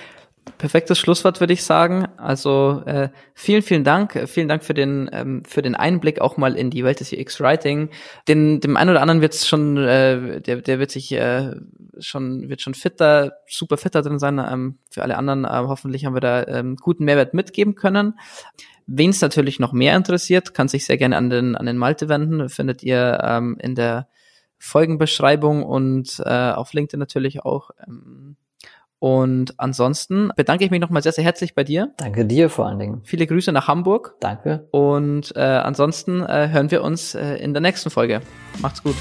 perfektes 0.59 0.99
Schlusswort, 0.99 1.41
würde 1.41 1.53
ich 1.53 1.64
sagen. 1.64 2.07
Also 2.16 2.82
äh, 2.86 3.09
vielen, 3.34 3.62
vielen 3.62 3.84
Dank. 3.84 4.28
Vielen 4.28 4.49
Dank 4.49 4.64
für 4.64 4.74
den, 4.74 5.09
ähm, 5.12 5.43
für 5.45 5.62
den 5.62 5.74
Einblick 5.74 6.20
auch 6.20 6.36
mal 6.36 6.57
in 6.57 6.70
die 6.70 6.84
Welt 6.84 7.01
des 7.01 7.12
UX-Writing. 7.12 7.91
Den, 8.28 8.61
dem 8.61 8.76
einen 8.76 8.91
oder 8.91 9.03
anderen 9.03 9.20
wird 9.20 9.34
es 9.34 9.49
schon, 9.49 9.76
äh, 9.76 10.41
der, 10.41 10.61
der 10.61 10.78
wird 10.78 10.91
sich 10.91 11.12
äh, 11.12 11.55
schon, 11.99 12.49
wird 12.49 12.61
schon 12.61 12.74
fitter, 12.74 13.32
super 13.49 13.76
fitter 13.76 14.03
drin 14.03 14.18
sein. 14.18 14.38
Ähm, 14.38 14.78
für 14.91 15.03
alle 15.03 15.16
anderen 15.16 15.45
äh, 15.45 15.49
hoffentlich 15.49 16.05
haben 16.05 16.14
wir 16.14 16.20
da 16.20 16.47
ähm, 16.47 16.76
guten 16.76 17.05
Mehrwert 17.05 17.34
mitgeben 17.34 17.74
können. 17.74 18.18
Wen 18.86 19.11
es 19.11 19.20
natürlich 19.20 19.61
noch 19.61 19.72
mehr 19.72 19.97
interessiert, 19.97 20.53
kann 20.55 20.68
sich 20.68 20.84
sehr 20.84 20.97
gerne 20.97 21.16
an 21.16 21.30
den, 21.30 21.57
an 21.57 21.66
den 21.66 21.76
Malte 21.76 22.09
wenden. 22.09 22.49
Findet 22.49 22.82
ihr 22.82 23.20
ähm, 23.22 23.57
in 23.61 23.74
der 23.74 24.09
Folgenbeschreibung 24.59 25.62
und 25.62 26.20
äh, 26.24 26.51
auf 26.51 26.72
LinkedIn 26.72 26.99
natürlich 26.99 27.45
auch. 27.45 27.70
Ähm, 27.86 28.36
und 29.01 29.55
ansonsten 29.57 30.31
bedanke 30.37 30.65
ich 30.65 30.71
mich 30.71 30.81
nochmal 30.81 31.03
sehr, 31.03 31.13
sehr 31.13 31.25
herzlich 31.25 31.55
bei 31.55 31.65
dir. 31.65 31.93
Danke 31.97 32.27
dir 32.27 32.51
vor 32.51 32.67
allen 32.67 32.79
Dingen. 32.79 33.01
Viele 33.03 33.27
Grüße 33.27 33.51
nach 33.51 33.67
Hamburg. 33.67 34.15
Danke. 34.21 34.69
Und 34.71 35.35
äh, 35.35 35.41
ansonsten 35.41 36.23
äh, 36.23 36.51
hören 36.53 36.71
wir 36.71 36.85
uns 36.85 37.15
äh, 37.15 37.37
in 37.37 37.55
der 37.55 37.63
nächsten 37.63 37.89
Folge. 37.91 38.21
Macht's 38.61 38.83
gut. 38.83 38.97